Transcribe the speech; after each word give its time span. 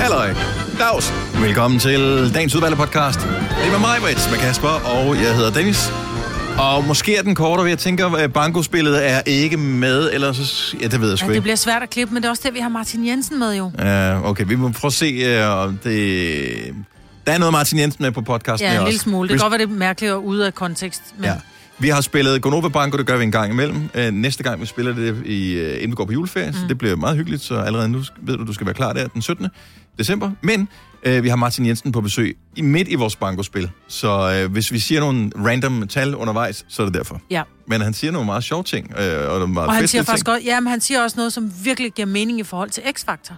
Halløj. 0.00 0.34
Dags. 0.78 1.12
Velkommen 1.40 1.80
til 1.80 2.30
dagens 2.34 2.54
udvalgte 2.54 2.76
podcast. 2.76 3.20
Det 3.20 3.66
er 3.66 3.70
med 3.70 3.78
mig, 3.78 3.96
Brits, 4.00 4.30
med 4.30 4.38
Kasper, 4.38 4.68
og 4.68 5.16
jeg 5.16 5.34
hedder 5.36 5.50
Dennis. 5.52 5.92
Og 6.58 6.84
måske 6.84 7.16
er 7.16 7.22
den 7.22 7.34
kortere, 7.34 7.66
jeg 7.66 7.78
tænker, 7.78 8.10
at 8.10 8.32
bankospillet 8.32 9.10
er 9.10 9.20
ikke 9.26 9.56
med, 9.56 10.10
eller 10.12 10.32
så... 10.32 10.76
Ja, 10.80 10.86
det 10.86 11.00
ved 11.00 11.08
jeg 11.08 11.18
sgu 11.18 11.28
Ja, 11.28 11.34
det 11.34 11.42
bliver 11.42 11.56
svært 11.56 11.82
at 11.82 11.90
klippe, 11.90 12.14
men 12.14 12.22
det 12.22 12.26
er 12.26 12.30
også 12.30 12.42
det, 12.46 12.54
vi 12.54 12.58
har 12.60 12.68
Martin 12.68 13.06
Jensen 13.06 13.38
med 13.38 13.54
jo. 13.56 13.70
Ja, 13.78 14.28
okay, 14.28 14.44
vi 14.46 14.54
må 14.56 14.68
prøve 14.68 14.88
at 14.88 14.92
se, 14.92 15.06
øh, 15.06 15.48
om 15.50 15.78
det... 15.84 16.74
Der 17.26 17.32
er 17.32 17.38
noget 17.38 17.52
Martin 17.52 17.78
Jensen 17.78 18.02
med 18.02 18.12
på 18.12 18.20
podcasten 18.20 18.66
Ja, 18.68 18.72
en 18.74 18.78
også. 18.78 18.88
lille 18.90 19.00
smule. 19.00 19.28
Det 19.28 19.38
kan 19.38 19.42
godt 19.44 19.50
være, 19.58 19.66
det 19.66 19.74
er 19.74 19.78
mærkeligt 19.78 20.12
og 20.12 20.24
ude 20.26 20.46
af 20.46 20.54
kontekst. 20.54 21.02
Men 21.16 21.24
Ja. 21.24 21.34
Vi 21.80 21.88
har 21.88 22.00
spillet 22.00 22.42
Gonova 22.42 22.68
Banko, 22.68 22.96
det 22.96 23.06
gør 23.06 23.16
vi 23.16 23.24
en 23.24 23.32
gang 23.32 23.52
imellem. 23.52 23.88
Øh, 23.94 24.10
næste 24.10 24.42
gang, 24.42 24.60
vi 24.60 24.66
spiller 24.66 24.94
det, 24.94 25.26
i, 25.26 25.52
øh, 25.52 25.74
inden 25.74 25.90
vi 25.90 25.94
går 25.94 26.04
på 26.04 26.12
juleferie, 26.12 26.46
mm. 26.46 26.52
så 26.52 26.60
det 26.68 26.78
bliver 26.78 26.96
meget 26.96 27.16
hyggeligt, 27.16 27.42
så 27.42 27.54
allerede 27.54 27.88
nu 27.88 28.02
ved 28.22 28.36
du, 28.36 28.46
du 28.46 28.52
skal 28.52 28.66
være 28.66 28.74
klar 28.74 28.92
der 28.92 29.06
den 29.08 29.22
17. 29.22 29.46
december. 29.98 30.30
Men 30.42 30.68
øh, 31.02 31.22
vi 31.24 31.28
har 31.28 31.36
Martin 31.36 31.66
Jensen 31.66 31.92
på 31.92 32.00
besøg 32.00 32.36
i, 32.56 32.62
midt 32.62 32.88
i 32.88 32.94
vores 32.94 33.16
bankospil, 33.16 33.70
så 33.88 34.40
øh, 34.44 34.52
hvis 34.52 34.72
vi 34.72 34.78
siger 34.78 35.00
nogle 35.00 35.30
random 35.36 35.88
tal 35.88 36.14
undervejs, 36.14 36.64
så 36.68 36.82
er 36.82 36.86
det 36.86 36.94
derfor. 36.94 37.20
ja. 37.30 37.42
Men 37.66 37.80
han 37.80 37.94
siger 37.94 38.10
nogle 38.10 38.26
meget 38.26 38.44
sjove 38.44 38.62
ting, 38.62 38.92
øh, 38.98 39.30
og 39.32 39.38
nogle 39.38 39.54
meget 39.54 39.68
Og 39.68 39.74
han 39.74 39.88
siger 39.88 40.02
faktisk 40.02 40.24
ting. 40.26 40.34
godt, 40.34 40.44
ja, 40.44 40.60
men 40.60 40.70
han 40.70 40.80
siger 40.80 41.02
også 41.02 41.16
noget, 41.16 41.32
som 41.32 41.52
virkelig 41.64 41.92
giver 41.92 42.06
mening 42.06 42.40
i 42.40 42.44
forhold 42.44 42.70
til 42.70 42.80
X-Factor. 42.80 43.32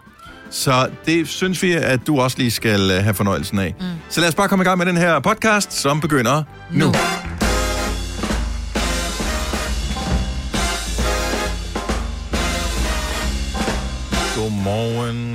Så 0.51 0.89
det 1.07 1.29
synes 1.29 1.63
vi, 1.63 1.73
at 1.73 2.07
du 2.07 2.21
også 2.21 2.39
lige 2.39 2.51
skal 2.51 2.91
øh, 2.91 3.03
have 3.03 3.15
fornøjelsen 3.15 3.59
af. 3.59 3.75
Mm. 3.81 3.87
Så 4.09 4.21
lad 4.21 4.29
os 4.29 4.35
bare 4.35 4.49
komme 4.49 4.63
i 4.63 4.67
gang 4.67 4.79
med 4.79 4.87
den 4.87 4.97
her 4.97 5.21
podcast, 5.21 5.73
som 5.73 6.01
begynder 6.01 6.43
nu. 6.73 6.87
nu. 6.87 6.93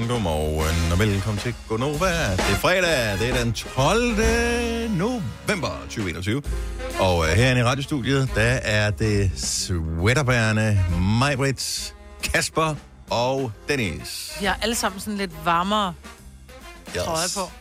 Godmorgen, 0.07 0.91
og 0.91 0.99
velkommen 0.99 1.39
til 1.39 1.55
Gonova. 1.67 2.31
Det 2.31 2.39
er 2.39 2.55
fredag, 2.55 3.19
det 3.19 3.29
er 3.29 3.43
den 3.43 3.53
12. 3.53 4.17
november 4.89 5.79
2021. 5.81 6.43
Og 6.99 7.17
uh, 7.17 7.25
herinde 7.25 7.61
i 7.61 7.63
radiostudiet, 7.63 8.29
der 8.35 8.41
er 8.63 8.91
det 8.91 9.31
sweaterbærende 9.35 10.85
Majbrits, 11.19 11.95
Kasper 12.23 12.75
og 13.09 13.51
Dennis. 13.69 14.37
Vi 14.39 14.45
har 14.45 14.59
alle 14.61 14.75
sammen 14.75 14.99
sådan 14.99 15.17
lidt 15.17 15.45
varmere 15.45 15.93
Yes. 16.95 17.03
trøje 17.03 17.27
på. 17.35 17.51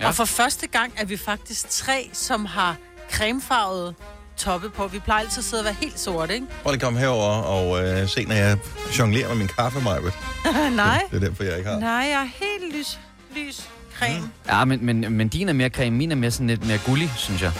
Ja. 0.00 0.06
Og 0.08 0.14
for 0.14 0.24
første 0.24 0.66
gang 0.66 0.92
er 0.96 1.04
vi 1.04 1.16
faktisk 1.16 1.68
tre, 1.70 2.10
som 2.12 2.44
har 2.44 2.76
cremefarvet 3.10 3.94
toppe 4.36 4.70
på. 4.70 4.86
Vi 4.86 4.98
plejer 4.98 5.20
altid 5.24 5.38
at 5.38 5.44
sidde 5.44 5.60
og 5.60 5.64
være 5.64 5.74
helt 5.80 6.00
sorte, 6.00 6.34
ikke? 6.34 6.46
Prøv 6.62 6.70
lige 6.72 6.76
at 6.76 6.82
komme 6.82 6.98
herover 6.98 7.30
og 7.42 7.70
uh, 7.70 8.08
se, 8.08 8.24
når 8.24 8.34
jeg 8.34 8.58
jonglerer 8.98 9.28
med 9.28 9.36
min 9.36 9.48
kaffe, 9.48 9.80
Majbrit. 9.80 10.14
Nej. 10.72 11.02
Det 11.10 11.22
er 11.22 11.28
derfor, 11.28 11.44
jeg 11.44 11.58
ikke 11.58 11.70
har. 11.70 11.78
Nej, 11.78 11.90
jeg 11.90 12.20
er 12.22 12.28
helt 12.44 12.76
lys, 12.76 12.98
lys 13.36 13.68
creme. 13.98 14.30
Ja, 14.48 14.64
men, 14.64 14.84
men, 14.86 15.12
men 15.12 15.28
din 15.28 15.48
er 15.48 15.52
mere 15.52 15.68
creme, 15.68 15.96
min 15.96 16.12
er 16.12 16.16
mere 16.16 16.30
sådan 16.30 16.46
lidt 16.46 16.66
mere 16.66 16.78
gullig, 16.78 17.12
synes 17.16 17.42
jeg. 17.42 17.52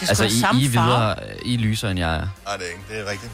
Det 0.00 0.02
er 0.02 0.08
Altså, 0.08 0.24
I, 0.24 0.30
samme 0.40 0.60
I, 0.60 0.66
er 0.66 0.70
farve. 0.70 0.86
videre, 0.86 1.16
I 1.44 1.54
er 1.54 1.58
lysere, 1.58 1.90
end 1.90 2.00
jeg 2.00 2.14
er. 2.16 2.28
Nej, 2.46 2.56
det 2.56 2.66
er 2.66 2.70
ikke. 2.70 2.82
Det 2.90 2.98
er 3.00 3.10
rigtigt. 3.10 3.32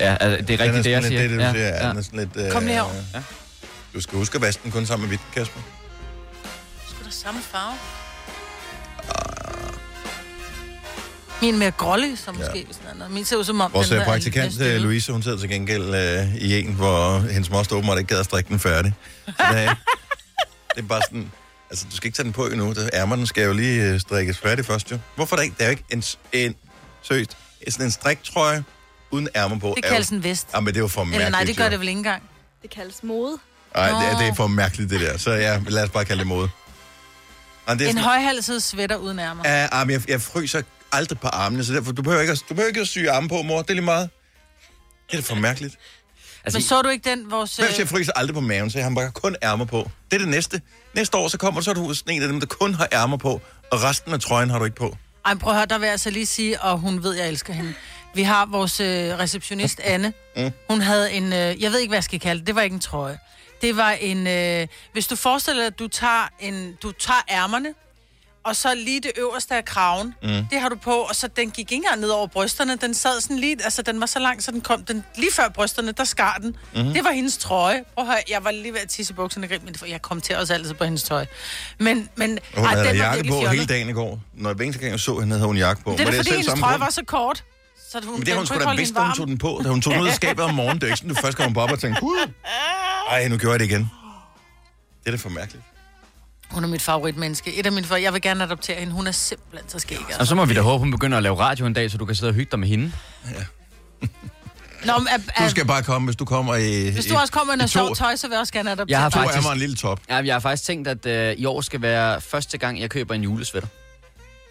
Ja, 0.00 0.16
altså, 0.20 0.44
det 0.46 0.60
er 0.60 0.64
rigtigt, 0.64 0.84
det, 0.84 0.90
jeg 0.90 1.02
sådan 1.02 1.18
siger. 1.18 1.20
lidt, 1.28 1.30
det, 1.30 1.38
du 1.38 1.44
ja, 1.44 1.52
siger. 1.52 1.66
Ja. 1.66 1.88
Den 1.88 1.98
er 1.98 2.02
sådan 2.02 2.18
lidt, 2.18 2.46
uh, 2.46 2.52
Kom 2.52 2.62
lige 2.62 2.74
herover. 2.74 2.92
Ja. 3.14 3.22
Du 3.94 4.00
skal 4.00 4.18
huske 4.18 4.36
at 4.36 4.42
vaske 4.42 4.62
den 4.62 4.72
kun 4.72 4.86
sammen 4.86 5.08
med 5.08 5.08
hvidt, 5.08 5.34
Kasper. 5.34 5.60
Sgu 6.88 7.04
da 7.04 7.10
samme 7.10 7.40
farve. 7.40 7.74
Min 11.42 11.54
er 11.54 11.58
mere 11.58 11.70
grålig, 11.70 12.18
så 12.18 12.32
måske 12.32 12.58
ja. 12.68 12.72
sådan 12.72 12.96
noget. 12.96 13.12
Min 13.12 13.24
ser 13.24 13.36
ud 13.36 13.44
som 13.44 13.60
om, 13.60 13.72
Vores 13.72 13.88
den 13.88 13.94
øh, 13.96 14.00
her 14.00 14.06
er 14.06 14.12
praktikant, 14.12 14.52
stillet. 14.52 14.74
øh, 14.74 14.82
Louise, 14.82 15.12
hun 15.12 15.22
sidder 15.22 15.38
til 15.38 15.48
gengæld 15.48 15.94
øh, 15.94 16.34
i 16.36 16.60
en, 16.60 16.74
hvor 16.74 17.18
hendes 17.18 17.50
moster 17.50 17.76
åbenbart 17.76 17.98
ikke 17.98 18.08
gad 18.08 18.18
at 18.18 18.24
strikke 18.24 18.48
den 18.48 18.58
færdig. 18.60 18.94
Så 19.26 19.32
det, 19.38 19.60
er, 19.64 19.74
det 20.74 20.82
er 20.82 20.88
bare 20.88 21.00
sådan... 21.08 21.32
Altså, 21.70 21.86
du 21.90 21.96
skal 21.96 22.06
ikke 22.06 22.16
tage 22.16 22.24
den 22.24 22.32
på 22.32 22.46
endnu. 22.46 22.72
Det, 22.72 22.90
ærmerne 22.92 23.26
skal 23.26 23.44
jo 23.44 23.52
lige 23.52 23.82
øh, 23.84 24.00
strikkes 24.00 24.38
færdig 24.38 24.64
først, 24.66 24.90
jo. 24.90 24.98
Hvorfor 25.16 25.36
er 25.36 25.38
der 25.38 25.42
ikke? 25.44 25.54
Der 25.58 25.64
er 25.64 25.68
jo 25.68 25.70
ikke 25.70 25.84
en, 25.90 26.02
en 26.32 26.54
seriøst, 27.02 27.36
sådan 27.68 27.86
en 27.86 27.90
striktrøje 27.90 28.64
uden 29.10 29.28
ærmer 29.36 29.58
på. 29.58 29.72
Det 29.76 29.84
er 29.84 29.88
jo- 29.88 29.92
kaldes 29.92 30.08
en 30.10 30.24
vest. 30.24 30.46
Jamen, 30.54 30.66
det 30.66 30.76
er 30.76 30.80
jo 30.80 30.88
for 30.88 31.04
mærkeligt. 31.04 31.26
Eller 31.26 31.38
nej, 31.38 31.44
det 31.44 31.56
gør 31.56 31.64
jo. 31.64 31.70
det 31.70 31.80
vel 31.80 31.88
ikke 31.88 31.98
engang. 31.98 32.22
Det 32.62 32.70
kaldes 32.70 33.02
mode. 33.02 33.38
Nej, 33.76 33.88
det, 33.88 34.12
er- 34.12 34.18
det 34.18 34.28
er 34.28 34.34
for 34.34 34.46
mærkeligt, 34.46 34.90
det 34.90 35.00
der. 35.00 35.18
Så 35.18 35.30
ja, 35.30 35.60
lad 35.68 35.82
os 35.84 35.90
bare 35.90 36.04
kalde 36.04 36.20
det 36.20 36.26
mode. 36.26 36.48
Det 37.68 37.68
er 37.68 37.72
En 37.72 37.78
sådan- 37.80 37.96
højhalset 38.02 38.62
sweater 38.62 38.96
uden 38.96 39.18
ærmer. 39.18 39.42
Ja, 39.48 39.68
ah, 39.72 39.86
men 39.86 39.94
jeg, 39.94 40.10
jeg 40.10 40.20
fryser 40.20 40.62
aldrig 40.92 41.20
på 41.20 41.28
armene, 41.28 41.64
så 41.64 41.72
derfor, 41.72 41.92
du 41.92 42.02
behøver 42.02 42.20
ikke, 42.22 42.32
at- 42.32 42.44
du 42.48 42.54
behøver 42.54 42.68
ikke 42.68 42.80
at 42.80 42.88
sy 42.88 42.98
arme 42.98 43.28
på, 43.28 43.42
mor. 43.42 43.62
Det 43.62 43.70
er 43.70 43.74
lige 43.74 43.84
meget. 43.84 44.10
Det 45.10 45.18
er 45.18 45.22
for 45.22 45.34
mærkeligt. 45.34 45.78
Altså, 46.44 46.58
Men 46.58 46.62
så 46.62 46.82
du 46.82 46.88
ikke 46.88 47.10
den, 47.10 47.30
vores... 47.30 47.56
Hvem 47.56 47.68
Øh, 47.72 47.78
jeg 47.78 47.88
fryser 47.88 48.12
aldrig 48.16 48.34
på 48.34 48.40
maven, 48.40 48.70
så 48.70 48.78
jeg 48.78 48.84
har 48.86 48.94
bare 48.94 49.10
kun 49.10 49.36
ærmer 49.42 49.64
på. 49.64 49.90
Det 50.10 50.16
er 50.16 50.18
det 50.20 50.28
næste. 50.28 50.60
Næste 50.94 51.16
år, 51.16 51.28
så 51.28 51.38
kommer 51.38 51.60
så 51.60 51.70
er 51.70 51.74
du 51.74 51.94
sådan 51.94 52.14
en 52.16 52.22
af 52.22 52.28
dem, 52.28 52.40
der 52.40 52.46
kun 52.46 52.74
har 52.74 52.88
ærmer 52.92 53.16
på, 53.16 53.40
og 53.72 53.82
resten 53.82 54.12
af 54.12 54.20
trøjen 54.20 54.50
har 54.50 54.58
du 54.58 54.64
ikke 54.64 54.76
på. 54.76 54.96
ej, 55.24 55.34
prøv 55.34 55.52
at 55.52 55.56
høre, 55.58 55.66
der 55.66 55.78
vil 55.78 55.86
jeg 55.86 55.92
altså 55.92 56.10
lige 56.10 56.26
sige, 56.26 56.60
og 56.60 56.78
hun 56.78 57.02
ved, 57.02 57.14
jeg 57.14 57.28
elsker 57.28 57.52
hende. 57.52 57.74
Vi 58.14 58.22
har 58.22 58.46
vores 58.46 58.80
øh, 58.80 58.86
receptionist, 59.18 59.80
Anne. 59.94 60.12
Mm. 60.36 60.50
Hun 60.70 60.80
havde 60.80 61.12
en... 61.12 61.24
Øh, 61.32 61.62
jeg 61.62 61.72
ved 61.72 61.78
ikke, 61.78 61.90
hvad 61.90 61.96
jeg 61.96 62.04
skal 62.04 62.20
kalde 62.20 62.38
det. 62.40 62.46
Det 62.46 62.54
var 62.54 62.62
ikke 62.62 62.74
en 62.74 62.80
trøje. 62.80 63.18
Det 63.62 63.76
var 63.76 63.90
en... 63.90 64.26
Øh, 64.26 64.66
hvis 64.92 65.06
du 65.06 65.16
forestiller 65.16 65.60
dig, 65.62 65.66
at 65.66 65.78
du 65.78 65.88
tager, 65.88 66.28
en, 66.40 66.72
du 66.82 66.92
tager 66.92 67.20
ærmerne, 67.30 67.68
og 68.44 68.56
så 68.56 68.74
lige 68.74 69.00
det 69.00 69.10
øverste 69.18 69.54
af 69.54 69.64
kraven, 69.64 70.14
mm. 70.22 70.46
det 70.50 70.60
har 70.60 70.68
du 70.68 70.76
på, 70.76 70.90
og 70.90 71.16
så 71.16 71.28
den 71.28 71.50
gik 71.50 71.58
ikke 71.58 71.74
engang 71.74 72.00
ned 72.00 72.08
over 72.08 72.26
brysterne, 72.26 72.76
den 72.76 72.94
sad 72.94 73.20
sådan 73.20 73.38
lige, 73.38 73.56
altså 73.64 73.82
den 73.82 74.00
var 74.00 74.06
så 74.06 74.18
lang, 74.18 74.42
så 74.42 74.50
den 74.50 74.60
kom, 74.60 74.84
den, 74.84 75.04
lige 75.16 75.32
før 75.32 75.48
brysterne, 75.48 75.92
der 75.92 76.04
skar 76.04 76.38
den. 76.42 76.56
Mm-hmm. 76.74 76.92
Det 76.92 77.04
var 77.04 77.10
hendes 77.10 77.38
trøje. 77.38 77.84
Prøv 77.94 78.04
at 78.04 78.10
høre, 78.10 78.22
jeg 78.30 78.44
var 78.44 78.50
lige 78.50 78.72
ved 78.72 78.80
at 78.80 78.88
tisse 78.88 79.14
bukserne, 79.14 79.48
grin, 79.48 79.60
men 79.64 79.74
jeg 79.88 80.02
kom 80.02 80.20
til 80.20 80.36
også 80.36 80.54
altid 80.54 80.74
på 80.74 80.84
hendes 80.84 81.02
tøj. 81.02 81.26
Men, 81.78 82.08
men 82.16 82.38
Hun 82.54 82.64
ej, 82.64 82.74
havde 82.74 82.88
den 82.88 82.96
jakke 82.96 83.24
på 83.24 83.34
fjollet. 83.34 83.50
hele 83.50 83.66
dagen 83.66 83.88
i 83.88 83.92
går. 83.92 84.20
Når 84.34 84.54
hver 84.54 84.64
eneste 84.64 84.80
gang 84.80 84.90
jeg 84.92 85.00
så 85.00 85.18
hende, 85.18 85.36
havde 85.36 85.46
hun 85.46 85.56
jakke 85.56 85.82
på. 85.82 85.90
Det 85.92 86.00
er 86.00 86.04
Var 86.04 86.10
da 86.10 86.18
fordi, 86.18 86.30
hendes 86.30 86.60
trøje 86.60 86.80
var 86.80 86.90
så 86.90 87.04
kort. 87.04 87.44
Så 87.90 88.00
hun, 88.04 88.12
Men 88.14 88.20
det 88.20 88.28
har 88.28 88.36
hun 88.36 88.46
sgu 88.46 88.58
da 88.58 88.74
vidst, 88.74 88.94
da 88.94 89.00
hun 89.00 89.14
tog 89.16 89.26
den 89.26 89.38
på. 89.38 89.60
Da 89.64 89.68
hun 89.68 89.80
tog 89.80 89.92
den 89.92 90.02
ud 90.02 90.06
af 90.08 90.14
skabet 90.14 90.44
om 90.44 90.54
morgenen, 90.54 90.80
det 90.80 90.82
er 90.82 90.86
ikke 90.86 90.96
sådan, 90.96 91.14
du 91.14 91.20
først 91.20 91.38
på 91.54 91.60
op 91.60 91.70
og 91.70 91.78
Gud, 92.00 92.32
ej, 93.10 93.28
nu 93.28 93.36
gjorde 93.36 93.52
jeg 93.52 93.60
det 93.60 93.66
igen. 93.66 93.90
Det 95.00 95.06
er 95.06 95.10
da 95.10 95.16
for 95.16 95.28
mærkeligt. 95.28 95.64
Hun 96.52 96.64
er 96.64 96.68
mit 96.68 96.82
favoritmenneske. 96.82 97.54
Et 97.54 97.66
af 97.66 97.72
mine 97.72 97.86
for... 97.86 97.96
Jeg 97.96 98.12
vil 98.12 98.22
gerne 98.22 98.44
adoptere 98.44 98.76
hende. 98.78 98.92
Hun 98.92 99.06
er 99.06 99.10
simpelthen 99.12 99.70
så 99.70 99.78
skæg. 99.78 99.98
og 99.98 100.04
Altså. 100.08 100.24
så 100.26 100.34
må 100.34 100.44
vi 100.44 100.54
da 100.54 100.60
håbe, 100.60 100.78
hun 100.78 100.90
begynder 100.90 101.16
at 101.16 101.22
lave 101.22 101.38
radio 101.38 101.66
en 101.66 101.72
dag, 101.72 101.90
så 101.90 101.98
du 101.98 102.04
kan 102.04 102.14
sidde 102.14 102.30
og 102.30 102.34
hygge 102.34 102.50
dig 102.50 102.58
med 102.58 102.68
hende. 102.68 102.92
Nå, 104.84 104.92
men, 104.98 105.06
Du 105.38 105.44
at, 105.44 105.50
skal 105.50 105.66
bare 105.66 105.82
komme, 105.82 106.06
hvis 106.06 106.16
du 106.16 106.24
kommer 106.24 106.54
i... 106.56 106.90
hvis 106.90 107.06
i- 107.06 107.08
du 107.08 107.16
også 107.16 107.32
kommer 107.32 107.52
med 107.52 107.54
i 107.54 107.58
noget 107.58 107.70
sjovt 107.70 107.98
tøj, 107.98 108.16
så 108.16 108.26
vil 108.26 108.34
jeg 108.34 108.40
også 108.40 108.52
gerne 108.52 108.70
adoptere 108.70 108.90
Jeg 108.96 109.00
har 109.02 109.10
To 109.10 109.18
faktisk- 109.18 109.36
ærmer 109.36 109.48
og 109.48 109.52
en 109.52 109.58
lille 109.58 109.76
top. 109.76 110.00
Ja, 110.08 110.16
jeg 110.16 110.34
har 110.34 110.40
faktisk 110.40 110.64
tænkt, 110.66 110.88
at 110.88 111.06
øh, 111.06 111.34
i 111.38 111.44
år 111.44 111.60
skal 111.60 111.82
være 111.82 112.20
første 112.20 112.58
gang, 112.58 112.80
jeg 112.80 112.90
køber 112.90 113.14
en 113.14 113.22
julesvætter. 113.22 113.68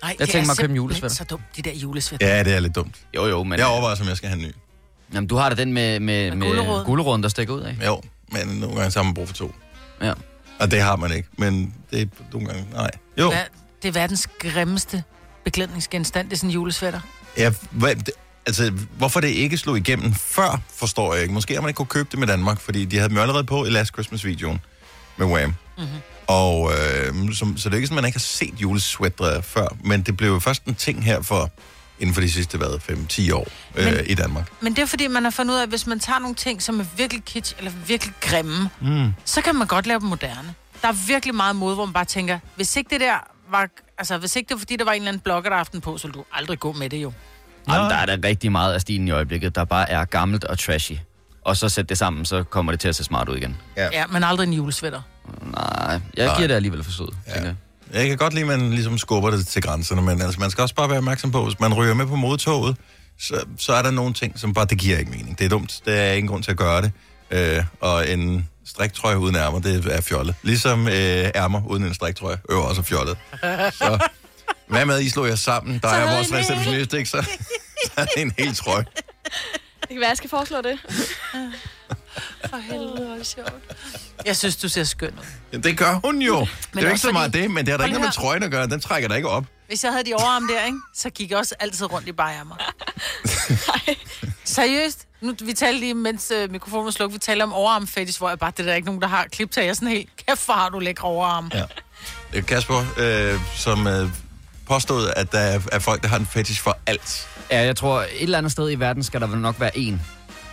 Nej, 0.03 0.09
Jeg 0.09 0.19
det 0.19 0.29
tænker 0.29 0.39
er 0.41 0.45
mig 0.45 0.51
at 0.51 0.57
købe 0.57 0.71
en 0.71 0.75
julesweater. 0.75 1.15
så 1.15 1.23
dumt, 1.23 1.43
de 1.55 1.61
der 1.61 1.71
julesvæt. 1.73 2.21
Ja, 2.21 2.43
det 2.43 2.53
er 2.55 2.59
lidt 2.59 2.75
dumt. 2.75 2.95
Jo, 3.15 3.25
jo, 3.27 3.43
men... 3.43 3.59
Jeg 3.59 3.67
overvejer, 3.67 3.95
om 4.01 4.07
jeg 4.07 4.17
skal 4.17 4.29
have 4.29 4.39
en 4.41 4.47
ny. 4.47 4.51
Jamen, 5.13 5.27
du 5.27 5.35
har 5.35 5.49
da 5.49 5.55
den 5.55 5.73
med, 5.73 5.99
med, 5.99 6.29
Med 6.35 6.37
med, 6.37 6.85
guleroden. 6.85 7.23
der 7.23 7.29
stikker 7.29 7.53
ud 7.53 7.61
af. 7.61 7.75
Jo, 7.85 8.01
men 8.31 8.47
nogle 8.47 8.75
gange 8.75 8.91
så 8.91 8.99
har 8.99 9.03
man 9.03 9.13
brug 9.13 9.27
for 9.27 9.35
to. 9.35 9.55
Ja. 10.01 10.13
Og 10.61 10.71
det 10.71 10.81
har 10.81 10.95
man 10.95 11.11
ikke, 11.13 11.29
men 11.37 11.73
det 11.91 12.01
er 12.01 12.05
nogle 12.33 12.47
gange... 12.47 12.65
Nej. 12.73 12.91
Jo, 13.17 13.29
Hvad- 13.29 13.39
Det 13.81 13.87
er 13.87 13.91
verdens 13.93 14.27
grimmeste 14.39 15.03
beklædningsgenstand. 15.43 16.29
Det 16.29 16.33
er 16.33 16.37
sådan 16.37 16.49
en 16.49 16.53
julesvætter. 16.53 16.99
ja, 17.37 17.53
hvad, 17.71 17.95
det, 17.95 18.09
altså, 18.45 18.71
hvorfor 18.97 19.19
det 19.19 19.27
ikke 19.27 19.57
slog 19.57 19.77
igennem 19.77 20.13
før, 20.13 20.61
forstår 20.75 21.13
jeg 21.13 21.21
ikke. 21.23 21.33
Måske 21.33 21.53
har 21.53 21.61
man 21.61 21.69
ikke 21.69 21.77
kunne 21.77 21.85
købe 21.85 22.07
det 22.11 22.19
med 22.19 22.27
Danmark, 22.27 22.59
fordi 22.59 22.85
de 22.85 22.95
havde 22.97 23.09
dem 23.09 23.15
jo 23.15 23.21
allerede 23.21 23.43
på 23.43 23.65
i 23.65 23.69
Last 23.69 23.93
Christmas-videoen 23.93 24.59
med 25.17 25.27
Wham. 25.27 25.49
Mhm. 25.49 25.55
Mm-hmm. 25.77 25.99
Og 26.27 26.71
øh, 26.71 27.33
som, 27.33 27.57
så 27.57 27.69
det 27.69 27.73
er 27.73 27.77
ikke 27.77 27.87
sådan, 27.87 27.95
man 27.95 28.05
ikke 28.05 28.15
har 28.15 28.19
set 28.19 28.53
julesweatre 28.61 29.43
før, 29.43 29.67
men 29.83 30.01
det 30.01 30.17
blev 30.17 30.29
jo 30.29 30.39
først 30.39 30.63
en 30.65 30.75
ting 30.75 31.03
her 31.05 31.21
for 31.21 31.51
inden 32.01 32.13
for 32.13 32.21
de 32.21 32.31
sidste, 32.31 32.57
hvad, 32.57 32.79
5-10 32.89 33.33
år 33.33 33.47
øh, 33.75 33.85
Men- 33.85 34.05
i 34.07 34.13
Danmark. 34.13 34.51
Men 34.61 34.75
det 34.75 34.81
er 34.81 34.85
fordi, 34.85 35.07
man 35.07 35.23
har 35.23 35.31
fundet 35.31 35.53
ud 35.53 35.59
af, 35.59 35.63
at 35.63 35.69
hvis 35.69 35.87
man 35.87 35.99
tager 35.99 36.19
nogle 36.19 36.35
ting, 36.35 36.61
som 36.61 36.79
er 36.79 36.85
virkelig 36.97 37.23
kitsch, 37.23 37.55
eller 37.57 37.71
virkelig 37.87 38.13
grimme, 38.21 38.69
mm. 38.81 39.13
så 39.25 39.41
kan 39.41 39.55
man 39.55 39.67
godt 39.67 39.87
lave 39.87 39.99
dem 39.99 40.07
moderne. 40.09 40.53
Der 40.81 40.87
er 40.87 41.07
virkelig 41.07 41.35
meget 41.35 41.55
mod, 41.55 41.73
hvor 41.75 41.85
man 41.85 41.93
bare 41.93 42.05
tænker, 42.05 42.39
hvis 42.55 42.75
ikke 42.75 42.89
det 42.89 43.01
der 43.01 43.13
var... 43.49 43.69
Altså, 43.97 44.17
hvis 44.17 44.35
ikke 44.35 44.49
det 44.49 44.55
var 44.55 44.59
fordi, 44.59 44.75
der 44.75 44.85
var 44.85 44.91
en 44.91 45.01
eller 45.01 45.07
anden 45.09 45.21
blogger, 45.21 45.49
der 45.49 45.57
aften 45.57 45.81
på, 45.81 45.97
så 45.97 46.07
ville 46.07 46.19
du 46.19 46.25
aldrig 46.33 46.59
gå 46.59 46.71
med 46.71 46.89
det 46.89 46.97
jo. 47.03 47.11
Jamen, 47.69 47.89
der 47.89 47.95
er 47.95 48.05
der 48.05 48.17
rigtig 48.27 48.51
meget 48.51 48.73
af 48.73 48.81
stilen 48.81 49.07
i 49.07 49.11
øjeblikket, 49.11 49.55
der 49.55 49.65
bare 49.65 49.89
er 49.89 50.05
gammelt 50.05 50.43
og 50.43 50.59
trashy. 50.59 50.93
Og 51.45 51.57
så 51.57 51.69
sæt 51.69 51.89
det 51.89 51.97
sammen, 51.97 52.25
så 52.25 52.43
kommer 52.43 52.71
det 52.71 52.79
til 52.79 52.87
at 52.87 52.95
se 52.95 53.03
smart 53.03 53.29
ud 53.29 53.37
igen. 53.37 53.57
Ja, 53.77 54.07
men 54.07 54.23
aldrig 54.23 54.47
en 54.47 54.53
julesvætter. 54.53 55.01
Nej, 55.41 55.99
jeg 56.17 56.25
Nej. 56.25 56.35
giver 56.35 56.47
det 56.47 56.55
alligevel 56.55 56.83
for 56.83 56.91
sød, 56.91 57.07
ja. 57.27 57.33
tænker 57.33 57.47
jeg. 57.47 57.55
Jeg 57.93 58.07
kan 58.07 58.17
godt 58.17 58.33
lide, 58.33 58.53
at 58.53 58.59
man 58.59 58.71
ligesom 58.71 58.97
skubber 58.97 59.31
det 59.31 59.47
til 59.47 59.61
grænserne, 59.61 60.01
men 60.01 60.21
altså, 60.21 60.39
man 60.39 60.51
skal 60.51 60.61
også 60.61 60.75
bare 60.75 60.89
være 60.89 60.97
opmærksom 60.97 61.31
på, 61.31 61.43
hvis 61.43 61.59
man 61.59 61.73
ryger 61.73 61.93
med 61.93 62.05
på 62.05 62.15
modtoget, 62.15 62.77
så, 63.19 63.45
så 63.57 63.73
er 63.73 63.81
der 63.81 63.91
nogle 63.91 64.13
ting, 64.13 64.39
som 64.39 64.53
bare, 64.53 64.65
det 64.65 64.77
giver 64.77 64.97
ikke 64.97 65.11
mening. 65.11 65.39
Det 65.39 65.45
er 65.45 65.49
dumt. 65.49 65.81
Der 65.85 65.93
er 65.93 66.13
ingen 66.13 66.27
grund 66.27 66.43
til 66.43 66.51
at 66.51 66.57
gøre 66.57 66.81
det. 66.81 66.91
Øh, 67.31 67.63
og 67.79 68.09
en 68.09 68.49
striktrøje 68.65 69.19
uden 69.19 69.35
ærmer, 69.35 69.59
det 69.59 69.85
er 69.85 70.01
fjollet. 70.01 70.35
Ligesom 70.43 70.87
øh, 70.87 70.93
ærmer 71.35 71.61
uden 71.67 71.83
en 71.83 71.93
striktrøje, 71.93 72.37
øver 72.49 72.63
også 72.63 72.81
er 72.81 72.85
fjollet. 72.85 73.17
Så 73.73 74.07
hvad 74.67 74.85
med, 74.85 75.01
I 75.01 75.09
slår 75.09 75.25
jer 75.25 75.35
sammen? 75.35 75.79
Der 75.83 75.89
Så 75.89 75.95
er 75.95 76.15
vores 76.15 76.33
receptionist, 76.33 76.93
ikke? 76.93 77.09
Så, 77.09 77.21
så 77.85 77.91
er 77.97 78.05
det 78.05 78.21
en 78.21 78.33
hel 78.37 78.55
trøje. 78.55 78.85
Det 79.81 79.89
kan 79.89 79.99
være, 79.99 80.09
jeg 80.09 80.17
skal 80.17 80.29
foreslå 80.29 80.57
det. 80.61 80.79
For 82.49 82.57
helvede, 82.57 83.05
hvor 83.05 83.23
sjovt. 83.23 83.75
Jeg 84.25 84.37
synes, 84.37 84.55
du 84.55 84.69
ser 84.69 84.83
skøn 84.83 85.09
ud. 85.19 85.25
Ja, 85.53 85.57
Det 85.57 85.77
gør 85.77 85.99
hun 86.03 86.21
jo. 86.21 86.39
det 86.39 86.47
er 86.77 86.81
jo 86.81 86.87
ikke 86.87 86.97
så 86.99 87.11
meget 87.11 87.31
fordi- 87.31 87.41
det, 87.43 87.51
men 87.51 87.65
det 87.65 87.71
har 87.71 87.77
da 87.77 87.83
ikke 87.83 87.93
noget 87.99 88.07
med 88.07 88.11
trøjen 88.13 88.43
at 88.43 88.51
gøre. 88.51 88.67
Den 88.67 88.79
trækker 88.79 89.09
da 89.09 89.15
ikke 89.15 89.29
op. 89.29 89.45
Hvis 89.67 89.83
jeg 89.83 89.91
havde 89.91 90.03
de 90.05 90.13
overarm 90.13 90.47
der, 90.47 90.65
ikke, 90.65 90.77
så 90.95 91.09
gik 91.09 91.29
jeg 91.31 91.37
også 91.37 91.55
altid 91.59 91.91
rundt 91.91 92.07
i 92.07 92.11
bajermer. 92.11 92.55
Seriøst? 94.43 95.07
Nu, 95.21 95.33
vi 95.45 95.53
talte 95.53 95.79
lige, 95.79 95.93
mens 95.93 96.31
øh, 96.35 96.51
mikrofonen 96.51 96.85
var 96.85 96.91
slukket, 96.91 97.13
vi 97.13 97.19
talte 97.19 97.43
om 97.43 97.53
overarm 97.53 97.87
fetish, 97.87 98.19
hvor 98.19 98.29
jeg 98.29 98.39
bare, 98.39 98.51
det 98.51 98.59
er 98.59 98.63
der 98.63 98.73
ikke 98.75 98.85
nogen, 98.85 99.01
der 99.01 99.07
har 99.07 99.25
klip 99.31 99.51
til. 99.51 99.61
Jeg 99.61 99.69
er 99.69 99.73
sådan 99.73 99.87
helt, 99.87 100.09
kæft, 100.27 100.45
hvor 100.45 100.53
har 100.53 100.69
du 100.69 100.79
lækre 100.79 101.07
overarm. 101.07 101.51
Ja. 101.53 101.63
Det 102.31 102.37
er 102.37 102.41
Kasper, 102.41 102.85
øh, 102.97 103.39
som 103.55 103.87
øh, 103.87 104.09
påstod, 104.67 105.11
at 105.15 105.31
der 105.31 105.39
er, 105.39 105.59
er 105.71 105.79
folk, 105.79 106.01
der 106.03 106.07
har 106.07 106.17
en 106.19 106.25
fetish 106.25 106.61
for 106.61 106.77
alt. 106.85 107.27
Ja, 107.51 107.61
jeg 107.61 107.75
tror, 107.75 108.01
et 108.01 108.07
eller 108.21 108.37
andet 108.37 108.51
sted 108.51 108.71
i 108.71 108.75
verden 108.75 109.03
skal 109.03 109.21
der 109.21 109.27
vel 109.27 109.39
nok 109.39 109.55
være 109.59 109.77
en, 109.77 110.01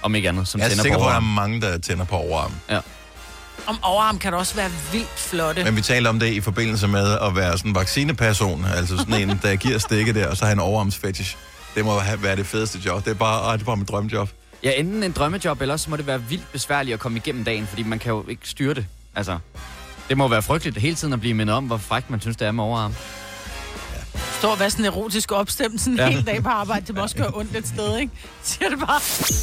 om 0.03 0.15
ikke 0.15 0.29
andet, 0.29 0.49
som 0.49 0.59
Jeg 0.61 0.65
er 0.65 0.69
tænder 0.69 0.83
sikker 0.83 0.99
på 0.99 1.03
på, 1.05 1.09
at 1.09 1.13
der 1.13 1.17
er 1.17 1.21
mange, 1.25 1.61
der 1.61 1.79
tænder 1.79 2.05
på 2.05 2.17
overarmen. 2.17 2.61
Ja. 2.71 2.81
Om 3.67 3.79
overarm 3.83 4.19
kan 4.19 4.33
det 4.33 4.39
også 4.41 4.55
være 4.55 4.71
vildt 4.93 5.19
flotte. 5.19 5.65
Men 5.65 5.77
vi 5.77 5.81
taler 5.83 6.09
om 6.11 6.21
det 6.21 6.27
i 6.27 6.41
forbindelse 6.41 6.89
med 6.89 7.19
at 7.23 7.37
være 7.37 7.59
sådan 7.59 7.71
en 7.71 7.75
vaccineperson, 7.75 8.65
altså 8.77 8.97
sådan 8.97 9.15
en, 9.31 9.41
der 9.43 9.57
giver 9.57 9.79
stikket 9.79 10.15
der, 10.15 10.29
og 10.29 10.37
så 10.37 10.45
har 10.45 10.53
en 10.53 10.59
overarmsfetish. 10.61 11.37
Det 11.75 11.85
må 11.85 11.99
have- 11.99 12.23
være 12.23 12.37
det 12.37 12.47
fedeste 12.47 12.79
job. 12.87 13.05
Det 13.05 13.11
er 13.11 13.15
bare, 13.15 13.53
det 13.53 13.61
er 13.61 13.65
bare 13.65 13.77
mit 13.77 13.89
drømmejob. 13.89 14.29
Ja, 14.63 14.71
enten 14.77 15.03
en 15.03 15.13
drømmejob, 15.13 15.61
eller 15.61 15.77
så 15.77 15.91
må 15.91 15.97
det 15.97 16.07
være 16.07 16.23
vildt 16.23 16.53
besværligt 16.53 16.95
at 16.95 17.01
komme 17.01 17.19
igennem 17.19 17.45
dagen, 17.45 17.67
fordi 17.67 17.83
man 17.83 17.99
kan 17.99 18.13
jo 18.13 18.25
ikke 18.29 18.49
styre 18.49 18.75
det. 18.75 18.87
Altså, 19.15 19.39
det 20.09 20.17
må 20.17 20.29
være 20.29 20.43
frygteligt 20.43 20.79
hele 20.79 20.95
tiden 20.97 21.13
at 21.15 21.21
blive 21.21 21.35
mindet 21.35 21.57
om, 21.57 21.65
hvor 21.65 21.77
frækt 21.77 22.11
man 22.11 22.21
synes, 22.21 22.37
det 22.37 22.47
er 22.47 22.53
med 22.53 22.65
overarm. 22.65 22.95
Står 24.39 24.51
og 24.51 24.61
være 24.61 24.71
sådan 24.71 24.85
erotisk 24.85 25.33
opstemt 25.33 25.81
sådan 25.81 25.93
en 25.93 25.99
Ja. 25.99 26.09
hel 26.09 26.27
dag 26.27 26.43
på 26.43 26.49
arbejde. 26.49 26.87
Det 26.87 26.95
må 26.95 27.03
også 27.03 27.17
gøre 27.17 27.31
ondt 27.35 27.57
et 27.57 27.69
sted, 27.69 27.99
ikke? 27.99 28.13
Siger 28.43 28.69
det 28.69 28.79
bare. 28.79 29.01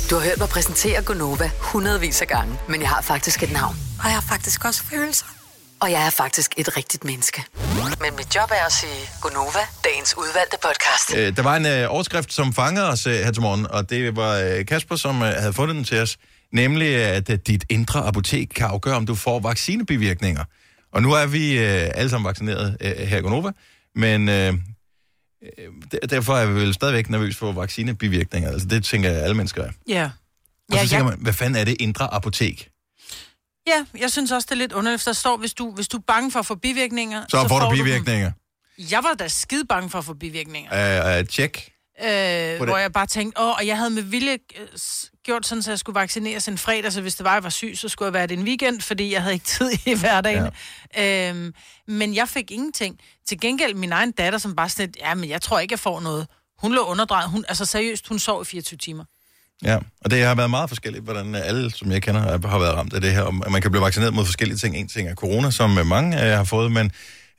Du 0.09 0.15
har 0.15 0.23
hørt 0.23 0.37
mig 0.37 0.49
præsentere 0.49 1.01
Gonova 1.01 1.51
hundredvis 1.59 2.21
af 2.21 2.27
gange, 2.27 2.59
men 2.69 2.81
jeg 2.81 2.89
har 2.89 3.01
faktisk 3.01 3.43
et 3.43 3.51
navn. 3.51 3.75
Og 3.99 4.05
jeg 4.05 4.13
har 4.13 4.21
faktisk 4.29 4.65
også 4.65 4.83
følelser. 4.83 5.25
Og 5.79 5.91
jeg 5.91 6.05
er 6.05 6.09
faktisk 6.09 6.53
et 6.57 6.77
rigtigt 6.77 7.03
menneske. 7.03 7.43
Men 8.01 8.15
mit 8.17 8.35
job 8.35 8.49
er 8.51 8.65
at 8.65 8.71
sige 8.71 9.09
Gonova, 9.21 9.59
dagens 9.83 10.17
udvalgte 10.17 10.57
podcast. 10.61 11.15
Øh, 11.17 11.35
der 11.37 11.41
var 11.43 11.55
en 11.55 11.65
øh, 11.65 11.85
overskrift, 11.93 12.33
som 12.33 12.53
fangede 12.53 12.89
os 12.89 13.07
øh, 13.07 13.13
her 13.13 13.31
til 13.31 13.41
morgen, 13.41 13.67
og 13.71 13.89
det 13.89 14.15
var 14.15 14.35
øh, 14.35 14.65
Kasper, 14.65 14.95
som 14.95 15.21
øh, 15.21 15.27
havde 15.33 15.53
fundet 15.53 15.75
den 15.75 15.83
til 15.83 16.01
os. 16.01 16.17
Nemlig, 16.53 16.95
at 16.95 17.29
øh, 17.29 17.37
dit 17.47 17.65
indre 17.69 17.99
apotek 18.07 18.47
kan 18.55 18.65
afgøre, 18.67 18.95
om 18.95 19.05
du 19.05 19.15
får 19.15 19.39
vaccinebivirkninger. 19.39 20.43
Og 20.93 21.01
nu 21.01 21.11
er 21.13 21.25
vi 21.25 21.57
øh, 21.57 21.89
alle 21.95 22.09
sammen 22.09 22.27
vaccineret 22.27 22.77
øh, 22.81 22.91
her 23.07 23.17
i 23.17 23.21
Gonova, 23.21 23.51
men 23.95 24.29
øh, 24.29 24.53
øh, 25.43 25.67
der- 25.91 26.07
derfor 26.07 26.33
er 26.37 26.45
vi 26.45 26.53
vel 26.53 26.73
stadigvæk 26.73 27.09
nervøs 27.09 27.35
for 27.37 27.51
vaccinebivirkninger. 27.51 28.51
Altså 28.51 28.67
det 28.67 28.83
tænker 28.83 29.09
jeg, 29.11 29.21
alle 29.23 29.35
mennesker 29.35 29.63
er. 29.63 29.71
Ja. 29.87 30.03
Og 30.69 30.75
Ja, 30.75 30.83
så 30.83 30.89
tænker 30.89 30.97
jeg, 30.97 31.05
man, 31.05 31.19
hvad 31.21 31.33
fanden 31.33 31.55
er 31.55 31.63
det 31.65 31.75
indre 31.81 32.13
apotek? 32.13 32.69
ja, 33.67 33.85
jeg 33.99 34.11
synes 34.11 34.31
også, 34.31 34.45
det 34.45 34.51
er 34.51 34.59
lidt 34.59 34.73
underligt, 34.73 35.05
der 35.05 35.13
står, 35.13 35.37
hvis 35.37 35.53
du, 35.53 35.71
hvis 35.71 35.87
du 35.87 35.97
er 35.97 36.01
bange 36.07 36.31
for 36.31 36.39
at 36.39 36.45
få 36.45 36.55
bivirkninger... 36.55 37.25
Så, 37.29 37.45
får 37.47 37.59
du 37.59 37.65
dem. 37.75 37.85
bivirkninger. 37.85 38.31
Jeg 38.77 39.03
var 39.03 39.13
da 39.13 39.27
skide 39.27 39.65
bange 39.65 39.89
for 39.89 39.99
at 39.99 40.05
få 40.05 40.13
bivirkninger. 40.13 41.09
Øh, 41.13 41.19
øh, 41.19 41.25
check. 41.25 41.71
Øh, 42.03 42.07
hvor 42.63 42.77
jeg 42.77 42.91
bare 42.93 43.05
tænkte, 43.07 43.41
åh, 43.41 43.49
og 43.49 43.67
jeg 43.67 43.77
havde 43.77 43.89
med 43.89 44.01
vilje 44.03 44.31
øh, 44.59 44.67
gjort 45.25 45.45
sådan, 45.47 45.61
så 45.61 45.71
jeg 45.71 45.79
skulle 45.79 45.95
vaccineres 45.99 46.47
en 46.47 46.57
fredag, 46.57 46.93
så 46.93 47.01
hvis 47.01 47.15
det 47.15 47.23
var, 47.23 47.33
jeg 47.33 47.43
var 47.43 47.49
syg, 47.49 47.73
så 47.75 47.89
skulle 47.89 48.07
jeg 48.07 48.13
være 48.13 48.27
det 48.27 48.37
en 48.39 48.43
weekend, 48.45 48.81
fordi 48.81 49.13
jeg 49.13 49.21
havde 49.21 49.33
ikke 49.33 49.45
tid 49.57 49.71
i 49.85 49.93
hverdagen. 49.93 50.49
Ja. 50.95 51.29
Øhm, 51.29 51.53
men 51.87 52.15
jeg 52.15 52.29
fik 52.29 52.51
ingenting. 52.51 52.99
Til 53.27 53.39
gengæld 53.39 53.73
min 53.73 53.91
egen 53.91 54.11
datter, 54.11 54.39
som 54.39 54.55
bare 54.55 54.69
sådan 54.69 54.85
lidt, 54.85 54.97
ja, 54.99 55.13
men 55.15 55.29
jeg 55.29 55.41
tror 55.41 55.59
ikke, 55.59 55.73
jeg 55.73 55.79
får 55.79 55.99
noget. 55.99 56.27
Hun 56.59 56.73
lå 56.73 56.81
underdrejet. 56.81 57.29
Hun, 57.29 57.45
altså 57.47 57.65
seriøst, 57.65 58.07
hun 58.07 58.19
sov 58.19 58.41
i 58.41 58.45
24 58.45 58.77
timer. 58.77 59.03
Ja, 59.63 59.77
og 60.01 60.11
det 60.11 60.23
har 60.23 60.35
været 60.35 60.49
meget 60.49 60.69
forskelligt, 60.69 61.03
hvordan 61.03 61.35
alle, 61.35 61.71
som 61.71 61.91
jeg 61.91 62.01
kender, 62.01 62.21
er- 62.21 62.47
har 62.47 62.59
været 62.59 62.73
ramt 62.75 62.93
af 62.93 63.01
det 63.01 63.11
her. 63.11 63.21
Om- 63.21 63.43
at 63.45 63.51
Man 63.51 63.61
kan 63.61 63.71
blive 63.71 63.83
vaccineret 63.83 64.13
mod 64.13 64.25
forskellige 64.25 64.57
ting. 64.57 64.77
En 64.77 64.87
ting 64.87 65.09
er 65.09 65.15
corona, 65.15 65.51
som 65.51 65.69
mange 65.69 66.23
øh, 66.25 66.37
har 66.37 66.43
fået, 66.43 66.71
men 66.71 66.91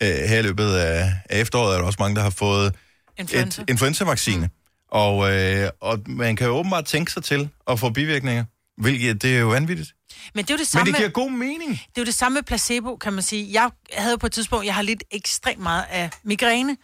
øh, 0.03 0.09
her 0.09 0.39
i 0.39 0.43
løbet 0.43 0.75
af, 0.75 1.13
af 1.31 1.41
efteråret 1.41 1.75
er 1.75 1.79
der 1.79 1.85
også 1.87 1.97
mange, 2.01 2.17
der 2.17 2.23
har 2.23 2.31
fået 2.31 2.75
Influenza. 3.19 3.63
et 3.63 3.71
influenza-vaccine. 3.71 4.41
Mm. 4.47 4.51
Og, 4.91 5.33
øh, 5.33 5.71
og 5.81 5.99
man 6.07 6.37
kan 6.37 6.47
jo 6.47 6.53
åbenbart 6.57 6.85
tænke 6.85 7.13
sig 7.13 7.25
til 7.25 7.49
at 7.69 7.81
få 7.81 7.91
bivirkninger, 7.91 8.45
hvilket 8.79 9.23
det 9.23 9.37
er 9.37 9.41
jo 9.41 9.49
vanvittigt. 9.49 9.93
Men 10.35 10.45
det 10.45 10.51
er 10.51 10.55
jo 10.55 10.59
det 10.59 10.61
Men 10.61 10.67
samme, 10.67 10.93
det 10.93 10.97
giver 10.97 11.09
god 11.09 11.31
mening. 11.31 11.71
det 11.71 11.97
er 11.97 12.01
jo 12.01 12.05
det 12.05 12.15
samme 12.15 12.35
med 12.35 12.43
placebo, 12.43 12.97
kan 12.97 13.13
man 13.13 13.23
sige. 13.23 13.53
Jeg 13.53 13.71
havde 13.93 14.19
på 14.19 14.27
et 14.27 14.33
tidspunkt, 14.33 14.67
jeg 14.67 14.75
har 14.75 14.83
lidt 14.83 15.05
ekstremt 15.11 15.63
meget 15.63 15.85
af 15.91 16.11
migræne, 16.25 16.77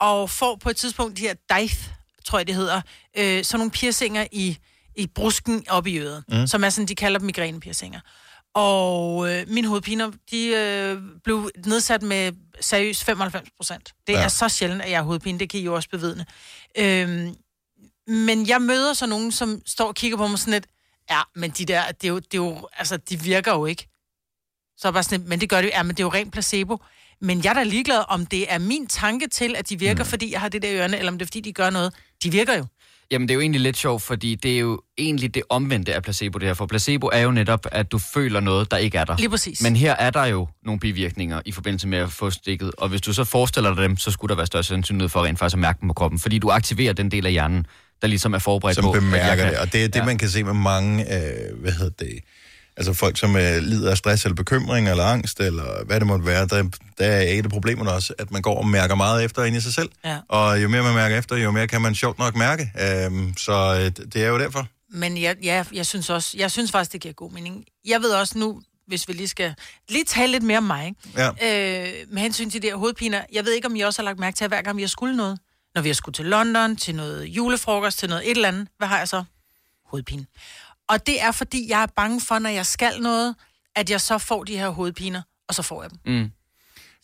og 0.00 0.30
får 0.30 0.56
på 0.56 0.70
et 0.70 0.76
tidspunkt 0.76 1.16
de 1.16 1.22
her 1.22 1.34
DICE, 1.56 1.90
tror 2.24 2.38
jeg 2.38 2.46
det 2.46 2.54
hedder, 2.54 2.80
øh, 3.18 3.44
sådan 3.44 3.58
nogle 3.58 3.70
piercinger 3.70 4.26
i, 4.32 4.58
i 4.96 5.06
brusken 5.14 5.64
op 5.68 5.86
i 5.86 5.98
øret, 5.98 6.24
mm. 6.28 6.46
som 6.46 6.64
er 6.64 6.70
sådan, 6.70 6.88
de 6.88 6.94
kalder 6.94 7.18
dem 7.18 7.26
migrænepiercinger. 7.26 8.00
Og 8.54 9.30
øh, 9.32 9.48
mine 9.48 9.68
hovedpiner, 9.68 10.10
de 10.30 10.46
øh, 10.46 11.02
blev 11.24 11.50
nedsat 11.66 12.02
med 12.02 12.32
seriøst 12.60 13.04
95 13.04 13.48
procent. 13.56 13.92
Det 14.06 14.12
Ja. 14.12 14.22
er 14.24 14.28
så 14.28 14.48
sjældent, 14.48 14.82
at 14.82 14.90
jeg 14.90 14.98
har 14.98 15.04
hovedpine, 15.04 15.38
det 15.38 15.50
kan 15.50 15.60
I 15.60 15.62
jo 15.62 15.74
også 15.74 15.88
bevidne. 15.88 16.26
Øhm, 16.78 17.34
men 18.06 18.48
jeg 18.48 18.62
møder 18.62 18.94
så 18.94 19.06
nogen, 19.06 19.32
som 19.32 19.62
står 19.66 19.88
og 19.88 19.94
kigger 19.94 20.16
på 20.16 20.26
mig 20.26 20.38
sådan 20.38 20.52
lidt, 20.52 20.66
ja, 21.10 21.20
men 21.34 21.50
de 21.50 21.64
der, 21.64 21.92
det 21.92 22.04
er 22.04 22.08
jo, 22.08 22.18
det 22.18 22.34
er 22.34 22.38
jo, 22.38 22.68
altså, 22.76 22.96
de 22.96 23.20
virker 23.20 23.52
jo 23.52 23.66
ikke. 23.66 23.88
Så 24.76 24.88
er 24.88 24.92
bare 24.92 25.02
sådan 25.02 25.18
lidt, 25.20 25.28
men 25.28 25.40
det 25.40 25.48
gør 25.48 25.56
det 25.62 25.68
jo, 25.68 25.72
ja, 25.74 25.82
men 25.82 25.90
det 25.96 26.00
er 26.00 26.04
jo 26.04 26.12
rent 26.12 26.32
placebo. 26.32 26.78
Men 27.20 27.44
jeg 27.44 27.50
er 27.50 27.54
da 27.54 27.62
ligeglad, 27.62 28.04
om 28.08 28.26
det 28.26 28.52
er 28.52 28.58
min 28.58 28.86
tanke 28.86 29.28
til, 29.28 29.56
at 29.56 29.68
de 29.68 29.78
virker, 29.78 30.04
mm. 30.04 30.10
fordi 30.10 30.32
jeg 30.32 30.40
har 30.40 30.48
det 30.48 30.62
der 30.62 30.68
i 30.70 30.76
ørerne, 30.76 30.98
eller 30.98 31.12
om 31.12 31.18
det 31.18 31.24
er, 31.24 31.26
fordi 31.26 31.40
de 31.40 31.52
gør 31.52 31.70
noget. 31.70 31.94
De 32.22 32.30
virker 32.30 32.56
jo. 32.56 32.66
Jamen, 33.12 33.28
det 33.28 33.32
er 33.32 33.34
jo 33.34 33.40
egentlig 33.40 33.60
lidt 33.60 33.76
sjovt, 33.76 34.02
fordi 34.02 34.34
det 34.34 34.54
er 34.54 34.58
jo 34.58 34.80
egentlig 34.98 35.34
det 35.34 35.42
omvendte 35.48 35.94
af 35.94 36.02
placebo, 36.02 36.38
det 36.38 36.48
her. 36.48 36.54
For 36.54 36.66
placebo 36.66 37.06
er 37.12 37.20
jo 37.20 37.30
netop, 37.30 37.66
at 37.72 37.92
du 37.92 37.98
føler 37.98 38.40
noget, 38.40 38.70
der 38.70 38.76
ikke 38.76 38.98
er 38.98 39.04
der. 39.04 39.16
Lige 39.16 39.28
præcis. 39.30 39.62
Men 39.62 39.76
her 39.76 39.92
er 39.92 40.10
der 40.10 40.24
jo 40.24 40.48
nogle 40.64 40.80
bivirkninger 40.80 41.40
i 41.44 41.52
forbindelse 41.52 41.88
med 41.88 41.98
at 41.98 42.12
få 42.12 42.30
stikket, 42.30 42.70
og 42.78 42.88
hvis 42.88 43.00
du 43.00 43.12
så 43.12 43.24
forestiller 43.24 43.74
dig 43.74 43.84
dem, 43.84 43.96
så 43.96 44.10
skulle 44.10 44.28
der 44.28 44.36
være 44.36 44.46
større 44.46 44.62
sandsynlighed 44.62 45.08
for 45.08 45.24
rent 45.24 45.38
faktisk 45.38 45.54
at 45.54 45.58
mærke 45.60 45.78
dem 45.80 45.88
på 45.88 45.94
kroppen, 45.94 46.20
fordi 46.20 46.38
du 46.38 46.50
aktiverer 46.50 46.92
den 46.92 47.10
del 47.10 47.26
af 47.26 47.32
hjernen, 47.32 47.66
der 48.02 48.08
ligesom 48.08 48.34
er 48.34 48.38
forberedt 48.38 48.74
som 48.74 48.84
på, 48.84 48.90
at 48.90 48.94
jeg 48.94 49.02
bemærker 49.02 49.42
kan- 49.44 49.52
det. 49.52 49.58
Og 49.60 49.72
det 49.72 49.84
er 49.84 49.88
det, 49.88 49.96
Ja. 50.00 50.04
man 50.04 50.18
kan 50.18 50.28
se 50.28 50.44
med 50.44 50.54
mange, 50.54 51.02
øh, 51.16 51.58
hvad 51.60 51.72
hedder 51.72 51.90
det, 52.04 52.18
altså 52.76 52.92
folk, 52.92 53.18
som 53.18 53.36
øh, 53.36 53.56
lider 53.62 53.90
af 53.90 53.98
stress 53.98 54.24
eller 54.24 54.36
bekymring 54.36 54.88
eller 54.88 55.04
angst, 55.04 55.40
eller 55.40 55.84
hvad 55.84 56.00
det 56.00 56.06
måtte 56.06 56.26
være, 56.26 56.46
der, 56.46 56.62
der 56.98 57.06
er 57.06 57.20
et 57.20 57.44
af 57.44 57.50
problemerne 57.50 57.92
også, 57.92 58.14
at 58.18 58.30
man 58.30 58.42
går 58.42 58.58
og 58.58 58.66
mærker 58.66 58.94
meget 58.94 59.24
efter 59.24 59.44
ind 59.44 59.56
i 59.56 59.60
sig 59.60 59.74
selv. 59.74 59.88
Ja. 60.04 60.18
Og 60.28 60.62
jo 60.62 60.68
mere 60.68 60.82
man 60.82 60.94
mærker 60.94 61.18
efter, 61.18 61.36
jo 61.36 61.50
mere 61.50 61.68
kan 61.68 61.82
man 61.82 61.94
sjovt 61.94 62.18
nok 62.18 62.36
mærke. 62.36 62.72
Øhm, 62.80 63.36
så 63.36 63.52
øh, 63.52 64.06
det 64.12 64.24
er 64.24 64.28
jo 64.28 64.38
derfor. 64.38 64.66
Men 64.90 65.22
jeg, 65.22 65.36
ja, 65.42 65.64
jeg 65.72 65.86
synes 65.86 66.10
også, 66.10 66.36
jeg 66.38 66.50
synes 66.50 66.70
faktisk, 66.70 66.92
det 66.92 67.00
giver 67.00 67.14
god 67.14 67.30
mening. 67.30 67.64
Jeg 67.84 68.00
ved 68.00 68.10
også 68.10 68.38
nu, 68.38 68.62
hvis 68.86 69.08
vi 69.08 69.12
lige 69.12 69.28
skal 69.28 69.54
lige 69.88 70.04
tale 70.04 70.32
lidt 70.32 70.42
mere 70.42 70.58
om 70.58 70.64
mig, 70.64 70.86
ikke? 70.86 71.00
Ja. 71.16 71.28
Øh, 71.28 71.94
med 72.08 72.22
hensyn 72.22 72.50
til 72.50 72.62
de 72.62 72.66
her 72.66 72.76
hovedpiner. 72.76 73.22
Jeg 73.32 73.44
ved 73.44 73.52
ikke, 73.52 73.66
om 73.66 73.76
I 73.76 73.80
også 73.80 74.02
har 74.02 74.04
lagt 74.04 74.18
mærke 74.18 74.36
til, 74.36 74.44
at 74.44 74.50
hver 74.50 74.62
gang 74.62 74.76
vi 74.76 74.82
har 74.82 74.88
skulle 74.88 75.16
noget, 75.16 75.38
når 75.74 75.82
vi 75.82 75.88
har 75.88 75.94
skulle 75.94 76.14
til 76.14 76.24
London, 76.24 76.76
til 76.76 76.94
noget 76.94 77.24
julefrokost, 77.26 77.98
til 77.98 78.08
noget 78.08 78.30
et 78.30 78.36
eller 78.36 78.48
andet, 78.48 78.68
hvad 78.78 78.88
har 78.88 78.98
jeg 78.98 79.08
så? 79.08 79.24
Hovedpine. 79.86 80.26
Og 80.88 81.06
det 81.06 81.22
er, 81.22 81.32
fordi 81.32 81.70
jeg 81.70 81.82
er 81.82 81.86
bange 81.96 82.20
for, 82.20 82.38
når 82.38 82.50
jeg 82.50 82.66
skal 82.66 83.00
noget, 83.00 83.34
at 83.76 83.90
jeg 83.90 84.00
så 84.00 84.18
får 84.18 84.44
de 84.44 84.56
her 84.56 84.68
hovedpiner, 84.68 85.22
og 85.48 85.54
så 85.54 85.62
får 85.62 85.82
jeg 85.82 85.90
dem. 85.90 85.98
Mm. 86.06 86.30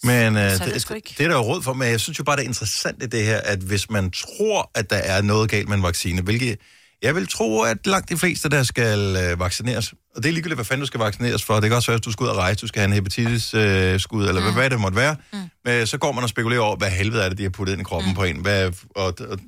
Men 0.02 0.36
øh, 0.36 0.42
det 0.42 0.60
det, 0.60 0.88
det, 1.18 1.24
er 1.24 1.28
der 1.28 1.34
jo 1.34 1.40
råd 1.40 1.62
for, 1.62 1.72
men 1.72 1.88
jeg 1.88 2.00
synes 2.00 2.18
jo 2.18 2.24
bare, 2.24 2.36
det 2.36 2.42
er 2.42 2.48
interessant 2.48 3.02
i 3.02 3.06
det 3.06 3.24
her, 3.24 3.38
at 3.38 3.58
hvis 3.58 3.90
man 3.90 4.10
tror, 4.10 4.70
at 4.74 4.90
der 4.90 4.96
er 4.96 5.22
noget 5.22 5.50
galt 5.50 5.68
med 5.68 5.76
en 5.76 5.82
vaccine, 5.82 6.22
hvilket 6.22 6.58
jeg 7.02 7.14
vil 7.14 7.28
tro, 7.28 7.62
at 7.62 7.86
langt 7.86 8.08
de 8.08 8.16
fleste, 8.16 8.48
der 8.48 8.62
skal 8.62 9.16
øh, 9.16 9.40
vaccineres, 9.40 9.92
og 10.16 10.22
det 10.22 10.28
er 10.28 10.32
ligegyldigt, 10.32 10.56
hvad 10.56 10.64
fanden 10.64 10.80
du 10.80 10.86
skal 10.86 11.00
vaccineres 11.00 11.44
for, 11.44 11.54
det 11.54 11.62
kan 11.62 11.76
også 11.76 11.90
være, 11.90 11.96
at 11.96 12.04
du 12.04 12.12
skal 12.12 12.24
ud 12.24 12.28
og 12.28 12.36
rejse, 12.36 12.60
du 12.60 12.66
skal 12.66 12.80
have 12.80 12.86
en 12.86 12.92
hepatitis-skud, 12.92 13.60
øh, 13.60 14.00
skud, 14.00 14.28
eller 14.28 14.48
mm. 14.48 14.54
hvad 14.54 14.70
det 14.70 14.80
måtte 14.80 14.96
være, 14.96 15.16
mm. 15.32 15.38
men 15.64 15.86
så 15.86 15.98
går 15.98 16.12
man 16.12 16.24
og 16.24 16.30
spekulerer 16.30 16.60
over, 16.60 16.76
hvad 16.76 16.90
helvede 16.90 17.22
er 17.22 17.28
det, 17.28 17.38
de 17.38 17.42
har 17.42 17.50
puttet 17.50 17.72
ind 17.72 17.80
i 17.80 17.84
kroppen 17.84 18.10
mm. 18.10 18.16
på 18.16 18.24
en, 18.24 18.36
hvad, 18.36 18.72
og, 18.96 19.14
og, 19.20 19.38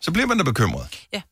så 0.00 0.10
bliver 0.10 0.26
man 0.26 0.38
da 0.38 0.44
bekymret. 0.44 0.86
Ja. 1.12 1.22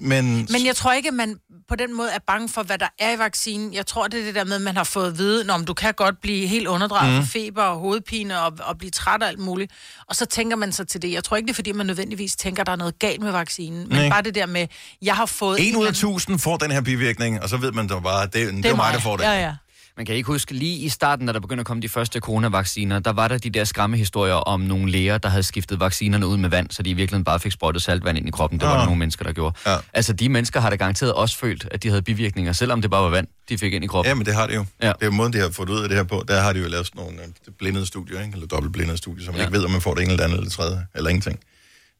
Men, 0.00 0.46
Men 0.50 0.66
jeg 0.66 0.76
tror 0.76 0.92
ikke, 0.92 1.08
at 1.08 1.14
man 1.14 1.36
på 1.68 1.76
den 1.76 1.96
måde 1.96 2.10
er 2.10 2.18
bange 2.26 2.48
for, 2.48 2.62
hvad 2.62 2.78
der 2.78 2.88
er 2.98 3.12
i 3.14 3.18
vaccinen. 3.18 3.74
Jeg 3.74 3.86
tror, 3.86 4.08
det 4.08 4.20
er 4.20 4.24
det 4.24 4.34
der 4.34 4.44
med, 4.44 4.56
at 4.56 4.62
man 4.62 4.76
har 4.76 4.84
fået 4.84 5.06
at 5.06 5.18
vide, 5.18 5.50
om 5.50 5.64
du 5.64 5.74
kan 5.74 5.94
godt 5.94 6.20
blive 6.20 6.46
helt 6.46 6.66
underdrejet 6.66 7.14
mm. 7.14 7.22
for 7.22 7.26
feber 7.26 7.62
og 7.62 7.78
hovedpine 7.78 8.40
og, 8.40 8.52
og 8.60 8.78
blive 8.78 8.90
træt 8.90 9.22
og 9.22 9.28
alt 9.28 9.38
muligt. 9.38 9.72
Og 10.06 10.16
så 10.16 10.26
tænker 10.26 10.56
man 10.56 10.72
sig 10.72 10.88
til 10.88 11.02
det. 11.02 11.12
Jeg 11.12 11.24
tror 11.24 11.36
ikke, 11.36 11.46
det 11.46 11.52
er, 11.52 11.54
fordi 11.54 11.72
man 11.72 11.86
nødvendigvis 11.86 12.36
tænker, 12.36 12.60
at 12.60 12.66
der 12.66 12.72
er 12.72 12.76
noget 12.76 12.98
galt 12.98 13.20
med 13.22 13.32
vaccinen. 13.32 13.88
Men 13.88 13.98
Nej. 13.98 14.08
bare 14.08 14.22
det 14.22 14.34
der 14.34 14.46
med, 14.46 14.66
jeg 15.02 15.16
har 15.16 15.26
fået... 15.26 15.68
en 15.68 15.76
ud 15.76 15.86
af 15.86 15.94
tusind 15.94 16.38
får 16.38 16.56
den 16.56 16.70
her 16.70 16.80
bivirkning, 16.80 17.42
og 17.42 17.48
så 17.48 17.56
ved 17.56 17.72
man 17.72 17.86
da 17.86 17.98
bare, 17.98 18.22
at 18.22 18.34
det, 18.34 18.54
det, 18.54 18.64
det 18.64 18.70
er 18.70 18.76
mig, 18.76 18.94
der 18.94 19.00
får 19.00 19.16
det. 19.16 19.24
Ja, 19.24 19.40
ja. 19.40 19.54
Man 19.98 20.06
kan 20.06 20.14
ikke 20.14 20.26
huske, 20.26 20.54
lige 20.54 20.76
i 20.78 20.88
starten, 20.88 21.26
da 21.26 21.32
der 21.32 21.40
begyndte 21.40 21.60
at 21.60 21.66
komme 21.66 21.82
de 21.82 21.88
første 21.88 22.20
coronavacciner, 22.20 22.98
der 22.98 23.12
var 23.12 23.28
der 23.28 23.38
de 23.38 23.50
der 23.50 23.64
skræmmehistorier 23.64 24.34
om 24.34 24.60
nogle 24.60 24.90
læger, 24.92 25.18
der 25.18 25.28
havde 25.28 25.42
skiftet 25.42 25.80
vaccinerne 25.80 26.26
ud 26.26 26.36
med 26.36 26.48
vand, 26.50 26.70
så 26.70 26.82
de 26.82 26.90
i 26.90 26.92
virkeligheden 26.92 27.24
bare 27.24 27.40
fik 27.40 27.52
sprøjtet 27.52 27.82
saltvand 27.82 28.18
ind 28.18 28.28
i 28.28 28.30
kroppen. 28.30 28.60
Det 28.60 28.66
var 28.68 28.72
Ah. 28.74 28.78
der 28.78 28.84
nogle 28.84 28.98
mennesker, 28.98 29.24
der 29.24 29.32
gjorde. 29.32 29.58
Ja. 29.66 29.76
Altså, 29.92 30.12
de 30.12 30.28
mennesker 30.28 30.60
har 30.60 30.70
da 30.70 30.76
garanteret 30.76 31.12
også 31.12 31.38
følt, 31.38 31.68
at 31.70 31.82
de 31.82 31.88
havde 31.88 32.02
bivirkninger, 32.02 32.52
selvom 32.52 32.82
det 32.82 32.90
bare 32.90 33.02
var 33.02 33.08
vand, 33.10 33.26
de 33.48 33.58
fik 33.58 33.72
ind 33.74 33.84
i 33.84 33.86
kroppen. 33.86 34.08
Ja, 34.10 34.14
men 34.14 34.26
det 34.26 34.34
har 34.34 34.46
det 34.46 34.54
jo. 34.54 34.64
Ja. 34.82 34.86
Ja. 34.86 34.92
Det 34.92 35.02
er 35.02 35.06
jo 35.06 35.12
måden, 35.12 35.32
de 35.32 35.38
har 35.38 35.50
fået 35.50 35.68
ud 35.70 35.82
af 35.82 35.88
det 35.88 35.96
her 35.98 36.04
på. 36.04 36.24
Der 36.28 36.40
har 36.40 36.52
de 36.52 36.60
jo 36.60 36.68
lavet 36.68 36.86
sådan 36.86 37.02
nogle 37.02 37.22
øh, 37.22 37.28
blindede 37.58 37.86
studier, 37.86 38.20
ikke? 38.20 38.32
eller 38.32 38.46
dobbeltblindede 38.46 38.98
studier, 38.98 39.24
så 39.24 39.30
man 39.30 39.36
ja. 39.36 39.42
Ja. 39.42 39.48
ikke 39.48 39.58
ved, 39.58 39.64
om 39.64 39.70
man 39.70 39.80
får 39.80 39.94
det 39.94 40.02
ene 40.02 40.12
eller 40.12 40.24
det 40.26 40.32
andet 40.32 40.38
eller 40.38 40.50
tredje, 40.50 40.86
eller 40.94 41.10
ingenting. 41.10 41.38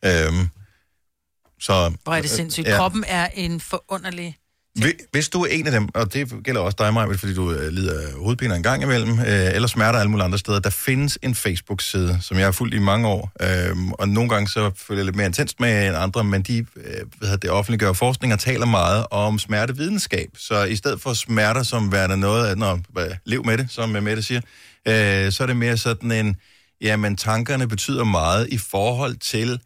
Øhm, 0.05 0.49
så, 1.61 1.93
Hvor 2.05 2.15
er 2.15 2.21
det 2.21 2.31
sindssygt. 2.31 2.67
Ja. 2.67 2.73
Ja. 2.73 2.79
Kroppen 2.79 3.05
er 3.09 3.29
en 3.35 3.61
forunderlig 3.61 4.37
Hvis 5.13 5.29
du 5.29 5.43
er 5.43 5.47
en 5.47 5.67
af 5.67 5.73
dem, 5.73 5.89
og 5.95 6.13
det 6.13 6.35
gælder 6.45 6.61
også 6.61 6.77
dig, 6.79 6.95
Maja, 6.95 7.07
fordi 7.07 7.35
du 7.35 7.53
øh, 7.53 7.73
lider 7.73 8.01
af 8.01 8.13
hovedpine 8.13 8.57
en 8.57 8.63
gang 8.63 8.83
imellem, 8.83 9.19
øh, 9.19 9.55
eller 9.55 9.69
smerter 9.69 9.99
alle 9.99 10.11
mulige 10.11 10.25
andre 10.25 10.39
steder, 10.39 10.59
der 10.59 10.71
findes 10.71 11.19
en 11.23 11.35
Facebook-side, 11.35 12.19
som 12.23 12.37
jeg 12.37 12.47
har 12.47 12.53
fulgt 12.53 12.75
i 12.75 12.79
mange 12.79 13.09
år, 13.09 13.33
øh, 13.41 13.77
og 13.93 14.09
nogle 14.09 14.31
gange 14.31 14.49
så 14.49 14.71
følger 14.77 15.01
jeg 15.01 15.05
lidt 15.05 15.17
mere 15.17 15.27
intenst 15.27 15.61
med 15.61 15.87
end 15.89 15.97
andre, 15.97 16.25
men 16.25 16.43
de 16.43 16.59
øh, 16.59 16.67
hvad 17.19 17.39
det, 17.39 17.51
offentliggør 17.51 17.93
forskning 17.93 18.33
og 18.33 18.39
taler 18.39 18.67
meget 18.67 19.07
om 19.11 19.39
smertevidenskab. 19.39 20.29
Så 20.37 20.65
i 20.65 20.77
stedet 20.77 21.01
for 21.01 21.13
smerter 21.13 21.63
som 21.63 21.93
værende 21.93 22.17
noget 22.17 22.47
af, 22.47 22.59
når 22.59 22.81
lev 23.25 23.45
med 23.45 23.59
det, 23.59 23.67
som 23.71 23.89
Mette 23.89 24.23
siger, 24.23 24.41
øh, 24.89 25.33
så 25.33 25.43
er 25.43 25.47
det 25.47 25.57
mere 25.57 25.77
sådan 25.77 26.13
en, 26.13 26.37
jamen 26.81 27.17
tankerne 27.17 27.69
betyder 27.69 28.05
meget 28.05 28.49
i 28.51 28.59
forhold 28.59 29.17
til, 29.17 29.61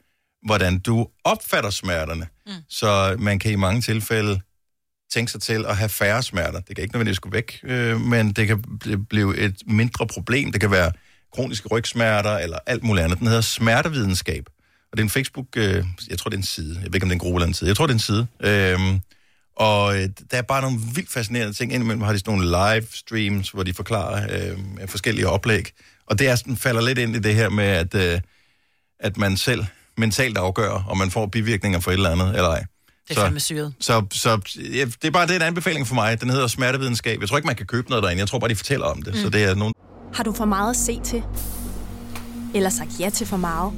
hvordan 0.47 0.79
du 0.79 1.07
opfatter 1.25 1.71
smerterne. 1.71 2.27
Mm. 2.47 2.53
Så 2.69 3.17
man 3.19 3.39
kan 3.39 3.53
i 3.53 3.57
mange 3.57 3.83
tilfælde 3.83 4.41
tænke 5.13 5.33
sig 5.33 5.41
til 5.43 5.65
at 5.69 5.77
have 5.77 5.89
færre 5.89 6.23
smerter. 6.23 6.61
Det 6.61 6.77
kan 6.77 6.83
ikke 6.83 6.95
nødvendigvis 6.95 7.21
gå 7.21 7.31
væk, 7.31 7.61
øh, 7.63 8.01
men 8.01 8.33
det 8.33 8.47
kan 8.47 8.65
bl- 8.85 9.05
blive 9.09 9.39
et 9.39 9.63
mindre 9.67 10.07
problem. 10.07 10.53
Det 10.53 10.61
kan 10.61 10.71
være 10.71 10.93
kroniske 11.35 11.69
rygsmerter 11.69 12.39
eller 12.39 12.59
alt 12.67 12.83
muligt 12.83 13.05
andet. 13.05 13.19
Den 13.19 13.27
hedder 13.27 13.41
Smertevidenskab. 13.41 14.45
Og 14.93 14.99
det 14.99 14.99
er 14.99 15.05
en 15.05 15.11
Facebook, 15.11 15.47
øh, 15.57 15.85
jeg 16.11 16.19
tror 16.19 16.29
det 16.29 16.37
er 16.37 16.41
en 16.41 16.47
side. 16.47 16.75
Jeg 16.75 16.87
ved 16.87 16.95
ikke, 16.95 17.05
om 17.05 17.09
det 17.09 17.15
er 17.15 17.17
en 17.17 17.19
gruppe 17.19 17.37
eller 17.37 17.47
en 17.47 17.55
side. 17.55 17.69
Jeg 17.69 17.77
tror 17.77 17.87
det 17.87 17.93
er 17.93 17.95
en 17.95 18.01
side. 18.01 18.27
Øhm, 18.41 19.01
og 19.57 19.97
øh, 19.97 20.09
der 20.31 20.37
er 20.39 20.43
bare 20.43 20.63
nogle 20.63 20.79
vildt 20.95 21.13
fascinerende 21.13 21.53
ting. 21.53 21.73
Indimellem 21.73 22.03
har 22.03 22.13
de 22.13 22.19
sådan 22.19 22.35
nogle 22.35 22.49
live 22.49 22.87
streams, 22.93 23.51
hvor 23.51 23.63
de 23.63 23.75
forklarer 23.75 24.27
øh, 24.31 24.89
forskellige 24.89 25.29
oplæg. 25.29 25.71
Og 26.07 26.19
det 26.19 26.29
er 26.29 26.37
sådan, 26.37 26.57
falder 26.57 26.83
lidt 26.83 26.99
ind 26.99 27.17
i 27.17 27.19
det 27.19 27.35
her 27.35 27.49
med, 27.49 27.65
at, 27.65 27.95
øh, 27.95 28.21
at 29.01 29.17
man 29.17 29.37
selv 29.37 29.65
mentalt 29.97 30.39
afgør, 30.39 30.85
om 30.89 30.99
man 30.99 31.11
får 31.11 31.27
bivirkninger 31.27 31.81
for 31.81 31.91
et 31.91 31.95
eller 31.95 32.11
andet, 32.11 32.29
eller 32.29 32.49
ej. 32.49 32.65
Det 33.09 33.11
er 33.11 33.15
Så- 33.15 33.21
fandme 33.21 33.41
syret. 33.41 33.75
Så, 33.81 34.03
så 34.13 34.41
ja, 34.75 34.85
det 34.85 35.05
er 35.05 35.11
bare 35.11 35.27
det 35.27 35.33
er 35.33 35.37
en 35.37 35.43
anbefaling 35.43 35.87
for 35.87 35.95
mig. 35.95 36.21
Den 36.21 36.31
hedder 36.31 36.47
smertevidenskab. 36.47 37.21
Jeg 37.21 37.29
tror 37.29 37.37
ikke, 37.37 37.47
man 37.47 37.57
kan 37.57 37.67
købe 37.67 37.89
noget 37.91 38.03
derinde. 38.03 38.21
Jeg 38.21 38.29
tror 38.29 38.39
bare, 38.39 38.51
de 38.51 38.57
fortæller 38.57 38.87
om 38.87 39.03
det. 39.03 39.15
Mm. 39.15 39.21
Så 39.21 39.29
det 39.31 39.45
er 39.45 39.55
nogen... 39.55 39.75
Har 40.15 40.25
du 40.25 40.33
for 40.33 40.45
meget 40.45 40.71
at 40.71 40.77
se 40.77 41.01
til? 41.05 41.23
Eller 42.55 42.71
sagt 42.71 42.91
ja 43.01 43.11
til 43.11 43.27
for 43.27 43.37
meget? 43.37 43.73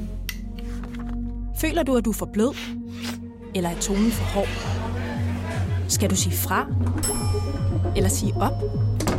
Føler 1.60 1.82
du, 1.82 1.96
at 1.96 2.04
du 2.04 2.10
er 2.10 2.14
for 2.14 2.28
blød? 2.32 2.54
Eller 3.54 3.70
er 3.70 3.80
tonen 3.80 4.12
for 4.12 4.24
hård? 4.24 4.48
Skal 5.88 6.10
du 6.10 6.16
sige 6.16 6.36
fra? 6.36 6.66
Eller 7.96 8.10
sige 8.10 8.32
op? 8.36 8.52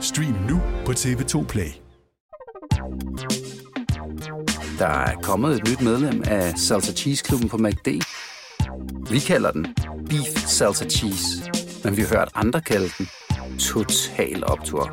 Stream 0.00 0.34
nu 0.48 0.60
på 0.86 0.92
TV2 0.92 1.44
Play. 1.46 1.70
Der 4.78 4.86
er 4.86 5.14
kommet 5.22 5.56
et 5.56 5.68
nyt 5.68 5.80
medlem 5.80 6.22
af 6.26 6.58
Salsa 6.58 6.92
Cheese 6.92 7.24
Klubben 7.24 7.48
på 7.48 7.56
MACD. 7.56 7.88
Vi 9.10 9.18
kalder 9.18 9.50
den 9.50 9.66
Beef 10.08 10.46
Salsa 10.46 10.84
Cheese, 10.84 11.26
men 11.84 11.96
vi 11.96 12.02
har 12.02 12.08
hørt 12.08 12.28
andre 12.34 12.60
kalde 12.60 12.90
den 12.98 13.08
Total 13.58 14.44
Optor. 14.46 14.84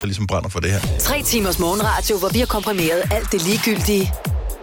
der 0.00 0.06
ligesom 0.06 0.26
brænder 0.26 0.48
for 0.48 0.60
det 0.60 0.70
her. 0.70 0.80
Tre 0.98 1.22
timers 1.22 1.58
morgenradio, 1.58 2.18
hvor 2.18 2.28
vi 2.28 2.38
har 2.38 2.46
komprimeret 2.46 3.02
alt 3.10 3.32
det 3.32 3.42
ligegyldige 3.46 4.12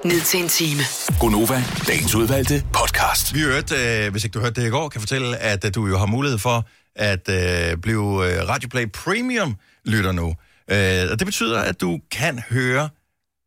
ned 0.05 0.21
til 0.21 0.39
en 0.43 0.49
time. 0.49 0.81
Gonova, 1.19 1.63
dagens 1.87 2.15
udvalgte 2.15 2.63
podcast. 2.73 3.33
Vi 3.35 3.39
hørte, 3.39 3.75
øh, 3.75 4.11
hvis 4.11 4.23
ikke 4.23 4.33
du 4.33 4.39
hørte 4.39 4.61
det 4.61 4.67
i 4.67 4.69
går, 4.69 4.89
kan 4.89 5.01
fortælle, 5.01 5.37
at 5.37 5.65
øh, 5.65 5.71
du 5.75 5.87
jo 5.87 5.97
har 5.97 6.05
mulighed 6.05 6.37
for 6.37 6.65
at 6.95 7.29
øh, 7.29 7.77
blive 7.77 8.03
øh, 8.03 8.47
Radioplay 8.49 8.85
Premium 8.93 9.55
lytter 9.85 10.11
nu. 10.11 10.27
Øh, 10.71 11.11
og 11.11 11.19
det 11.19 11.25
betyder, 11.25 11.59
at 11.59 11.81
du 11.81 11.99
kan 12.11 12.39
høre 12.39 12.89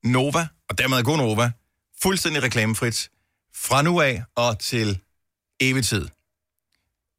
Nova, 0.04 0.46
og 0.68 0.78
dermed 0.78 1.02
God 1.02 1.16
Nova, 1.16 1.50
fuldstændig 2.02 2.42
reklamefrit, 2.42 3.10
fra 3.56 3.82
nu 3.82 4.00
af 4.00 4.22
og 4.36 4.58
til 4.58 4.98
evig 5.60 5.84
tid. 5.84 6.08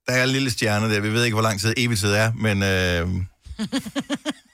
Der 0.07 0.13
er 0.13 0.23
en 0.23 0.29
lille 0.29 0.51
stjerne 0.51 0.93
der. 0.93 0.99
Vi 0.99 1.09
ved 1.09 1.23
ikke, 1.23 1.35
hvor 1.35 1.41
lang 1.41 1.59
tid 1.59 1.73
evig 1.77 1.97
tid 1.97 2.11
er, 2.11 2.31
men... 2.33 2.63
Øh, 2.63 3.25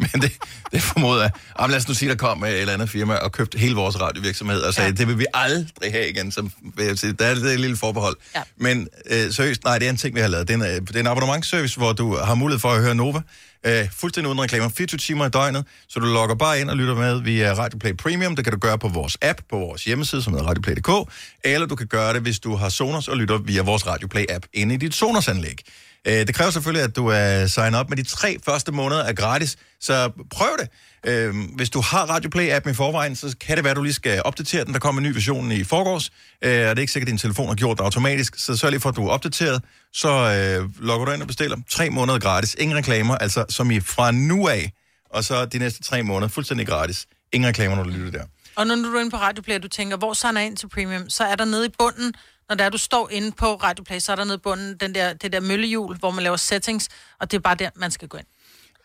men 0.12 0.22
det, 0.22 0.32
det 0.72 0.82
formoder 0.82 1.22
jeg. 1.22 1.30
Jamen, 1.60 1.70
lad 1.70 1.78
os 1.78 1.88
nu 1.88 1.94
sige, 1.94 2.08
der 2.08 2.16
kom 2.16 2.44
et 2.44 2.60
eller 2.60 2.74
andet 2.74 2.90
firma 2.90 3.14
og 3.14 3.32
købte 3.32 3.58
hele 3.58 3.74
vores 3.74 4.00
radiovirksomhed 4.00 4.60
og 4.60 4.74
sagde, 4.74 4.88
ja. 4.88 4.94
det 4.94 5.08
vil 5.08 5.18
vi 5.18 5.26
aldrig 5.34 5.92
have 5.92 6.10
igen. 6.10 6.32
Jeg 6.78 6.98
sige, 6.98 7.12
der 7.12 7.26
er 7.26 7.34
det 7.34 7.52
et 7.52 7.60
lille 7.60 7.76
forbehold. 7.76 8.16
Ja. 8.34 8.42
Men 8.56 8.88
øh, 9.10 9.32
seriøst, 9.32 9.64
nej, 9.64 9.78
det 9.78 9.86
er 9.86 9.90
en 9.90 9.96
ting, 9.96 10.14
vi 10.14 10.20
har 10.20 10.28
lavet. 10.28 10.48
Det 10.48 10.54
er 10.54 10.58
en, 10.58 10.74
øh, 10.74 10.86
det 10.86 10.96
er 10.96 11.00
en 11.00 11.06
abonnementsservice, 11.06 11.76
hvor 11.76 11.92
du 11.92 12.16
har 12.16 12.34
mulighed 12.34 12.60
for 12.60 12.70
at 12.70 12.82
høre 12.82 12.94
Nova. 12.94 13.20
Øh, 13.66 13.88
fuldstændig 13.92 14.28
uden 14.28 14.42
reklamer. 14.42 14.68
24 14.68 14.98
timer 14.98 15.26
i 15.26 15.28
døgnet. 15.28 15.64
Så 15.88 16.00
du 16.00 16.06
logger 16.06 16.34
bare 16.34 16.60
ind 16.60 16.70
og 16.70 16.76
lytter 16.76 16.94
med 16.94 17.22
via 17.22 17.52
Radioplay 17.52 17.92
Premium. 17.96 18.36
Det 18.36 18.44
kan 18.44 18.52
du 18.52 18.58
gøre 18.58 18.78
på 18.78 18.88
vores 18.88 19.18
app, 19.22 19.40
på 19.50 19.58
vores 19.58 19.84
hjemmeside, 19.84 20.22
som 20.22 20.32
hedder 20.32 20.46
radioplay.dk. 20.48 21.12
Eller 21.44 21.66
du 21.66 21.76
kan 21.76 21.86
gøre 21.86 22.14
det, 22.14 22.22
hvis 22.22 22.38
du 22.38 22.56
har 22.56 22.68
Sonos 22.68 23.08
og 23.08 23.16
lytter 23.16 23.38
via 23.38 23.62
vores 23.62 23.86
Radioplay-app 23.86 24.48
inde 24.52 24.74
i 24.74 24.78
dit 24.78 24.94
Sonos-anlæg. 24.94 25.62
Øh, 26.06 26.12
Det 26.26 26.34
kræver 26.34 26.50
selvfølgelig, 26.50 26.84
at 26.84 26.96
du 26.96 27.06
er 27.06 27.46
signet 27.46 27.80
op, 27.80 27.88
men 27.90 27.98
de 27.98 28.02
tre 28.02 28.38
første 28.44 28.72
måneder 28.72 29.04
er 29.04 29.12
gratis, 29.12 29.56
så 29.80 30.10
prøv 30.30 30.48
det. 30.60 30.68
Øh, 31.06 31.34
Hvis 31.56 31.70
du 31.70 31.80
har 31.80 32.06
Radio 32.06 32.30
Play-appen 32.36 32.70
i 32.70 32.74
forvejen, 32.74 33.16
så 33.16 33.36
kan 33.40 33.56
det 33.56 33.64
være, 33.64 33.70
at 33.70 33.76
du 33.76 33.82
lige 33.82 33.92
skal 33.94 34.22
opdatere 34.24 34.64
den. 34.64 34.72
Der 34.72 34.80
kommer 34.80 35.00
en 35.00 35.08
ny 35.08 35.12
version 35.12 35.52
i 35.52 35.64
forgårs, 35.64 36.10
øh, 36.44 36.50
og 36.50 36.52
det 36.52 36.66
er 36.68 36.78
ikke 36.80 36.92
sikkert, 36.92 37.08
at 37.08 37.10
din 37.10 37.18
telefon 37.18 37.48
har 37.48 37.54
gjort 37.54 37.78
det 37.78 37.84
automatisk, 37.84 38.34
så 38.38 38.56
sørg 38.56 38.70
lige 38.70 38.80
for, 38.80 38.88
at 38.88 38.96
du 38.96 39.06
er 39.06 39.10
opdateret. 39.10 39.62
Så 39.92 40.08
øh, 40.08 40.84
logger 40.86 41.06
du 41.06 41.12
ind 41.12 41.22
og 41.22 41.28
bestiller 41.28 41.56
tre 41.70 41.90
måneder 41.90 42.18
gratis. 42.18 42.56
Ingen 42.58 42.76
reklamer, 42.78 43.14
altså 43.18 43.44
som 43.48 43.70
i 43.70 43.80
fra 43.80 44.10
nu 44.10 44.48
af, 44.48 44.72
og 45.10 45.24
så 45.24 45.44
de 45.44 45.58
næste 45.58 45.82
tre 45.82 46.02
måneder 46.02 46.28
fuldstændig 46.28 46.66
gratis. 46.66 47.06
Ingen 47.32 47.48
reklamer, 47.48 47.76
når 47.76 47.82
du 47.82 47.90
lytter 47.90 48.10
der. 48.18 48.24
Og 48.56 48.66
når 48.66 48.74
du 48.74 48.82
er 48.96 49.00
inde 49.00 49.10
på 49.10 49.16
Radioplay, 49.16 49.56
og 49.56 49.62
du 49.62 49.68
tænker, 49.68 49.96
hvor 49.96 50.12
signer 50.12 50.40
jeg 50.40 50.46
ind 50.46 50.56
til 50.56 50.68
Premium, 50.68 51.10
så 51.10 51.24
er 51.24 51.34
der 51.34 51.44
nede 51.44 51.66
i 51.66 51.70
bunden, 51.78 52.12
når 52.50 52.56
der 52.56 52.64
er, 52.64 52.68
du 52.70 52.78
står 52.78 53.10
inde 53.10 53.32
på 53.32 53.54
Radioplay, 53.54 53.98
så 53.98 54.12
er 54.12 54.16
der 54.16 54.24
nede 54.24 54.38
bunden 54.38 54.76
den 54.80 54.94
der, 54.94 55.12
det 55.12 55.32
der 55.32 55.40
møllehjul, 55.40 55.96
hvor 55.98 56.10
man 56.10 56.22
laver 56.24 56.36
settings, 56.36 56.88
og 57.20 57.30
det 57.30 57.36
er 57.36 57.40
bare 57.40 57.54
der, 57.54 57.70
man 57.76 57.90
skal 57.90 58.08
gå 58.08 58.16
ind. 58.16 58.26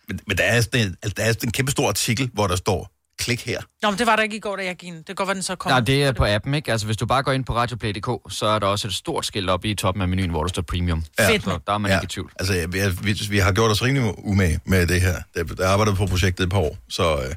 Men, 0.07 0.19
men 0.27 0.37
der, 0.37 0.43
er 0.43 0.61
sådan 0.61 0.87
en, 0.87 0.95
altså, 1.03 1.13
der 1.17 1.23
er 1.23 1.31
sådan 1.31 1.47
en 1.47 1.51
kæmpe 1.51 1.71
stor 1.71 1.87
artikel, 1.87 2.29
hvor 2.33 2.47
der 2.47 2.55
står, 2.55 2.91
klik 3.19 3.45
her. 3.45 3.61
Nå, 3.81 3.89
men 3.89 3.99
det 3.99 4.07
var 4.07 4.15
der 4.15 4.23
ikke 4.23 4.35
i 4.35 4.39
går, 4.39 4.55
da 4.55 4.63
jeg 4.65 4.75
gik 4.75 4.87
ind. 4.87 4.97
Det 4.97 5.05
kan 5.05 5.15
godt 5.15 5.27
være, 5.27 5.35
den 5.35 5.43
så 5.43 5.55
kom. 5.55 5.69
Nej, 5.71 5.79
det 5.79 6.03
er 6.03 6.11
på 6.11 6.25
appen, 6.25 6.53
ikke? 6.53 6.71
Altså, 6.71 6.85
hvis 6.85 6.97
du 6.97 7.05
bare 7.05 7.23
går 7.23 7.31
ind 7.31 7.45
på 7.45 7.55
radioplay.dk, 7.55 8.33
så 8.33 8.45
er 8.45 8.59
der 8.59 8.67
også 8.67 8.87
et 8.87 8.93
stort 8.93 9.25
skilt 9.25 9.49
oppe 9.49 9.67
i 9.67 9.75
toppen 9.75 10.01
af 10.01 10.07
menuen, 10.07 10.29
hvor 10.29 10.43
der 10.43 10.47
står 10.49 10.61
premium. 10.61 11.03
Fedt, 11.19 11.43
Så 11.43 11.59
der 11.67 11.73
er 11.73 11.77
man 11.77 11.91
Ja. 11.91 11.97
ikke 11.97 12.05
i 12.05 12.07
tvivl. 12.07 12.31
Altså, 12.39 12.67
vi, 12.71 12.79
vi, 13.03 13.19
vi 13.29 13.37
har 13.37 13.51
gjort 13.51 13.71
os 13.71 13.83
rimelig 13.83 14.13
umage 14.25 14.59
med 14.65 14.87
det 14.87 15.01
her. 15.01 15.15
Der, 15.35 15.43
der 15.43 15.67
arbejdet 15.69 15.95
på 15.95 16.05
projektet 16.05 16.43
et 16.43 16.49
par 16.49 16.57
år, 16.57 16.77
så 16.89 17.15
øh, 17.17 17.29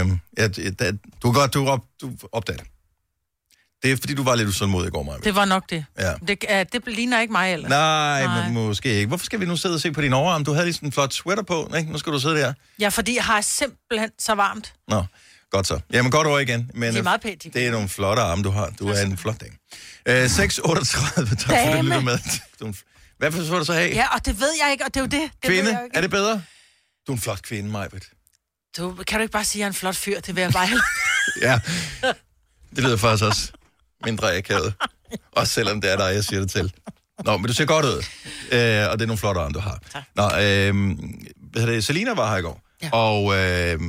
øh, 0.00 0.06
ja, 0.38 0.48
der, 0.48 0.92
du 1.22 1.32
kan 1.32 1.40
godt 1.40 1.54
du, 1.54 1.68
op, 1.68 1.84
du 2.02 2.10
opdager 2.32 2.56
det. 2.56 2.66
Det 3.82 3.92
er, 3.92 3.96
fordi 3.96 4.14
du 4.14 4.22
var 4.22 4.34
lidt 4.34 4.48
usundmodig 4.48 4.88
i 4.88 4.90
går, 4.90 5.02
Maja. 5.02 5.18
Det 5.18 5.34
var 5.34 5.44
nok 5.44 5.70
det. 5.70 5.84
Ja. 5.98 6.12
Det, 6.28 6.44
uh, 6.50 6.56
det 6.72 6.82
ligner 6.86 7.20
ikke 7.20 7.32
mig 7.32 7.52
ellers. 7.52 7.70
Nej, 7.70 8.24
Nej. 8.24 8.44
men 8.48 8.54
måske 8.54 8.88
ikke. 8.94 9.06
Hvorfor 9.06 9.24
skal 9.24 9.40
vi 9.40 9.46
nu 9.46 9.56
sidde 9.56 9.74
og 9.74 9.80
se 9.80 9.92
på 9.92 10.00
din 10.00 10.12
overarm? 10.12 10.44
Du 10.44 10.52
havde 10.52 10.66
lige 10.66 10.74
sådan 10.74 10.88
en 10.88 10.92
flot 10.92 11.14
sweater 11.14 11.42
på, 11.42 11.72
ikke? 11.78 11.92
Nu 11.92 11.98
skal 11.98 12.12
du 12.12 12.20
sidde 12.20 12.36
der. 12.36 12.52
Ja, 12.80 12.88
fordi 12.88 13.14
jeg 13.16 13.24
har 13.24 13.40
simpelthen 13.40 14.10
så 14.18 14.34
varmt. 14.34 14.74
Nå, 14.88 15.04
godt 15.50 15.66
så. 15.66 15.80
Jamen, 15.92 16.10
godt 16.10 16.26
over 16.26 16.38
igen. 16.38 16.70
Men, 16.74 16.82
De 16.82 16.88
er 16.88 16.98
øh, 16.98 17.04
meget 17.04 17.20
pænt, 17.20 17.42
de 17.42 17.50
Det 17.50 17.66
er 17.66 17.70
nogle 17.70 17.88
flotte 17.88 18.22
arme, 18.22 18.42
du 18.42 18.50
har. 18.50 18.70
Du 18.78 18.88
er 18.88 19.00
en 19.02 19.16
flot 19.18 19.40
dame. 19.40 19.52
Øh, 20.06 20.24
6.38, 20.24 20.28
tak 20.84 21.14
for 21.14 21.20
det, 21.20 21.44
Dame. 21.48 21.82
lytter 21.82 22.00
med. 22.00 22.18
Du 22.60 22.66
er 22.66 22.72
Hvad 23.18 23.32
for 23.32 23.42
så 23.44 23.58
du 23.58 23.64
så 23.64 23.72
have? 23.72 23.90
Ja, 23.94 24.14
og 24.14 24.26
det 24.26 24.40
ved 24.40 24.50
jeg 24.62 24.72
ikke, 24.72 24.84
og 24.84 24.94
det 24.94 25.00
er 25.00 25.04
jo 25.04 25.06
det. 25.22 25.30
det 25.42 25.50
kvinde? 25.50 25.70
ikke. 25.70 25.80
Er 25.94 26.00
det 26.00 26.10
bedre? 26.10 26.42
Du 27.06 27.12
er 27.12 27.16
en 27.16 27.20
flot 27.20 27.42
kvinde, 27.42 27.70
Majbet. 27.70 28.08
Du, 28.78 28.94
kan 29.06 29.18
du 29.18 29.22
ikke 29.22 29.32
bare 29.32 29.44
sige, 29.44 29.60
at 29.60 29.60
jeg 29.60 29.64
er 29.64 29.70
en 29.70 29.74
flot 29.74 29.96
fyr? 29.96 30.20
Det 30.20 30.36
vil 30.36 30.42
jeg 30.42 30.52
bare. 30.52 30.68
Ja, 31.42 31.60
det 32.76 32.84
lyder 32.84 32.96
faktisk 32.96 33.24
også 33.24 33.52
mindre 34.04 34.36
akavet. 34.36 34.74
Også 35.32 35.52
selvom 35.52 35.80
det 35.80 35.92
er 35.92 35.96
dig, 35.96 36.14
jeg 36.14 36.24
siger 36.24 36.40
det 36.40 36.50
til. 36.50 36.72
Nå, 37.24 37.36
men 37.36 37.46
du 37.46 37.52
ser 37.52 37.64
godt 37.64 37.84
ud. 37.84 38.04
Øh, 38.52 38.90
og 38.90 38.98
det 38.98 39.02
er 39.02 39.06
nogle 39.06 39.18
flotte 39.18 39.40
arme, 39.40 39.52
du 39.52 39.58
har. 39.58 39.78
Tak. 39.92 40.02
Nå, 40.16 40.24
øh, 40.24 40.98
hvad 41.52 41.66
det? 41.66 41.84
Selina 41.84 42.14
var 42.14 42.30
her 42.30 42.36
i 42.36 42.42
går. 42.42 42.60
Ja. 42.82 42.90
Og 42.92 43.38
øh, 43.38 43.80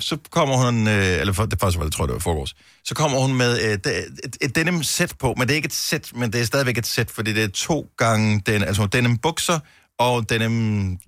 så 0.00 0.18
kommer 0.30 0.56
hun, 0.56 0.88
øh, 0.88 1.20
eller 1.20 1.32
for, 1.32 1.46
det 1.46 1.60
faktisk 1.60 1.78
var 1.78 1.84
det, 1.84 1.92
tror 1.92 2.04
jeg, 2.04 2.08
det 2.08 2.14
var 2.14 2.20
forgårs, 2.20 2.54
så 2.84 2.94
kommer 2.94 3.18
hun 3.18 3.34
med 3.34 3.60
øh, 3.62 3.72
et, 3.72 3.86
et, 3.86 4.36
et 4.40 4.54
denim 4.54 4.82
sæt 4.82 5.14
på, 5.18 5.34
men 5.36 5.48
det 5.48 5.54
er 5.54 5.56
ikke 5.56 5.66
et 5.66 5.72
sæt, 5.72 6.10
men 6.14 6.32
det 6.32 6.40
er 6.40 6.44
stadigvæk 6.44 6.78
et 6.78 6.86
sæt, 6.86 7.10
fordi 7.10 7.32
det 7.32 7.44
er 7.44 7.48
to 7.48 7.90
gange 7.96 8.42
den, 8.46 8.62
altså 8.62 8.86
denim 8.86 9.18
bukser 9.18 9.58
og 9.98 10.30
denim 10.30 10.98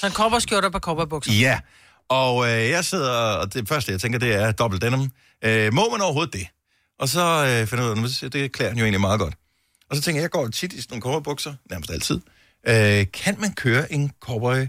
Så 0.00 0.06
en 0.06 0.12
kopperskjorte 0.12 0.70
på 0.70 0.78
kopperbukser. 0.78 1.32
Ja, 1.32 1.60
og 2.08 2.46
øh, 2.46 2.70
jeg 2.70 2.84
sidder, 2.84 3.12
og 3.12 3.54
det 3.54 3.68
første, 3.68 3.92
jeg 3.92 4.00
tænker, 4.00 4.18
det 4.18 4.34
er 4.34 4.52
dobbelt 4.52 4.82
denim. 4.82 5.10
Øh, 5.44 5.74
må 5.74 5.88
man 5.90 6.00
overhovedet 6.00 6.32
det? 6.32 6.46
Og 6.98 7.08
så 7.08 7.20
øh, 7.20 7.66
finder 7.66 7.84
jeg 7.84 7.92
ud 7.98 8.08
af, 8.22 8.26
at 8.26 8.32
det 8.32 8.52
klæder 8.52 8.70
den 8.70 8.78
jo 8.78 8.84
egentlig 8.84 9.00
meget 9.00 9.20
godt. 9.20 9.34
Og 9.90 9.96
så 9.96 10.02
tænker 10.02 10.18
jeg, 10.18 10.22
jeg 10.22 10.30
går 10.30 10.48
tit 10.48 10.72
i 10.72 10.80
sådan 10.82 10.88
nogle 10.98 11.02
cowboybukser, 11.02 11.54
nærmest 11.70 11.90
altid. 11.90 12.20
Øh, 12.68 13.06
kan 13.12 13.40
man 13.40 13.52
køre 13.52 13.92
en 13.92 14.12
cowboy 14.20 14.66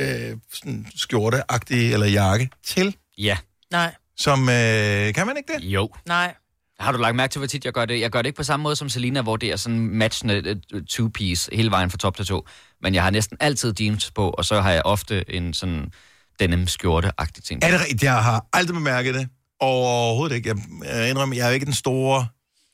øh, 0.00 0.36
sådan 0.52 0.86
skjorte-agtig 0.94 1.92
eller 1.92 2.06
jakke 2.06 2.50
til? 2.64 2.96
Ja. 3.18 3.36
Nej, 3.70 3.94
Som, 4.16 4.40
øh, 4.48 5.14
kan 5.14 5.26
man 5.26 5.36
ikke 5.36 5.52
det? 5.58 5.64
Jo. 5.64 5.88
nej. 6.06 6.34
Har 6.80 6.92
du 6.92 6.98
lagt 6.98 7.16
mærke 7.16 7.32
til, 7.32 7.38
hvor 7.38 7.46
tit 7.46 7.64
jeg 7.64 7.72
gør 7.72 7.84
det? 7.84 8.00
Jeg 8.00 8.10
gør 8.10 8.22
det 8.22 8.26
ikke 8.26 8.36
på 8.36 8.42
samme 8.42 8.62
måde 8.62 8.76
som 8.76 8.88
Selina, 8.88 9.22
hvor 9.22 9.36
det 9.36 9.52
er 9.52 9.56
sådan 9.56 9.78
matchende 9.78 10.34
øh, 10.72 10.82
two-piece 10.90 11.48
hele 11.52 11.70
vejen 11.70 11.90
fra 11.90 11.98
top 11.98 12.16
til 12.16 12.26
to. 12.26 12.46
Men 12.82 12.94
jeg 12.94 13.02
har 13.02 13.10
næsten 13.10 13.36
altid 13.40 13.74
jeans 13.80 14.10
på, 14.10 14.30
og 14.30 14.44
så 14.44 14.60
har 14.60 14.70
jeg 14.70 14.82
ofte 14.84 15.34
en 15.34 15.54
sådan 15.54 15.92
denim 16.40 16.66
skjorte-agtig 16.66 17.42
ting. 17.44 17.64
Er 17.64 17.70
det 17.70 17.80
rigtigt? 17.80 18.02
Jeg 18.02 18.22
har 18.24 18.46
aldrig 18.52 18.74
bemærket 18.74 19.14
det. 19.14 19.28
Overhovedet 19.64 20.36
ikke. 20.36 20.48
Jeg, 20.48 20.56
jeg 20.94 21.10
indrømmer, 21.10 21.36
jeg 21.36 21.46
er 21.46 21.50
ikke 21.50 21.66
den 21.66 21.74
store 21.74 22.26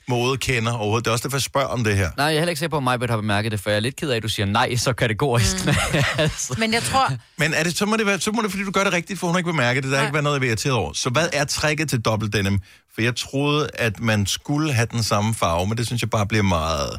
modekender 0.09 0.73
overhovedet. 0.73 1.05
Det 1.05 1.11
er 1.11 1.13
også 1.13 1.23
derfor, 1.23 1.37
jeg 1.37 1.43
spørger 1.43 1.67
om 1.69 1.85
det 1.85 1.97
her. 1.97 2.11
Nej, 2.17 2.27
jeg 2.27 2.35
er 2.35 2.39
heller 2.39 2.49
ikke 2.51 2.59
sikker 2.59 2.71
på, 2.71 2.77
at 2.77 2.83
Majbet 2.83 3.11
har 3.11 3.17
bemærket 3.17 3.53
det, 3.53 3.61
for 3.61 3.71
jeg 3.71 3.77
er 3.77 3.81
lidt 3.81 3.97
ked 3.97 4.11
af, 4.11 4.17
at 4.17 4.23
du 4.23 4.29
siger 4.29 4.47
nej 4.47 4.77
så 4.77 4.93
kategorisk. 4.93 5.67
Mm. 5.67 5.73
altså. 6.19 6.55
Men 6.59 6.73
jeg 6.73 6.83
tror, 6.83 7.13
Men 7.39 7.55
er 7.55 7.63
det, 7.63 7.79
så, 7.79 7.87
må 7.87 7.97
det 7.97 8.07
være, 8.07 8.21
så 8.21 8.33
må 8.33 8.43
det, 8.43 8.51
fordi 8.51 8.65
du 8.65 8.71
gør 8.71 8.85
det 8.85 8.93
rigtigt, 8.93 9.19
for 9.21 9.27
hun 9.27 9.35
har 9.35 9.39
ikke 9.39 9.51
bemærket 9.51 9.83
det. 9.83 9.91
Der 9.93 9.99
har 9.99 10.05
ikke 10.05 10.15
været 10.15 10.25
noget, 10.25 10.35
jeg 10.35 10.41
vil 10.41 10.49
irriteret 10.49 10.75
over. 10.75 10.93
Så 10.93 11.11
hvad 11.11 11.29
er 11.33 11.45
tricket 11.45 11.89
til 11.91 12.01
dobbelt 12.01 12.33
denim? 12.33 12.61
For 12.95 13.03
jeg 13.03 13.17
troede, 13.17 13.69
at 13.75 14.01
man 14.01 14.27
skulle 14.27 14.73
have 14.73 14.87
den 14.93 15.03
samme 15.03 15.35
farve, 15.35 15.67
men 15.67 15.79
det 15.79 15.87
synes 15.87 16.03
jeg 16.03 16.11
bare 16.11 16.27
bliver 16.27 16.43
meget 16.43 16.99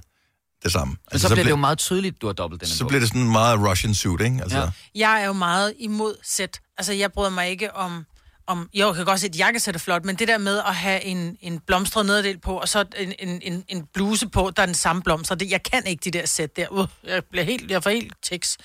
det 0.64 0.72
samme. 0.72 0.96
Men 1.12 1.20
så, 1.20 1.28
så 1.28 1.34
bliver 1.34 1.44
det 1.44 1.52
jo 1.52 1.56
meget 1.56 1.78
tydeligt, 1.78 2.22
du 2.22 2.26
har 2.28 2.34
dobbelt 2.34 2.62
denim 2.62 2.72
Så 2.76 2.84
på. 2.84 2.88
bliver 2.88 3.00
det 3.00 3.10
sådan 3.10 3.30
meget 3.32 3.60
Russian 3.70 3.94
suit, 3.94 4.22
ikke? 4.22 4.40
Altså, 4.42 4.58
Ja. 4.58 4.70
jeg 4.96 5.22
er 5.22 5.26
jo 5.26 5.34
meget 5.34 5.74
imod 5.80 6.16
sæt. 6.24 6.60
Altså, 6.78 6.94
jeg 6.94 7.12
bryder 7.12 7.30
mig 7.30 7.50
ikke 7.50 7.76
om 7.76 8.06
om 8.52 8.70
jo, 8.74 8.88
jeg 8.88 8.96
kan 8.96 9.06
godt 9.06 9.20
se, 9.20 9.26
at 9.26 9.36
et 9.36 9.40
jakkesæt 9.40 9.76
er 9.76 9.80
flot, 9.80 10.06
men 10.06 10.16
det 10.16 10.28
der 10.28 10.38
med 10.38 10.58
at 10.58 10.76
have 10.76 11.04
en, 11.04 11.38
en 11.42 11.60
blomstret 11.60 12.06
nederdel 12.06 12.40
på, 12.40 12.58
og 12.58 12.70
så 12.70 12.86
en, 12.98 13.14
en, 13.20 13.42
en, 13.42 13.64
en 13.68 13.86
bluse 13.94 14.30
på, 14.30 14.52
der 14.56 14.62
er 14.62 14.66
den 14.66 14.76
samme 14.76 15.02
blomster, 15.02 15.36
det, 15.36 15.52
jeg 15.52 15.64
kan 15.64 15.86
ikke 15.86 16.02
de 16.04 16.12
der 16.12 16.26
sæt 16.26 16.56
der. 16.56 16.68
Uh, 16.72 16.88
jeg 17.04 17.26
bliver 17.26 17.44
helt, 17.44 17.72
jeg 17.72 17.84
får 17.84 17.90
helt 17.90 18.14
tiks. 18.22 18.58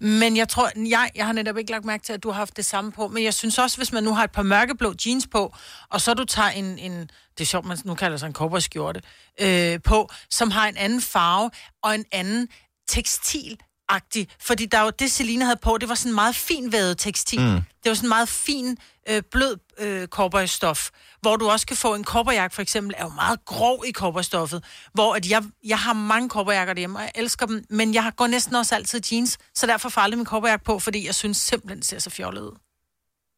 Men 0.00 0.36
jeg 0.36 0.48
tror, 0.48 0.70
jeg, 0.88 1.10
jeg 1.14 1.26
har 1.26 1.32
netop 1.32 1.58
ikke 1.58 1.70
lagt 1.70 1.84
mærke 1.84 2.04
til, 2.04 2.12
at 2.12 2.22
du 2.22 2.30
har 2.30 2.36
haft 2.36 2.56
det 2.56 2.64
samme 2.64 2.92
på, 2.92 3.08
men 3.08 3.24
jeg 3.24 3.34
synes 3.34 3.58
også, 3.58 3.76
hvis 3.76 3.92
man 3.92 4.04
nu 4.04 4.14
har 4.14 4.24
et 4.24 4.32
par 4.32 4.42
mørkeblå 4.42 4.94
jeans 5.06 5.26
på, 5.26 5.54
og 5.90 6.00
så 6.00 6.14
du 6.14 6.24
tager 6.24 6.48
en, 6.48 6.78
en 6.78 7.10
det 7.38 7.40
er 7.40 7.44
sjovt, 7.44 7.66
man 7.66 7.78
nu 7.84 7.94
kalder 7.94 8.16
sig 8.16 8.26
en 8.26 8.32
cowboyskjorte, 8.32 9.02
øh, 9.40 9.80
på, 9.84 10.10
som 10.30 10.50
har 10.50 10.68
en 10.68 10.76
anden 10.76 11.00
farve 11.00 11.50
og 11.82 11.94
en 11.94 12.04
anden 12.12 12.48
tekstil 12.88 13.58
agtig 13.88 14.28
fordi 14.40 14.66
der 14.66 14.80
var 14.80 14.90
det, 14.90 15.12
Selina 15.12 15.44
havde 15.44 15.58
på, 15.62 15.78
det 15.78 15.88
var 15.88 15.94
sådan 15.94 16.14
meget 16.14 16.34
finvævet 16.34 16.98
tekstil. 16.98 17.40
Mm. 17.40 17.54
Det 17.54 17.90
var 17.90 17.94
sådan 17.94 18.08
meget 18.08 18.28
fin, 18.28 18.78
øh, 19.08 19.22
blød 19.30 19.56
øh, 19.78 20.06
cowboystof, 20.06 20.90
hvor 21.20 21.36
du 21.36 21.50
også 21.50 21.66
kan 21.66 21.76
få 21.76 21.94
en 21.94 22.04
cowboyjakke, 22.04 22.54
for 22.54 22.62
eksempel, 22.62 22.94
er 22.98 23.02
jo 23.02 23.08
meget 23.08 23.44
grov 23.44 23.84
i 23.88 23.92
cowboystoffet, 23.92 24.64
hvor 24.94 25.14
at 25.14 25.30
jeg, 25.30 25.42
jeg 25.64 25.78
har 25.78 25.92
mange 25.92 26.28
cowboyjakker 26.28 26.74
derhjemme, 26.74 26.98
og 26.98 27.02
jeg 27.02 27.12
elsker 27.14 27.46
dem, 27.46 27.64
men 27.70 27.94
jeg 27.94 28.12
går 28.16 28.26
næsten 28.26 28.54
også 28.54 28.74
altid 28.74 29.00
jeans, 29.12 29.38
så 29.54 29.66
derfor 29.66 29.88
får 29.88 30.00
jeg 30.00 30.04
aldrig 30.04 30.18
min 30.18 30.26
cowboyjakke 30.26 30.64
på, 30.64 30.78
fordi 30.78 31.06
jeg 31.06 31.14
synes 31.14 31.36
simpelthen, 31.36 31.78
det 31.78 31.86
ser 31.86 31.98
så 31.98 32.10
fjollet 32.10 32.42
ud. 32.42 32.58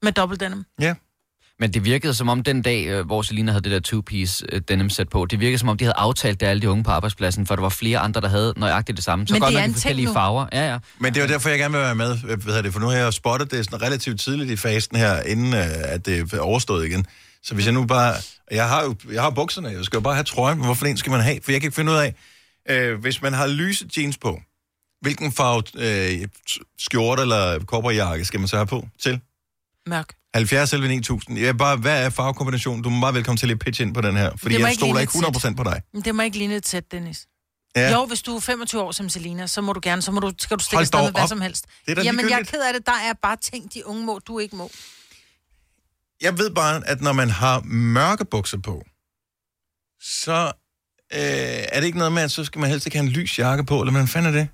Med 0.03 0.13
dobbelt 0.13 0.41
denim. 0.41 0.65
Ja. 0.81 0.95
Men 1.61 1.75
det 1.75 1.85
virkede 1.85 2.15
som 2.15 2.29
om 2.29 2.43
den 2.43 2.63
dag, 2.63 2.87
øh, 2.87 3.07
hvor 3.07 3.23
Selina 3.23 3.53
havde 3.53 3.71
det 3.71 3.73
der 3.73 3.81
two-piece 3.95 4.45
øh, 4.53 4.61
denim 4.69 4.91
sæt 4.91 5.09
på, 5.09 5.27
det 5.27 5.41
virkede 5.41 5.59
som 5.59 5.69
om, 5.69 5.79
de 5.79 5.85
havde 5.85 5.95
aftalt 5.97 6.41
det 6.41 6.47
alle 6.47 6.63
de 6.63 6.71
unge 6.71 6.85
på 6.85 6.91
arbejdspladsen, 6.91 7.47
for 7.47 7.57
der 7.57 7.63
var 7.63 7.69
flere 7.69 7.99
andre, 7.99 8.21
der 8.21 8.29
havde 8.29 8.55
nøjagtigt 8.57 8.97
det 8.97 9.05
samme. 9.05 9.27
Så 9.27 9.35
Men 9.35 9.41
godt 9.41 9.53
det 9.53 9.61
nok 9.61 9.71
i 9.71 9.73
forskellige 9.73 10.07
nu. 10.07 10.13
farver. 10.13 10.47
Ja, 10.53 10.73
ja. 10.73 10.79
Men 10.99 11.15
det 11.15 11.21
er 11.21 11.27
jo 11.27 11.33
derfor, 11.33 11.49
jeg 11.49 11.59
gerne 11.59 11.73
vil 11.75 11.81
være 11.81 11.95
med. 11.95 12.19
Hvad 12.19 12.37
hedder 12.37 12.63
det? 12.63 12.73
For 12.73 12.81
nu 12.81 12.87
har 12.87 12.97
jeg 12.97 13.13
spottet 13.13 13.51
det 13.51 13.65
sådan 13.65 13.83
relativt 13.83 14.21
tidligt 14.21 14.51
i 14.51 14.57
fasen 14.57 14.97
her, 14.97 15.23
inden 15.23 15.55
øh, 15.55 15.67
at 15.83 16.07
det 16.07 16.33
er 16.33 16.41
overstået 16.41 16.87
igen. 16.87 17.07
Så 17.43 17.55
hvis 17.55 17.67
jeg 17.67 17.75
nu 17.75 17.87
bare... 17.87 18.15
Jeg 18.51 18.69
har 18.69 18.83
jo 18.85 18.95
jeg 19.13 19.23
har 19.23 19.31
bukserne, 19.31 19.69
jeg 19.69 19.85
skal 19.85 19.97
jo 19.97 20.01
bare 20.01 20.15
have 20.15 20.25
trøjen, 20.25 20.59
men 20.59 20.65
hvorfor 20.65 20.87
en 20.87 20.97
skal 20.97 21.11
man 21.13 21.21
have? 21.21 21.39
For 21.43 21.53
jeg 21.53 21.61
kan 21.61 21.69
ikke 21.69 21.77
finde 21.77 21.93
ud 21.93 21.97
af, 21.97 22.15
øh, 22.71 23.01
hvis 23.01 23.23
man 23.23 23.33
har 23.33 23.47
lyse 23.47 23.87
jeans 23.97 24.19
på, 24.19 24.41
hvilken 25.01 25.33
farve 25.33 25.63
øh, 25.79 26.29
skjorte 26.79 27.23
eller 27.23 27.65
kopperjakke 27.65 28.25
skal 28.25 28.41
man 28.41 28.49
så 28.49 28.57
have 28.57 28.67
på 28.67 28.89
til? 29.03 29.21
Mørk. 29.87 30.15
70 30.35 30.73
eller 30.73 30.89
9000. 30.89 31.39
Ja, 31.39 31.53
bare, 31.53 31.77
hvad 31.77 32.05
er 32.05 32.11
farvekombinationen? 32.11 32.83
Du 32.83 32.91
må 32.91 32.99
meget 32.99 33.15
velkommen 33.15 33.37
til 33.37 33.51
at 33.51 33.59
pitche 33.59 33.85
ind 33.85 33.95
på 33.95 34.01
den 34.01 34.17
her, 34.17 34.37
fordi 34.37 34.61
jeg 34.61 34.71
ikke 34.71 34.75
stoler 34.81 35.01
ikke 35.01 35.19
et 35.19 35.25
sæt. 35.45 35.53
100% 35.53 35.55
på 35.55 35.65
dig. 35.65 35.83
Men 35.93 36.03
det 36.03 36.15
må 36.15 36.23
ikke 36.23 36.39
ligne 36.39 36.57
et 36.57 36.67
sæt, 36.69 36.93
Dennis. 36.93 37.27
Ja. 37.77 37.93
Jo, 37.93 38.05
hvis 38.07 38.23
du 38.23 38.37
er 38.37 38.41
25 38.41 38.83
år 38.83 38.93
som 38.93 39.09
Selina, 39.09 39.47
så 39.47 39.61
må 39.61 39.73
du 39.73 39.81
gerne, 39.83 40.03
så 40.03 40.13
må 40.13 40.21
du, 40.21 40.33
skal 40.39 40.59
du 40.59 40.65
stikke 40.65 40.81
afsted 40.81 41.03
med 41.03 41.13
hvad 41.13 41.29
som 41.29 41.41
helst. 41.41 41.67
Det 41.87 41.99
er 41.99 42.03
Jamen, 42.03 42.31
jeg 42.31 42.41
er 42.41 42.45
ked 42.45 42.61
af 42.61 42.73
det. 42.73 42.87
Der 42.87 42.93
er 42.93 43.13
bare 43.23 43.37
ting, 43.37 43.75
de 43.75 43.87
unge 43.87 44.05
må, 44.05 44.19
du 44.19 44.39
ikke 44.39 44.57
må. 44.57 44.71
Jeg 46.23 46.39
ved 46.39 46.51
bare, 46.51 46.89
at 46.89 47.01
når 47.01 47.13
man 47.13 47.31
har 47.31 47.61
mørke 47.65 48.25
bukser 48.25 48.59
på, 48.59 48.85
så 50.01 50.53
øh, 51.13 51.21
er 51.73 51.81
det 51.81 51.87
ikke 51.87 51.99
noget 51.99 52.13
med, 52.13 52.23
at 52.23 52.31
så 52.31 52.45
skal 52.45 52.61
man 52.61 52.71
helst 52.71 52.87
ikke 52.87 52.99
have 52.99 53.07
en 53.07 53.13
lys 53.13 53.39
jakke 53.39 53.65
på, 53.65 53.81
eller 53.81 53.93
hvad 53.93 54.07
fanden 54.07 54.35
er 54.35 54.39
det? 54.39 54.49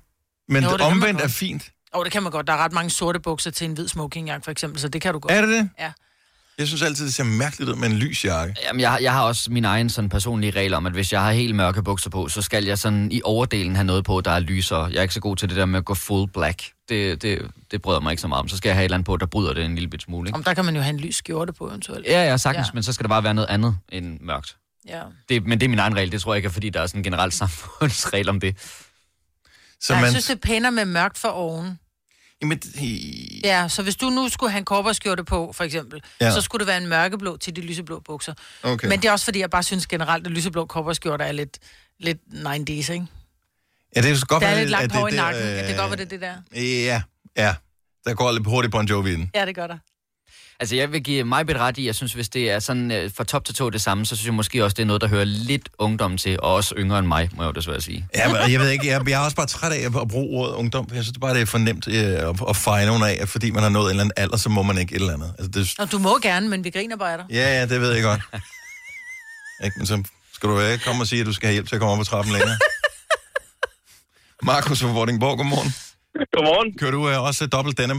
Men 0.47 0.63
Jo, 0.63 0.69
det 0.69 0.79
man 0.79 0.91
omvendt 0.91 1.21
er 1.21 1.27
fint. 1.27 1.71
Og 1.93 1.99
oh, 1.99 2.03
det 2.05 2.11
kan 2.11 2.23
man 2.23 2.31
godt. 2.31 2.47
Der 2.47 2.53
er 2.53 2.57
ret 2.57 2.71
mange 2.73 2.89
sorte 2.89 3.19
bukser 3.19 3.51
til 3.51 3.65
en 3.65 3.73
hvid 3.73 3.87
smokingjakke, 3.87 4.43
for 4.43 4.51
eksempel, 4.51 4.79
så 4.79 4.87
det 4.87 5.01
kan 5.01 5.13
du 5.13 5.19
godt. 5.19 5.33
Er 5.33 5.41
det 5.41 5.49
det? 5.49 5.69
Ja. 5.79 5.91
Jeg 6.57 6.67
synes 6.67 6.81
altid, 6.81 7.05
det 7.05 7.13
ser 7.13 7.23
mærkeligt 7.23 7.69
ud 7.71 7.75
med 7.75 7.87
en 7.87 7.95
lys 7.97 8.25
jakke. 8.25 8.55
Jamen, 8.67 8.79
jeg, 8.79 8.91
har- 8.91 8.99
jeg 8.99 9.13
har 9.13 9.23
også 9.23 9.51
min 9.51 9.65
egen 9.65 9.89
sådan 9.89 10.09
personlige 10.09 10.51
regel 10.51 10.73
om, 10.73 10.85
at 10.85 10.91
hvis 10.93 11.13
jeg 11.13 11.21
har 11.21 11.31
helt 11.31 11.55
mørke 11.55 11.83
bukser 11.83 12.09
på, 12.09 12.27
så 12.27 12.41
skal 12.41 12.65
jeg 12.65 12.77
sådan 12.77 13.11
i 13.11 13.21
overdelen 13.23 13.75
have 13.75 13.83
noget 13.85 14.05
på, 14.05 14.21
der 14.21 14.31
er 14.31 14.39
lysere. 14.39 14.83
Jeg 14.85 14.97
er 14.97 15.01
ikke 15.01 15.13
så 15.13 15.19
god 15.19 15.35
til 15.35 15.49
det 15.49 15.57
der 15.57 15.65
med 15.65 15.79
at 15.79 15.85
gå 15.85 15.93
full 15.93 16.31
black. 16.31 16.63
Det, 16.89 17.21
det, 17.21 17.51
det 17.71 17.81
bryder 17.81 17.99
mig 17.99 18.11
ikke 18.11 18.21
så 18.21 18.27
meget 18.27 18.39
om. 18.39 18.47
Så 18.47 18.57
skal 18.57 18.69
jeg 18.69 18.75
have 18.75 18.81
et 18.81 18.85
eller 18.85 18.95
andet 18.97 19.05
på, 19.05 19.17
der 19.17 19.25
bryder 19.25 19.53
det 19.53 19.65
en 19.65 19.75
lille 19.75 19.89
bit 19.89 20.01
smule. 20.01 20.27
Ikke? 20.29 20.35
Om 20.37 20.43
der 20.43 20.53
kan 20.53 20.65
man 20.65 20.75
jo 20.75 20.81
have 20.81 20.93
en 20.93 20.99
lys 20.99 21.15
skjorte 21.15 21.53
på, 21.53 21.67
eventuelt. 21.69 22.05
Ja, 22.05 22.23
ja, 22.29 22.37
sagtens, 22.37 22.67
Ja. 22.67 22.71
men 22.73 22.83
så 22.83 22.93
skal 22.93 23.03
der 23.03 23.09
bare 23.09 23.23
være 23.23 23.33
noget 23.33 23.49
andet 23.49 23.77
end 23.89 24.19
mørkt. 24.21 24.55
Ja. 24.87 25.01
Det, 25.29 25.45
men 25.47 25.59
det 25.59 25.65
er 25.65 25.69
min 25.69 25.79
egen 25.79 25.95
regel. 25.95 26.11
Det 26.11 26.21
tror 26.21 26.33
jeg 26.33 26.37
ikke 26.37 26.47
er, 26.47 26.51
fordi 26.51 26.69
der 26.69 26.81
er 26.81 26.87
sådan 26.87 26.99
en 26.99 27.03
generel 27.03 27.31
samfundsregel 27.41 28.29
om 28.29 28.39
det. 28.39 28.57
Så 29.81 29.93
Nej, 29.93 30.01
man... 30.01 30.03
Jeg 30.03 30.11
synes, 30.11 30.25
det 30.25 30.33
er 30.33 30.39
pænere 30.47 30.71
med 30.71 30.85
mørkt 30.85 31.17
for 31.17 31.29
oven. 31.29 31.79
Jamen, 32.41 32.61
Ja, 33.43 33.67
så 33.69 33.83
hvis 33.83 33.95
du 33.95 34.09
nu 34.09 34.29
skulle 34.29 34.51
have 34.51 34.57
en 34.59 34.65
korperskjorte 34.65 35.23
på, 35.23 35.53
for 35.53 35.63
eksempel, 35.63 36.01
Ja. 36.21 36.31
så 36.31 36.41
skulle 36.41 36.59
det 36.59 36.67
være 36.67 36.77
en 36.77 36.87
mørkeblå 36.87 37.37
til 37.37 37.55
de 37.55 37.61
lyseblå 37.61 37.99
bukser. 37.99 38.33
Okay. 38.63 38.87
Men 38.87 39.01
det 39.01 39.07
er 39.07 39.11
også 39.11 39.25
fordi, 39.25 39.39
jeg 39.39 39.49
bare 39.49 39.63
synes 39.63 39.87
generelt, 39.87 40.27
at 40.27 40.31
lyseblå 40.33 40.65
korperskjorter 40.65 41.25
er 41.25 41.31
lidt, 41.31 41.57
lidt 41.99 42.17
90's, 42.33 42.69
ikke? 42.93 43.05
Ja, 43.95 44.01
det 44.01 44.11
er 44.11 44.25
godt 44.25 44.41
Der 44.41 44.47
er 44.47 44.51
være, 44.51 44.59
lidt 44.59 44.69
langt 44.69 44.91
at 44.93 44.99
hår 44.99 45.07
i 45.07 45.15
nakken. 45.15 45.43
øh, 45.43 45.67
det 45.67 45.77
godt 45.77 45.89
var 45.89 45.95
det, 45.95 46.09
det 46.09 46.21
der. 46.21 46.33
Ja, 46.55 47.01
ja. 47.37 47.55
Der 48.05 48.13
går 48.13 48.31
lidt 48.31 48.47
hurtigt 48.47 48.71
på 48.71 48.79
en 48.79 48.87
Jovi 48.87 49.09
i 49.11 49.15
den. 49.15 49.31
Ja, 49.35 49.45
det 49.45 49.55
gør 49.55 49.67
der. 49.67 49.77
Altså, 50.61 50.75
jeg 50.75 50.91
vil 50.91 51.03
give 51.03 51.23
mig 51.23 51.59
ret 51.59 51.77
i, 51.77 51.85
jeg 51.85 51.95
synes, 51.95 52.13
hvis 52.13 52.29
det 52.29 52.51
er 52.51 52.59
sådan 52.59 52.91
øh, 52.91 53.11
fra 53.15 53.23
top 53.23 53.45
til 53.45 53.55
to 53.55 53.69
det 53.69 53.81
samme, 53.81 54.05
så 54.05 54.15
synes 54.15 54.25
jeg 54.25 54.33
måske 54.33 54.63
også, 54.63 54.75
det 54.75 54.81
er 54.81 54.85
noget, 54.87 55.01
der 55.01 55.07
hører 55.07 55.23
lidt 55.25 55.69
ungdom 55.77 56.17
til, 56.17 56.39
og 56.39 56.53
også 56.53 56.75
yngre 56.77 56.99
end 56.99 57.07
mig, 57.07 57.29
må 57.35 57.43
jeg 57.43 57.47
jo 57.47 57.51
desværre 57.51 57.81
sige. 57.81 58.07
Ja, 58.15 58.27
men 58.27 58.51
jeg 58.51 58.59
ved 58.59 58.69
ikke, 58.69 58.87
jeg, 58.87 59.09
jeg 59.09 59.21
er 59.21 59.25
også 59.25 59.35
bare 59.35 59.45
træt 59.45 59.71
af 59.71 60.01
at 60.01 60.07
bruge 60.07 60.39
ordet 60.39 60.53
ungdom. 60.55 60.87
Jeg 60.93 61.03
synes 61.03 61.17
bare, 61.21 61.33
det 61.33 61.41
er 61.41 61.45
for 61.45 61.57
nemt 61.57 61.87
øh, 61.87 61.95
at, 61.95 62.35
at 62.49 62.55
fejre 62.55 62.85
nogen 62.85 63.03
af, 63.03 63.17
at 63.21 63.29
fordi 63.29 63.51
man 63.51 63.63
har 63.63 63.69
nået 63.69 63.83
en 63.85 63.89
eller 63.89 64.03
anden 64.03 64.13
alder, 64.17 64.37
så 64.37 64.49
må 64.49 64.61
man 64.63 64.77
ikke 64.77 64.95
et 64.95 64.99
eller 65.01 65.13
andet. 65.13 65.33
Altså, 65.39 65.51
det, 65.59 65.79
Og 65.79 65.91
du 65.91 65.97
må 65.99 66.19
gerne, 66.21 66.49
men 66.49 66.63
vi 66.63 66.69
griner 66.69 66.95
bare 66.97 67.11
af 67.11 67.17
dig. 67.17 67.25
ja, 67.29 67.59
ja, 67.59 67.65
det 67.65 67.81
ved 67.81 67.93
jeg 67.93 68.03
godt. 68.03 68.21
ikke, 69.65 69.75
men 69.77 69.85
så 69.87 70.03
skal 70.33 70.49
du 70.49 70.59
ikke 70.59 70.83
komme 70.85 71.01
og 71.03 71.07
sige, 71.07 71.19
at 71.21 71.25
du 71.27 71.33
skal 71.33 71.47
have 71.47 71.53
hjælp 71.53 71.67
til 71.67 71.75
at 71.75 71.79
komme 71.79 71.93
op 71.93 71.99
ad 71.99 72.05
trappen 72.05 72.33
længere. 72.33 72.57
Markus 74.51 74.81
fra 74.81 74.91
Vordingborg, 74.91 75.37
godmorgen. 75.37 75.71
Godmorgen. 76.33 76.77
Kører 76.77 76.91
du 76.91 77.09
øh, 77.09 77.23
også 77.23 77.47
dobbelt 77.47 77.77
denim? 77.77 77.97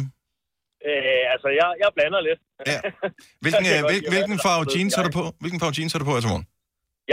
Øh, 0.89 1.12
altså, 1.35 1.49
jeg, 1.61 1.69
jeg 1.83 1.89
blander 1.97 2.21
lidt. 2.29 2.41
Ja. 2.73 2.79
Hvilken, 3.45 3.67
øh, 3.73 3.81
hvilken 4.13 4.35
at 4.39 4.43
farve 4.47 4.65
jeans 4.75 4.93
har 4.99 5.05
du 5.09 5.13
på? 5.21 5.25
Hvilken 5.43 5.59
farve 5.63 5.75
jeans 5.79 5.93
har 5.93 6.01
du 6.03 6.07
på 6.09 6.15
her 6.17 6.23
til 6.25 6.33
morgen? 6.33 6.47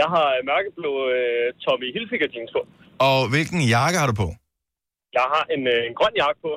Jeg 0.00 0.08
har 0.14 0.26
mørkeblå 0.50 0.92
øh, 1.16 1.46
Tommy 1.64 1.88
Hilfiger 1.94 2.28
jeans 2.34 2.50
på. 2.56 2.60
Og 3.08 3.20
hvilken 3.32 3.60
jakke 3.74 3.98
har 4.02 4.08
du 4.12 4.16
på? 4.24 4.28
Jeg 5.18 5.26
har 5.34 5.44
en, 5.54 5.62
øh, 5.74 5.80
en 5.88 5.94
grøn 5.98 6.14
jakke 6.22 6.40
på. 6.46 6.52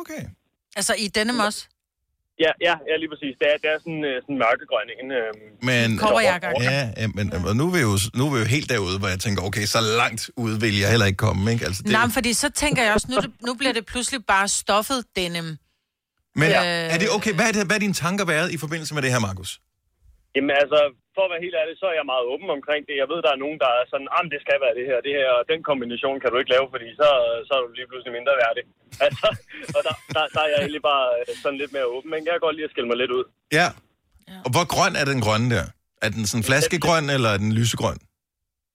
Okay. 0.00 0.22
Altså, 0.78 0.92
i 1.04 1.06
denim 1.16 1.38
også? 1.48 1.62
Ja, 2.44 2.52
ja, 2.66 2.74
ja 2.90 2.94
lige 3.02 3.10
præcis. 3.12 3.34
Det 3.40 3.46
er, 3.52 3.56
det 3.62 3.68
er 3.74 3.78
sådan, 3.84 4.04
øh, 4.10 4.16
sådan 4.24 4.38
mørkegrøn 4.44 4.88
en. 5.00 5.08
Øh, 5.20 5.30
Men, 5.68 5.98
Kobberjakker. 6.02 6.48
Ja, 6.70 6.80
ja 7.00 7.06
men 7.16 7.26
og 7.50 7.56
nu 7.60 7.64
er, 7.68 7.72
vi 7.76 7.80
jo, 7.88 7.94
nu 8.18 8.22
er 8.26 8.32
vi 8.34 8.38
jo 8.44 8.48
helt 8.56 8.68
derude, 8.74 8.96
hvor 9.00 9.08
jeg 9.14 9.20
tænker, 9.26 9.40
okay, 9.48 9.64
så 9.74 9.80
langt 10.00 10.22
ud 10.44 10.52
vil 10.64 10.74
jeg 10.82 10.90
heller 10.92 11.06
ikke 11.10 11.22
komme, 11.26 11.52
ikke? 11.52 11.64
Altså, 11.68 11.82
det, 11.82 11.92
Nej, 11.92 12.04
men 12.06 12.12
fordi 12.18 12.32
så 12.32 12.48
tænker 12.62 12.82
jeg 12.82 12.92
også, 12.96 13.08
nu, 13.10 13.16
det, 13.24 13.30
nu 13.46 13.54
bliver 13.54 13.72
det 13.72 13.84
pludselig 13.92 14.20
bare 14.34 14.48
stoffet 14.48 15.00
denim. 15.16 15.48
Men 16.40 16.48
øh, 16.60 16.94
er 16.94 16.98
det 17.02 17.08
okay? 17.16 17.32
Hvad 17.38 17.46
er, 17.50 17.54
det, 17.56 17.62
hvad 17.68 17.76
er 17.78 17.84
dine 17.86 17.98
tanker 18.04 18.24
været 18.34 18.48
i 18.56 18.58
forbindelse 18.64 18.92
med 18.96 19.02
det 19.04 19.10
her, 19.14 19.20
Markus? 19.28 19.50
Jamen 20.34 20.54
altså, 20.62 20.78
for 21.16 21.22
at 21.26 21.30
være 21.32 21.42
helt 21.46 21.56
ærlig, 21.62 21.74
så 21.82 21.86
er 21.92 21.96
jeg 22.00 22.06
meget 22.12 22.24
åben 22.32 22.48
omkring 22.58 22.82
det. 22.88 22.94
Jeg 23.02 23.08
ved, 23.12 23.18
der 23.26 23.32
er 23.34 23.40
nogen, 23.44 23.58
der 23.64 23.70
er 23.78 23.82
sådan, 23.92 24.08
ah, 24.16 24.24
det 24.34 24.40
skal 24.44 24.58
være 24.64 24.74
det 24.78 24.84
her, 24.90 24.98
det 25.06 25.12
her, 25.18 25.28
og 25.38 25.42
den 25.52 25.60
kombination 25.70 26.16
kan 26.22 26.28
du 26.32 26.36
ikke 26.40 26.52
lave, 26.54 26.66
fordi 26.74 26.88
så, 27.00 27.08
så 27.46 27.52
er 27.58 27.62
du 27.64 27.70
lige 27.78 27.88
pludselig 27.90 28.12
mindre 28.18 28.34
værdig. 28.44 28.64
Altså, 29.06 29.26
og 29.76 29.80
der, 29.86 29.94
der, 30.14 30.22
der 30.34 30.40
er 30.46 30.50
jeg 30.54 30.60
egentlig 30.64 30.84
bare 30.92 31.06
øh, 31.18 31.26
sådan 31.42 31.58
lidt 31.62 31.72
mere 31.76 31.86
åben, 31.94 32.08
men 32.12 32.20
jeg 32.26 32.32
kan 32.34 32.44
godt 32.46 32.56
lide 32.56 32.68
at 32.68 32.72
skille 32.74 32.88
mig 32.92 32.98
lidt 33.02 33.12
ud. 33.18 33.24
Ja. 33.58 33.68
Og 34.46 34.50
hvor 34.54 34.64
grøn 34.74 34.94
er 35.00 35.06
den 35.12 35.20
grønne 35.26 35.48
der? 35.56 35.66
Er 36.04 36.10
den 36.16 36.24
sådan 36.30 36.46
flaskegrøn, 36.50 37.06
eller 37.16 37.30
er 37.36 37.40
den 37.44 37.52
lysegrøn? 37.60 37.98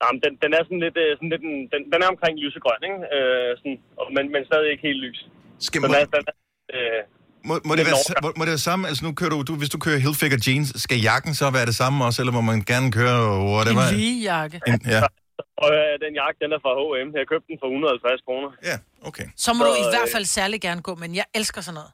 Jamen, 0.02 0.20
den, 0.26 0.34
den 0.44 0.52
er 0.58 0.62
sådan 0.68 0.84
lidt, 0.86 0.98
øh, 1.04 1.10
sådan 1.18 1.32
lidt 1.34 1.44
en, 1.50 1.56
den, 1.74 1.82
den 1.94 2.00
er 2.06 2.10
omkring 2.14 2.36
lysegrøn, 2.46 2.82
ikke? 2.90 3.00
Øh, 3.16 3.50
sådan, 3.60 3.78
og, 4.00 4.06
men, 4.16 4.26
men 4.34 4.42
stadig 4.50 4.68
ikke 4.74 4.86
helt 4.90 5.02
lys. 5.06 5.20
Skal 5.68 5.80
den 5.82 5.92
man- 5.92 6.02
er, 6.02 6.06
den 6.16 6.24
er, 6.32 6.36
øh, 6.76 7.02
Må, 7.50 7.54
må, 7.70 7.74
det 7.80 7.86
være, 7.90 8.00
må, 8.24 8.28
må 8.40 8.42
det 8.48 8.52
være 8.56 8.66
samme? 8.70 8.82
Altså 8.90 9.02
nu 9.08 9.12
kører 9.20 9.32
du, 9.36 9.40
du, 9.50 9.54
hvis 9.62 9.72
du 9.76 9.80
kører 9.86 10.00
Hilfiger 10.06 10.40
jeans, 10.48 10.68
skal 10.86 10.98
jakken 11.10 11.34
så 11.42 11.46
være 11.58 11.68
det 11.72 11.76
samme 11.82 11.98
også, 12.08 12.18
eller 12.22 12.34
må 12.40 12.44
man 12.52 12.60
gerne 12.72 12.90
køre 13.00 13.18
whatever? 13.52 13.84
En 13.88 13.96
lige 14.04 14.18
jakke. 14.32 14.58
En, 14.70 14.78
ja. 14.96 15.02
og 15.64 15.70
øh, 15.80 15.92
den 16.04 16.12
jakke, 16.22 16.38
den 16.44 16.50
er 16.56 16.60
fra 16.66 16.72
H&M. 16.80 17.10
Jeg 17.20 17.26
købte 17.34 17.48
den 17.52 17.58
for 17.62 17.68
150 17.68 18.28
kroner. 18.28 18.50
Ja, 18.70 18.76
okay. 19.10 19.28
Så 19.46 19.50
må 19.58 19.62
du 19.70 19.74
i 19.84 19.86
Så, 19.88 19.92
hvert 19.96 20.10
øh, 20.12 20.16
fald 20.16 20.26
særlig 20.40 20.58
gerne 20.68 20.82
gå, 20.88 20.94
men 21.04 21.10
jeg 21.20 21.26
elsker 21.40 21.62
sådan 21.68 21.78
noget. 21.82 21.92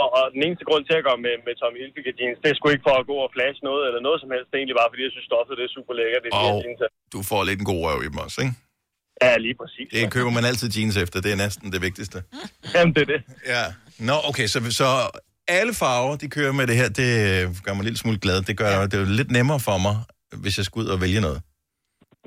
Og, 0.00 0.08
og 0.18 0.24
den 0.34 0.40
eneste 0.46 0.64
grund 0.68 0.82
til 0.88 0.94
at 1.00 1.04
gå 1.08 1.12
med, 1.26 1.34
med 1.46 1.52
Tommy 1.60 1.78
Hilfiger 1.82 2.14
jeans, 2.20 2.36
det 2.42 2.48
er 2.52 2.56
sgu 2.58 2.64
ikke 2.74 2.86
for 2.88 2.96
at 3.02 3.06
gå 3.12 3.16
og 3.24 3.30
flash 3.36 3.58
noget 3.68 3.82
eller 3.88 4.00
noget 4.08 4.18
som 4.22 4.28
helst. 4.34 4.46
Det 4.50 4.54
er 4.56 4.60
egentlig 4.62 4.78
bare, 4.82 4.90
fordi 4.92 5.02
jeg 5.06 5.12
synes, 5.16 5.26
stoffet 5.32 5.54
det 5.58 5.64
er 5.68 5.72
super 5.78 5.94
lækkert. 6.00 6.20
Det 6.24 6.30
er 6.30 6.36
Og 6.38 6.62
jeans. 6.64 6.80
du 7.14 7.18
får 7.30 7.40
lidt 7.48 7.58
en 7.62 7.68
god 7.72 7.80
røv 7.86 7.98
i 8.06 8.08
dem 8.12 8.18
også, 8.26 8.38
ikke? 8.44 8.54
Ja, 9.24 9.32
lige 9.46 9.56
præcis. 9.60 9.86
Det 9.96 10.02
køber 10.16 10.32
man 10.38 10.44
altid 10.50 10.68
jeans 10.76 10.96
efter, 11.04 11.16
det 11.24 11.30
er 11.36 11.40
næsten 11.46 11.66
det 11.74 11.80
vigtigste. 11.88 12.18
Jamen, 12.74 12.92
det 12.96 13.02
er 13.06 13.10
det. 13.14 13.20
Ja. 13.54 13.64
Nå, 13.98 14.12
okay, 14.30 14.46
så, 14.46 14.58
så 14.80 14.86
alle 15.58 15.74
farver, 15.82 16.16
de 16.22 16.28
kører 16.36 16.52
med 16.52 16.66
det 16.70 16.76
her, 16.80 16.88
det 17.00 17.10
øh, 17.30 17.44
gør 17.64 17.72
mig 17.74 17.80
en 17.82 17.88
lille 17.90 17.98
smule 18.04 18.18
glad. 18.24 18.38
Det 18.48 18.54
gør 18.62 18.70
det 18.90 18.94
er 18.94 19.02
jo 19.04 19.10
lidt 19.20 19.30
nemmere 19.38 19.60
for 19.68 19.78
mig, 19.86 19.96
hvis 20.42 20.54
jeg 20.58 20.64
skal 20.66 20.78
ud 20.82 20.88
og 20.94 20.98
vælge 21.04 21.20
noget. 21.26 21.40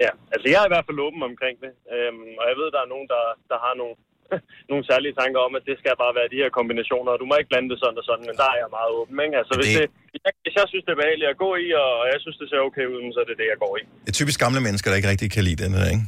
Ja, 0.06 0.12
altså 0.34 0.46
jeg 0.52 0.60
er 0.64 0.68
i 0.70 0.74
hvert 0.74 0.88
fald 0.88 1.00
åben 1.08 1.22
omkring 1.32 1.56
det. 1.66 1.72
Øhm, 1.96 2.30
og 2.40 2.46
jeg 2.50 2.56
ved, 2.62 2.68
der 2.76 2.82
er 2.86 2.90
nogen, 2.94 3.08
der, 3.14 3.22
der 3.52 3.58
har 3.66 3.74
nogle, 3.82 3.96
nogle 4.72 4.84
særlige 4.90 5.16
tanker 5.22 5.40
om, 5.48 5.52
at 5.60 5.64
det 5.70 5.76
skal 5.82 5.94
bare 6.04 6.14
være 6.20 6.30
de 6.34 6.42
her 6.44 6.50
kombinationer, 6.60 7.12
og 7.14 7.20
du 7.22 7.26
må 7.28 7.34
ikke 7.40 7.52
blande 7.52 7.70
det 7.72 7.78
sådan 7.84 8.00
og 8.02 8.06
sådan, 8.10 8.26
men 8.30 8.36
der 8.42 8.48
er 8.54 8.58
jeg 8.64 8.70
meget 8.78 8.92
åben. 9.00 9.16
Ikke? 9.26 9.36
Altså, 9.42 9.54
hvis, 9.60 9.70
Det- 9.70 9.82
det... 9.82 9.90
hvis, 10.14 10.22
jeg, 10.28 10.34
hvis 10.46 10.56
jeg 10.60 10.66
synes, 10.72 10.84
det 10.88 10.92
er 10.96 11.00
behageligt 11.04 11.30
at 11.34 11.38
gå 11.46 11.50
i, 11.66 11.68
og 11.84 11.90
jeg 12.14 12.20
synes, 12.24 12.38
det 12.42 12.48
ser 12.52 12.60
okay 12.68 12.86
ud, 12.94 13.00
så 13.16 13.20
er 13.24 13.28
det 13.32 13.38
det, 13.42 13.48
jeg 13.54 13.60
går 13.66 13.74
i. 13.80 13.84
Det 14.06 14.10
er 14.14 14.18
typisk 14.22 14.38
gamle 14.46 14.60
mennesker, 14.68 14.88
der 14.92 14.98
ikke 15.00 15.12
rigtig 15.14 15.30
kan 15.36 15.44
lide 15.48 15.60
den 15.66 15.72
her, 15.78 15.86
ikke? 15.94 16.04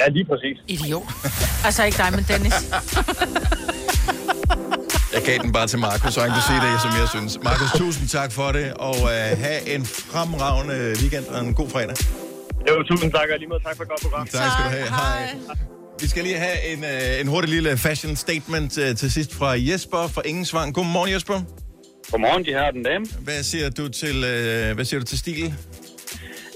Ja, 0.00 0.04
lige 0.16 0.26
præcis. 0.32 0.56
Idiot. 0.74 1.06
Altså 1.66 1.80
ikke 1.88 1.98
dig, 2.02 2.10
men 2.16 2.24
Dennis. 2.32 2.56
Jeg 5.14 5.22
gav 5.22 5.38
den 5.42 5.52
bare 5.52 5.66
til 5.66 5.78
Markus, 5.78 6.14
så 6.14 6.20
han 6.20 6.30
kunne 6.30 6.46
sige 6.50 6.60
det, 6.66 6.80
som 6.84 6.90
jeg 7.00 7.08
synes. 7.14 7.32
Markus, 7.48 7.70
tusind 7.82 8.08
tak 8.08 8.32
for 8.32 8.52
det, 8.52 8.74
og 8.74 8.96
uh, 9.02 9.38
have 9.44 9.60
en 9.74 9.84
fremragende 9.84 10.94
weekend 11.00 11.26
og 11.26 11.40
en 11.44 11.54
god 11.54 11.68
fredag. 11.68 11.96
Jo, 12.68 12.82
tusind 12.82 13.12
tak, 13.12 13.28
og 13.32 13.38
lige 13.38 13.48
måde 13.48 13.62
tak 13.66 13.76
for 13.76 13.82
et 13.82 13.88
godt 13.88 14.02
program. 14.02 14.26
Tak 14.26 14.50
skal 14.52 14.64
du 14.64 14.70
have. 14.70 14.88
Hej. 14.88 15.36
Vi 16.00 16.06
skal 16.06 16.22
lige 16.24 16.38
have 16.38 16.58
en, 16.72 16.78
uh, 16.78 17.20
en 17.20 17.26
hurtig 17.28 17.50
lille 17.50 17.76
fashion 17.76 18.16
statement 18.16 18.78
uh, 18.78 18.96
til 18.96 19.12
sidst 19.12 19.34
fra 19.34 19.50
Jesper 19.58 20.08
fra 20.14 20.22
Ingensvang. 20.24 20.74
Godmorgen, 20.74 21.12
Jesper. 21.12 21.40
Godmorgen, 22.10 22.44
de 22.44 22.50
her 22.50 22.70
den 22.70 22.82
dame. 22.82 23.06
Hvad 23.20 23.42
siger 23.42 23.70
du 23.70 23.88
til, 23.88 24.16
uh, 24.16 24.74
hvad 24.74 24.84
siger 24.84 25.00
du 25.00 25.06
til 25.06 25.18
stil? 25.18 25.54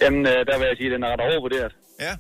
Jamen, 0.03 0.27
øh, 0.27 0.33
der 0.49 0.59
vil 0.59 0.67
jeg 0.67 0.77
sige, 0.77 0.87
at 0.87 0.93
den 0.93 1.03
er 1.03 1.09
ret 1.13 1.21
overvurderet. 1.21 1.73
Ja. 2.01 2.13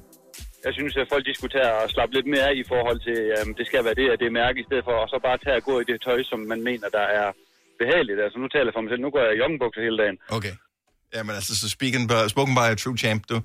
Jeg 0.66 0.74
synes, 0.78 0.94
at 0.96 1.10
folk 1.12 1.24
de 1.26 1.34
skulle 1.34 1.54
tage 1.58 1.72
og 1.80 1.90
slappe 1.94 2.12
lidt 2.16 2.28
mere 2.36 2.50
i 2.62 2.64
forhold 2.72 2.98
til, 3.08 3.18
at 3.38 3.46
det 3.58 3.66
skal 3.66 3.84
være 3.86 4.00
det, 4.00 4.08
at 4.12 4.18
det 4.20 4.26
er 4.28 4.40
mærke, 4.42 4.60
i 4.60 4.66
stedet 4.68 4.84
for 4.88 4.96
at 5.02 5.10
så 5.12 5.18
bare 5.28 5.38
tage 5.44 5.58
og 5.60 5.66
gå 5.70 5.74
i 5.80 5.88
det 5.90 5.98
tøj, 6.06 6.18
som 6.30 6.40
man 6.52 6.60
mener, 6.68 6.88
der 6.98 7.06
er 7.20 7.28
behageligt. 7.82 8.18
Altså, 8.24 8.38
nu 8.42 8.48
taler 8.48 8.68
jeg 8.68 8.76
for 8.76 8.84
mig 8.84 8.90
selv. 8.92 9.04
Nu 9.06 9.10
går 9.14 9.22
jeg 9.26 9.32
i 9.34 9.40
joggenbukser 9.42 9.82
hele 9.86 9.98
dagen. 10.02 10.18
Okay. 10.36 10.54
Jamen 11.14 11.34
altså, 11.38 11.52
så 11.60 11.66
speaking 11.76 12.04
by, 12.10 12.18
spoken 12.34 12.54
by 12.58 12.66
a 12.74 12.76
true 12.82 12.98
champ, 13.02 13.22
du. 13.32 13.36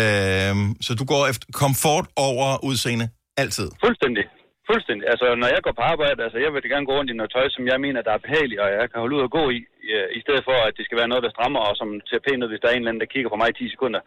Øhm, 0.00 0.66
så 0.86 0.90
du 1.00 1.04
går 1.12 1.22
efter 1.30 1.46
komfort 1.64 2.06
over 2.28 2.46
udseende 2.68 3.06
altid? 3.42 3.68
Fuldstændig. 3.84 4.24
Fuldstændig. 4.70 5.04
Altså, 5.12 5.26
når 5.42 5.48
jeg 5.54 5.60
går 5.66 5.74
på 5.76 5.84
arbejde, 5.92 6.18
altså, 6.26 6.38
jeg 6.44 6.50
vil 6.52 6.72
gerne 6.74 6.88
gå 6.88 6.94
rundt 6.98 7.10
i 7.10 7.18
noget 7.18 7.32
tøj, 7.36 7.46
som 7.56 7.64
jeg 7.72 7.78
mener, 7.86 8.00
der 8.06 8.12
er 8.14 8.24
behageligt, 8.26 8.60
og 8.64 8.68
jeg 8.78 8.86
kan 8.90 9.00
holde 9.02 9.16
ud 9.16 9.26
og 9.26 9.32
gå 9.38 9.44
i, 9.56 9.58
øh, 9.94 10.08
i 10.18 10.20
stedet 10.24 10.42
for, 10.48 10.56
at 10.66 10.72
det 10.76 10.84
skal 10.84 10.98
være 11.00 11.10
noget, 11.12 11.24
der 11.26 11.34
strammer, 11.36 11.60
og 11.68 11.74
som 11.80 11.88
ser 12.10 12.20
pænt 12.26 12.42
ud, 12.44 12.50
hvis 12.50 12.62
der 12.62 12.68
er 12.68 12.74
en 12.74 12.82
eller 12.82 12.92
anden, 12.92 13.04
der 13.04 13.12
kigger 13.14 13.30
på 13.30 13.40
mig 13.40 13.48
i 13.50 13.58
10 13.58 13.74
sekunder. 13.74 14.00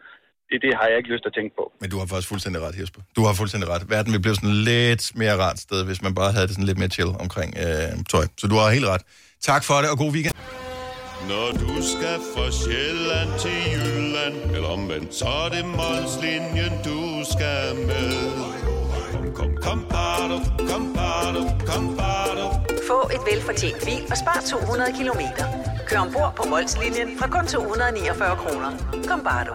Det, 0.50 0.58
det 0.62 0.72
har 0.78 0.86
jeg 0.90 0.96
ikke 1.00 1.10
lyst 1.14 1.22
til 1.24 1.30
at 1.32 1.36
tænke 1.38 1.52
på. 1.58 1.64
Men 1.80 1.90
du 1.90 1.98
har 1.98 2.06
faktisk 2.06 2.28
fuldstændig 2.28 2.62
ret, 2.62 2.74
Jesper. 2.80 3.00
Du 3.16 3.20
har 3.26 3.34
fuldstændig 3.34 3.68
ret. 3.70 3.82
Verden 3.90 4.12
vil 4.12 4.20
blive 4.20 4.34
sådan 4.34 4.56
lidt 4.72 5.12
mere 5.14 5.34
rart 5.44 5.58
sted, 5.58 5.84
hvis 5.84 6.02
man 6.02 6.14
bare 6.14 6.32
havde 6.32 6.46
det 6.46 6.54
sådan 6.54 6.64
lidt 6.70 6.78
mere 6.78 6.88
chill 6.88 7.10
omkring 7.24 7.50
øh, 7.64 8.04
tøj. 8.12 8.26
Så 8.40 8.46
du 8.46 8.54
har 8.54 8.70
helt 8.70 8.86
ret. 8.86 9.02
Tak 9.40 9.64
for 9.64 9.74
det, 9.82 9.90
og 9.90 9.98
god 9.98 10.12
weekend. 10.12 10.34
Når 11.28 11.48
du 11.62 11.72
skal 11.92 12.18
fra 12.34 12.46
Sjælland 12.60 13.30
til 13.42 13.58
Jylland, 13.74 14.36
eller 14.56 14.68
omvendt, 14.68 15.14
så 15.14 15.28
er 15.44 15.48
det 15.54 15.64
Molslinjen, 15.78 16.72
du 16.88 17.00
skal 17.32 17.64
med. 17.90 18.12
Kom, 19.12 19.24
kom, 19.34 19.50
kom, 19.66 19.80
bado, 19.94 20.36
kom, 20.70 20.84
bado, 20.98 21.42
kom, 21.70 21.84
bado. 21.96 22.46
Få 22.88 23.00
et 23.14 23.22
velfortjent 23.32 23.78
bil 23.84 24.02
og 24.10 24.16
spar 24.22 24.42
200 24.50 24.92
kilometer. 24.98 25.44
Kør 25.88 25.98
ombord 25.98 26.32
på 26.36 26.42
Molslinjen 26.52 27.08
fra 27.18 27.26
kun 27.34 27.46
249 27.46 28.36
kroner. 28.36 28.70
Kom 29.08 29.20
bare 29.24 29.44
du. 29.48 29.54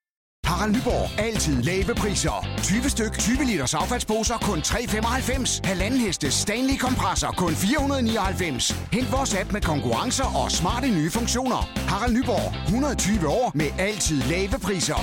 Harald 0.51 0.75
Nyborg. 0.75 1.19
Altid 1.19 1.61
lave 1.63 1.95
priser. 1.95 2.47
20 2.63 2.89
styk, 2.89 3.13
20 3.19 3.45
liters 3.45 3.73
affaldsposer 3.73 4.37
kun 4.37 4.59
3,95. 4.59 5.59
Halvanden 5.63 5.99
heste 5.99 6.31
Stanley 6.31 6.77
kompresser 6.77 7.27
kun 7.27 7.53
499. 7.55 8.71
Hent 8.93 9.11
vores 9.11 9.35
app 9.35 9.53
med 9.53 9.61
konkurrencer 9.61 10.43
og 10.43 10.51
smarte 10.51 10.87
nye 10.87 11.11
funktioner. 11.11 11.69
Harald 11.87 12.13
Nyborg. 12.13 12.65
120 12.65 13.27
år 13.27 13.51
med 13.55 13.65
altid 13.79 14.21
lave 14.21 14.59
priser. 14.63 15.01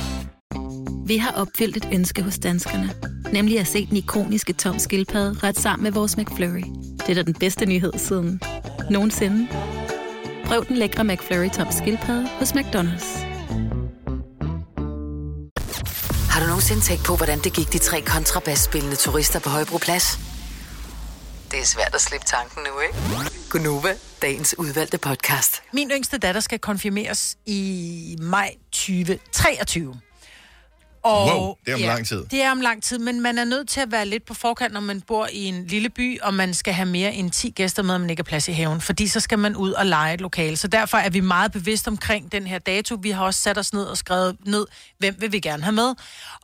Vi 1.07 1.17
har 1.17 1.33
opfyldt 1.33 1.77
et 1.77 1.89
ønske 1.93 2.23
hos 2.23 2.39
danskerne. 2.39 2.91
Nemlig 3.33 3.61
at 3.61 3.67
se 3.67 3.87
den 3.87 3.97
ikoniske 3.97 4.53
tom 4.53 4.79
skildpadde 4.79 5.47
ret 5.47 5.59
sammen 5.59 5.83
med 5.85 5.93
vores 5.93 6.17
McFlurry. 6.17 6.65
Det 6.99 7.09
er 7.09 7.15
da 7.15 7.23
den 7.23 7.35
bedste 7.35 7.67
nyhed 7.67 7.93
siden 7.97 8.41
nogensinde. 8.91 9.49
Prøv 10.45 10.65
den 10.69 10.77
lækre 10.77 11.05
McFlurry 11.05 11.51
tom 11.51 11.67
skildpadde 11.71 12.29
hos 12.39 12.53
McDonald's. 12.53 13.38
Har 16.39 16.45
du 16.45 16.49
nogensinde 16.49 16.81
tænkt 16.83 17.05
på, 17.05 17.17
hvordan 17.17 17.39
det 17.39 17.53
gik 17.53 17.73
de 17.73 17.79
tre 17.79 18.01
kontrabasspillende 18.01 18.97
turister 18.97 19.41
på 19.41 19.49
Højbroplads? 19.49 20.19
Det 21.51 21.61
er 21.61 21.65
svært 21.65 21.95
at 21.95 22.01
slippe 22.01 22.27
tanken 22.27 22.63
nu, 22.63 22.81
ikke? 22.81 22.95
Gunova, 23.51 23.95
dagens 24.23 24.55
udvalgte 24.59 24.99
podcast. 24.99 25.63
Min 25.73 25.91
yngste 25.91 26.19
datter 26.19 26.41
skal 26.41 26.59
konfirmeres 26.59 27.37
i 27.47 28.17
maj 28.21 28.55
2023. 28.73 30.01
Og, 31.09 31.41
Wow, 31.41 31.55
det 31.67 31.73
er 31.73 31.75
om 31.77 31.81
lang 31.83 32.07
tid. 32.07 32.25
Det 32.31 32.43
er 32.43 32.51
om 32.51 32.61
lang 32.61 32.83
tid, 32.83 32.99
men 32.99 33.21
man 33.21 33.39
er 33.39 33.45
nødt 33.45 33.69
til 33.69 33.81
at 33.81 33.93
være 33.93 34.07
lidt 34.07 34.27
på 34.27 34.35
forkant, 34.35 34.73
når 34.73 34.81
man 34.81 35.01
bor 35.01 35.29
i 35.33 35.45
en 35.45 35.67
lille 35.67 35.89
by, 35.91 36.21
og 36.21 36.35
man 36.35 36.55
skal 36.55 36.75
have 36.75 36.87
mere 36.89 37.15
end 37.15 37.31
10 37.31 37.51
gæster 37.51 37.83
med, 37.83 37.95
om 37.95 38.01
man 38.01 38.11
ikke 38.11 38.21
er 38.21 38.25
plads 38.25 38.49
i 38.49 38.53
haven, 38.53 38.81
fordi 38.81 39.07
så 39.07 39.21
skal 39.21 39.39
man 39.39 39.57
ud 39.57 39.73
og 39.73 39.87
lege 39.87 40.15
et 40.15 40.21
lokale. 40.21 40.57
Så 40.57 40.69
derfor 40.69 40.99
er 40.99 41.11
vi 41.11 41.21
meget 41.21 41.53
bevidst 41.53 41.89
omkring 41.89 42.33
den 42.33 42.47
her 42.47 42.59
dato. 42.59 42.95
Vi 43.03 43.11
har 43.11 43.25
også 43.25 43.41
sat 43.41 43.59
os 43.59 43.73
ned 43.73 43.83
og 43.85 43.97
skrevet 43.97 44.37
ned, 44.47 44.67
hvem 44.99 45.17
vil 45.19 45.33
vi 45.33 45.41
gerne 45.41 45.63
have 45.63 45.75
med. 45.75 45.95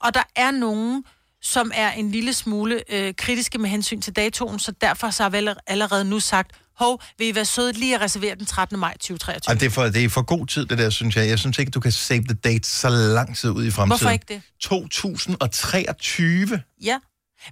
Og 0.01 0.15
der 0.15 0.23
er 0.37 0.51
nogen, 0.51 1.05
som 1.43 1.71
er 1.75 1.91
en 1.93 2.11
lille 2.11 2.33
smule 2.33 2.83
øh, 2.93 3.15
kritiske 3.19 3.59
med 3.59 3.71
hensyn 3.71 4.01
til 4.01 4.13
datoen, 4.17 4.59
så 4.59 4.73
derfor 4.81 5.11
så 5.11 5.23
har 5.23 5.31
vi 5.31 5.37
aller- 5.37 5.61
allerede 5.67 6.05
nu 6.05 6.21
sagt, 6.21 6.51
hov, 6.77 7.03
vil 7.19 7.27
I 7.29 7.35
være 7.35 7.45
søde 7.45 7.73
lige 7.73 7.95
at 7.95 8.01
reservere 8.01 8.35
den 8.35 8.47
13. 8.47 8.79
maj 8.79 8.93
2023? 8.93 9.53
Ej, 9.55 9.59
det, 9.59 9.67
er 9.67 9.71
for, 9.71 9.85
det 9.85 10.05
er 10.05 10.09
for 10.09 10.23
god 10.23 10.47
tid, 10.47 10.67
det 10.67 10.79
der, 10.79 10.91
synes 10.91 11.17
jeg. 11.17 11.29
Jeg 11.29 11.39
synes 11.39 11.59
ikke, 11.59 11.71
du 11.71 11.81
kan 11.81 11.93
save 11.93 12.25
the 12.25 12.35
date 12.35 12.69
så 12.69 12.89
lang 12.89 13.37
tid 13.37 13.51
ud 13.51 13.65
i 13.67 13.71
fremtiden. 13.71 13.89
Hvorfor 13.89 14.11
ikke 14.11 14.25
det? 14.29 14.43
2023. 14.61 16.63
Ja. 16.83 16.99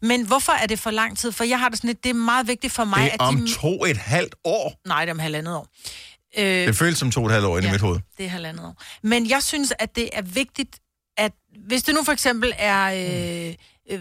Men 0.02 0.26
hvorfor 0.26 0.52
er 0.52 0.66
det 0.66 0.78
for 0.78 0.90
lang 0.90 1.18
tid? 1.18 1.32
For 1.32 1.44
jeg 1.44 1.58
har 1.60 1.68
det 1.68 1.78
sådan 1.78 1.88
lidt, 1.88 2.04
det 2.04 2.10
er 2.10 2.14
meget 2.14 2.48
vigtigt 2.48 2.72
for 2.72 2.84
mig, 2.84 2.98
Det 2.98 3.06
er 3.08 3.12
at 3.14 3.20
om 3.20 3.36
de... 3.36 3.54
to 3.54 3.84
et 3.84 3.96
halvt 3.96 4.34
år. 4.44 4.80
Nej, 4.88 5.04
det 5.04 5.10
er 5.10 5.14
om 5.14 5.18
halvandet 5.18 5.54
år. 5.56 5.66
Øh, 6.38 6.44
Det 6.66 6.76
føles 6.76 6.98
som 6.98 7.10
to 7.10 7.20
og 7.20 7.26
et 7.26 7.32
halvt 7.32 7.46
år 7.46 7.58
inde 7.58 7.68
i 7.68 7.72
mit 7.72 7.80
hoved. 7.80 8.00
det 8.18 8.26
er 8.26 8.30
halvandet 8.30 8.66
år. 8.66 8.82
Men 9.02 9.28
jeg 9.30 9.42
synes, 9.42 9.72
at 9.78 9.96
det 9.96 10.10
er 10.12 10.22
vigtigt, 10.22 10.78
at 11.16 11.32
hvis 11.66 11.82
det 11.82 11.94
nu 11.94 12.04
for 12.04 12.12
eksempel 12.12 12.52
er 12.58 12.84
øh, 13.50 13.54
øh, 13.90 14.00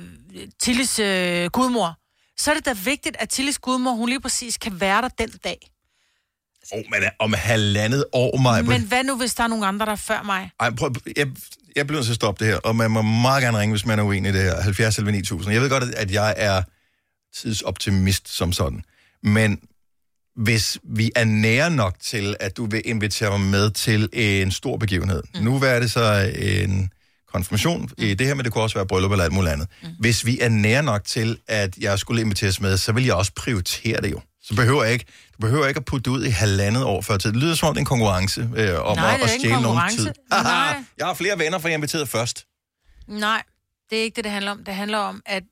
Tillis 0.62 0.99
øh, 0.99 1.45
gudmor, 1.49 1.97
så 2.41 2.51
er 2.51 2.56
det 2.56 2.65
da 2.65 2.73
vigtigt, 2.73 3.17
at 3.19 3.30
Tillis 3.30 3.60
gudmor, 3.60 3.91
hun 3.91 4.10
lige 4.10 4.19
præcis 4.19 4.58
kan 4.58 4.82
være 4.82 5.01
der 5.01 5.08
den 5.08 5.30
dag. 5.43 5.71
Oh, 6.71 6.84
men 6.91 7.10
om 7.19 7.34
halvandet 7.34 8.06
år, 8.13 8.38
mig. 8.38 8.65
Men 8.65 8.82
hvad 8.82 9.04
nu, 9.04 9.17
hvis 9.17 9.34
der 9.34 9.43
er 9.43 9.47
nogen 9.47 9.63
andre, 9.63 9.86
der 9.86 9.91
er 9.91 9.95
før 9.95 10.23
mig? 10.23 10.51
Ej, 10.60 10.69
prøv, 10.69 10.91
jeg, 11.17 11.27
jeg 11.75 11.88
bliver 11.88 11.97
nødt 11.97 12.06
til 12.06 12.12
at 12.12 12.15
stoppe 12.15 12.45
det 12.45 12.54
her, 12.54 12.60
og 12.60 12.75
man 12.75 12.91
må 12.91 13.01
meget 13.01 13.43
gerne 13.43 13.60
ringe, 13.60 13.73
hvis 13.73 13.86
man 13.86 13.99
er 13.99 14.04
uenig 14.04 14.30
i 14.30 14.34
det 14.34 14.41
her. 14.41 14.62
70 14.62 14.97
eller 14.97 15.12
9000. 15.12 15.54
Jeg 15.54 15.62
ved 15.62 15.69
godt, 15.69 15.84
at 15.84 16.12
jeg 16.12 16.34
er 16.38 16.62
tidsoptimist 17.36 18.30
som 18.30 18.54
sådan. 18.54 18.84
Men 19.23 19.60
hvis 20.36 20.77
vi 20.84 21.12
er 21.15 21.23
nære 21.23 21.71
nok 21.71 21.95
til, 21.99 22.36
at 22.39 22.58
du 22.58 22.65
vil 22.65 22.82
invitere 22.86 23.39
mig 23.39 23.49
med 23.49 23.71
til 23.71 24.10
en 24.13 24.51
stor 24.51 24.77
begivenhed. 24.77 25.23
Mm. 25.36 25.43
Nu 25.43 25.56
er 25.56 25.80
det 25.80 25.91
så 25.91 26.32
en 26.36 26.91
konfirmation 27.31 27.89
i 27.97 28.13
det 28.13 28.27
her, 28.27 28.33
men 28.33 28.45
det 28.45 28.53
kunne 28.53 28.63
også 28.63 28.77
være 28.77 28.85
bryllup 28.87 29.11
eller 29.11 29.23
alt 29.23 29.33
muligt 29.33 29.53
andet. 29.53 29.67
Mm. 29.83 29.89
Hvis 29.99 30.25
vi 30.25 30.39
er 30.39 30.49
nære 30.49 30.83
nok 30.83 31.03
til, 31.03 31.37
at 31.47 31.77
jeg 31.77 31.99
skulle 31.99 32.21
inviteres 32.21 32.61
med, 32.61 32.77
så 32.77 32.91
vil 32.91 33.05
jeg 33.05 33.13
også 33.15 33.31
prioritere 33.35 34.01
det 34.01 34.11
jo. 34.11 34.21
Så 34.43 34.55
behøver 34.55 34.83
jeg 34.83 34.93
ikke, 34.93 35.05
du 35.33 35.37
behøver 35.41 35.67
ikke 35.67 35.77
at 35.77 35.85
putte 35.85 36.03
det 36.11 36.17
ud 36.17 36.25
i 36.25 36.29
halvandet 36.29 36.83
år 36.83 37.01
før 37.01 37.17
tid. 37.17 37.31
Det 37.33 37.39
lyder 37.41 37.55
som 37.55 37.67
om 37.67 37.73
det 37.73 37.79
er 37.79 37.81
en 37.81 37.85
konkurrence 37.85 38.41
øh, 38.55 38.79
om 38.81 38.97
Nej, 38.97 39.13
at, 39.13 39.19
det 39.19 39.21
er 39.21 39.23
at 39.23 39.29
stjæle 39.29 39.51
nogen 39.53 39.65
konkurrence. 39.65 39.97
tid. 40.03 40.13
Nej. 40.31 40.83
jeg 40.97 41.05
har 41.05 41.13
flere 41.13 41.39
venner, 41.39 41.59
for 41.59 41.67
jeg 41.67 41.73
er 41.73 41.77
inviteret 41.77 42.09
først. 42.09 42.45
Nej, 43.07 43.43
det 43.89 43.99
er 43.99 44.03
ikke 44.03 44.15
det, 44.15 44.23
det 44.23 44.31
handler 44.31 44.51
om. 44.51 44.63
Det 44.63 44.75
handler 44.75 44.97
om, 44.97 45.21
at 45.25 45.43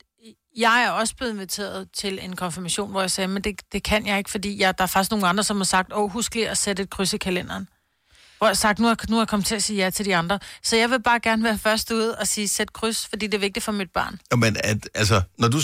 jeg 0.57 0.83
er 0.83 0.89
også 0.89 1.15
blevet 1.15 1.31
inviteret 1.33 1.87
til 1.93 2.19
en 2.21 2.35
konfirmation, 2.35 2.91
hvor 2.91 3.01
jeg 3.01 3.11
sagde, 3.11 3.27
men 3.27 3.41
det, 3.43 3.61
det 3.71 3.83
kan 3.83 4.07
jeg 4.07 4.17
ikke, 4.17 4.29
fordi 4.29 4.59
jeg, 4.61 4.77
der 4.77 4.83
er 4.83 4.87
faktisk 4.87 5.11
nogle 5.11 5.27
andre, 5.27 5.43
som 5.43 5.57
har 5.57 5.63
sagt, 5.63 5.93
åh, 5.95 6.11
husk 6.11 6.35
lige 6.35 6.49
at 6.49 6.57
sætte 6.57 6.83
et 6.83 6.89
kryds 6.89 7.13
i 7.13 7.17
kalenderen. 7.17 7.67
Hvor 8.39 8.47
jeg 8.47 8.49
har 8.49 8.56
sagt, 8.56 8.80
nu 8.80 8.88
er, 8.88 8.95
nu 9.10 9.15
er 9.15 9.21
jeg 9.21 9.28
kommet 9.28 9.45
til 9.47 9.56
at 9.56 9.63
sige 9.63 9.84
ja 9.84 9.89
til 9.89 10.06
de 10.06 10.15
andre. 10.15 10.39
Så 10.63 10.75
jeg 10.75 10.89
vil 10.89 11.02
bare 11.04 11.19
gerne 11.19 11.43
være 11.43 11.58
først 11.58 11.91
ude 11.91 12.15
og 12.15 12.28
sige, 12.28 12.47
sæt 12.47 12.73
kryds, 12.73 13.08
fordi 13.08 13.28
det 13.28 13.34
er 13.34 13.39
vigtigt 13.39 13.65
for 13.65 13.71
mit 13.71 13.91
barn. 13.91 14.19
Jo, 14.32 14.38
Men 14.38 14.58
at, 14.63 14.89
altså, 14.95 15.21
når 15.38 15.47
du, 15.47 15.60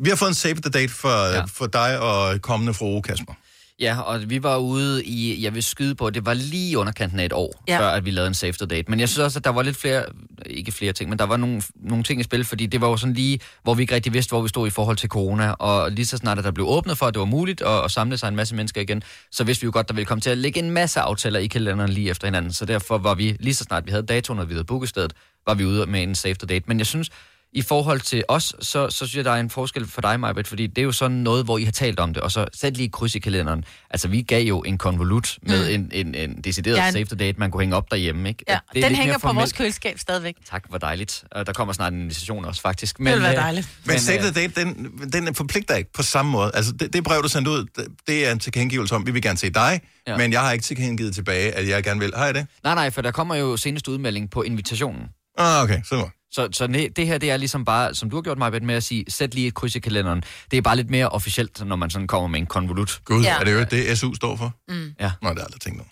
vi 0.00 0.08
har 0.08 0.16
fået 0.16 0.28
en 0.28 0.34
save 0.34 0.54
the 0.54 0.70
date 0.70 0.92
for, 0.92 1.26
ja. 1.34 1.44
for 1.44 1.66
dig 1.66 1.98
og 1.98 2.42
kommende 2.42 2.74
fru 2.74 3.00
Kasper. 3.00 3.34
Ja, 3.80 4.00
og 4.00 4.30
vi 4.30 4.42
var 4.42 4.56
ude 4.56 5.04
i, 5.04 5.44
jeg 5.44 5.54
vil 5.54 5.62
skyde 5.62 5.94
på, 5.94 6.10
det 6.10 6.26
var 6.26 6.34
lige 6.34 6.78
underkanten 6.78 7.20
af 7.20 7.24
et 7.24 7.32
år, 7.32 7.62
Ja. 7.68 7.78
før 7.80 7.88
at 7.88 8.04
vi 8.04 8.10
lavede 8.10 8.28
en 8.28 8.34
safety 8.34 8.62
date. 8.70 8.90
Men 8.90 9.00
jeg 9.00 9.08
synes 9.08 9.18
også, 9.18 9.38
at 9.38 9.44
der 9.44 9.50
var 9.50 9.62
lidt 9.62 9.76
flere, 9.76 10.04
ikke 10.46 10.72
flere 10.72 10.92
ting, 10.92 11.10
men 11.10 11.18
der 11.18 11.24
var 11.26 11.36
nogle, 11.36 11.62
nogle 11.74 12.04
ting 12.04 12.20
i 12.20 12.24
spil, 12.24 12.44
fordi 12.44 12.66
det 12.66 12.80
var 12.80 12.88
jo 12.88 12.96
sådan 12.96 13.14
lige, 13.14 13.40
hvor 13.62 13.74
vi 13.74 13.82
ikke 13.82 13.94
rigtig 13.94 14.12
vidste, 14.14 14.30
hvor 14.30 14.42
vi 14.42 14.48
stod 14.48 14.66
i 14.66 14.70
forhold 14.70 14.96
til 14.96 15.08
corona. 15.08 15.50
Og 15.50 15.92
lige 15.92 16.06
så 16.06 16.16
snart, 16.16 16.38
at 16.38 16.44
der 16.44 16.50
blev 16.50 16.66
åbnet 16.68 16.98
for, 16.98 17.06
at 17.06 17.14
det 17.14 17.20
var 17.20 17.26
muligt 17.26 17.62
at, 17.62 17.84
at 17.84 17.90
samle 17.90 18.18
sig 18.18 18.28
en 18.28 18.36
masse 18.36 18.54
mennesker 18.54 18.80
igen, 18.80 19.02
så 19.32 19.44
vidste 19.44 19.62
vi 19.62 19.64
jo 19.64 19.70
godt, 19.72 19.88
der 19.88 19.94
ville 19.94 20.06
komme 20.06 20.20
til 20.20 20.30
at 20.30 20.38
ligge 20.38 20.58
en 20.60 20.70
masse 20.70 21.00
aftaler 21.00 21.38
i 21.40 21.46
kalenderen 21.46 21.90
lige 21.90 22.10
efter 22.10 22.26
hinanden. 22.26 22.52
Så 22.52 22.64
derfor 22.64 22.98
var 22.98 23.14
vi, 23.14 23.36
lige 23.40 23.54
så 23.54 23.64
snart 23.64 23.86
vi 23.86 23.90
havde 23.90 24.06
datoen, 24.06 24.38
og 24.38 24.48
vi 24.48 24.54
havde 24.54 24.64
booket 24.64 24.88
stedet, 24.88 25.12
var 25.46 25.54
vi 25.54 25.64
ude 25.64 25.86
med 25.86 26.02
en 26.02 26.14
safety 26.14 26.44
date. 26.48 26.64
Men 26.68 26.78
jeg 26.78 26.86
synes, 26.86 27.10
i 27.52 27.62
forhold 27.62 28.00
til 28.00 28.24
os, 28.28 28.54
så, 28.60 28.90
så 28.90 28.96
synes 28.96 29.16
jeg, 29.16 29.24
der 29.24 29.30
er 29.30 29.40
en 29.40 29.50
forskel 29.50 29.86
for 29.86 30.00
dig, 30.00 30.20
Majbet, 30.20 30.48
fordi 30.48 30.66
det 30.66 30.78
er 30.78 30.82
jo 30.82 30.92
sådan 30.92 31.16
noget, 31.16 31.44
hvor 31.44 31.58
I 31.58 31.64
har 31.64 31.72
talt 31.72 32.00
om 32.00 32.14
det, 32.14 32.22
og 32.22 32.30
så 32.32 32.46
sæt 32.54 32.76
lige 32.76 32.88
kryds 32.88 33.14
i 33.14 33.18
kalenderen. 33.18 33.64
Altså, 33.90 34.08
vi 34.08 34.22
gav 34.22 34.42
jo 34.44 34.60
en 34.62 34.78
konvolut 34.78 35.38
med 35.42 35.78
Mm. 35.78 35.84
en, 35.94 36.06
en, 36.06 36.14
en 36.30 36.40
decideret 36.42 36.76
Ja, 36.76 36.86
en- 36.86 36.92
safety 36.92 37.14
date, 37.18 37.38
man 37.40 37.50
kunne 37.50 37.60
hænge 37.62 37.76
op 37.76 37.90
derhjemme, 37.90 38.28
ikke? 38.28 38.44
Ja, 38.48 38.58
det 38.74 38.84
er 38.84 38.88
den 38.88 38.96
hænger 38.96 39.18
på 39.18 39.32
vores 39.32 39.52
køleskab 39.52 39.98
stadigvæk. 39.98 40.34
Tak, 40.50 40.64
hvor 40.68 40.78
dejligt. 40.78 41.24
Og 41.30 41.46
der 41.46 41.52
kommer 41.52 41.74
snart 41.74 41.92
en 41.92 42.00
invitation 42.00 42.44
også, 42.44 42.60
faktisk. 42.62 42.98
Det 42.98 43.04
vil 43.04 43.22
være 43.22 43.30
øh, 43.32 43.36
dejligt. 43.36 43.68
Men, 43.84 43.92
men 43.92 44.00
save 44.00 44.18
the 44.18 44.30
date, 44.30 44.60
den, 44.64 44.90
den 45.12 45.34
forpligter 45.34 45.74
ikke 45.74 45.92
på 45.92 46.02
samme 46.02 46.32
måde. 46.32 46.50
Altså, 46.54 46.72
det, 46.72 46.92
det 46.92 47.04
brev, 47.04 47.22
du 47.22 47.28
sendte 47.28 47.50
ud, 47.50 47.66
det, 48.06 48.26
er 48.28 48.32
en 48.32 48.38
tilkendegivelse 48.38 48.94
om, 48.94 49.06
vi 49.06 49.10
vil 49.10 49.22
gerne 49.22 49.38
se 49.38 49.50
dig, 49.50 49.80
ja. 50.06 50.16
Men 50.16 50.32
jeg 50.32 50.40
har 50.40 50.52
ikke 50.52 50.62
tilkendegivet 50.64 51.14
tilbage, 51.14 51.52
at 51.52 51.68
jeg 51.68 51.84
gerne 51.84 52.00
vil. 52.00 52.12
Har 52.16 52.24
jeg 52.24 52.34
det? 52.34 52.46
Nej, 52.64 52.74
nej, 52.74 52.90
for 52.90 53.02
der 53.02 53.10
kommer 53.10 53.34
jo 53.34 53.56
seneste 53.56 53.90
udmelding 53.90 54.30
på 54.30 54.42
invitationen. 54.42 55.02
Ah, 55.38 55.62
okay, 55.62 55.80
så 55.84 56.08
Så, 56.30 56.48
så 56.52 56.64
ne- 56.64 56.92
det 56.96 57.06
her, 57.06 57.18
det 57.18 57.30
er 57.30 57.36
ligesom 57.36 57.64
bare, 57.64 57.94
som 57.94 58.10
du 58.10 58.16
har 58.16 58.22
gjort 58.22 58.38
mig 58.38 58.64
med 58.64 58.74
at 58.74 58.84
sige, 58.84 59.04
sæt 59.08 59.34
lige 59.34 59.46
et 59.46 59.54
kryds 59.54 59.74
i 59.76 59.80
kalenderen. 59.80 60.22
Det 60.50 60.56
er 60.56 60.62
bare 60.62 60.76
lidt 60.76 60.90
mere 60.90 61.08
officielt, 61.08 61.64
når 61.66 61.76
man 61.76 61.90
sådan 61.90 62.06
kommer 62.06 62.28
med 62.28 62.38
en 62.40 62.46
konvolut. 62.46 63.00
Gud, 63.04 63.22
ja. 63.22 63.38
er 63.40 63.44
det 63.44 63.52
jo 63.54 63.64
det, 63.70 63.98
SU 63.98 64.14
står 64.14 64.36
for? 64.36 64.54
Mm. 64.68 64.94
Ja. 65.00 65.12
Nå, 65.22 65.28
det 65.28 65.28
har 65.28 65.34
jeg 65.34 65.44
aldrig 65.44 65.60
tænkt 65.60 65.80
over. 65.80 65.88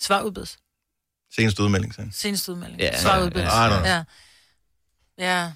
Svar 0.00 0.22
udbedes. 0.22 0.58
Seneste 1.36 1.62
udmelding, 1.62 1.94
sagde. 1.94 2.10
Seneste 2.12 2.52
udmelding. 2.52 2.80
Ja, 2.80 3.00
Svar 3.00 3.16
ja, 3.16 3.24
udbedes. 3.24 3.52
ja. 3.52 3.94
Ja. 3.94 4.02
Ja. 5.18 5.50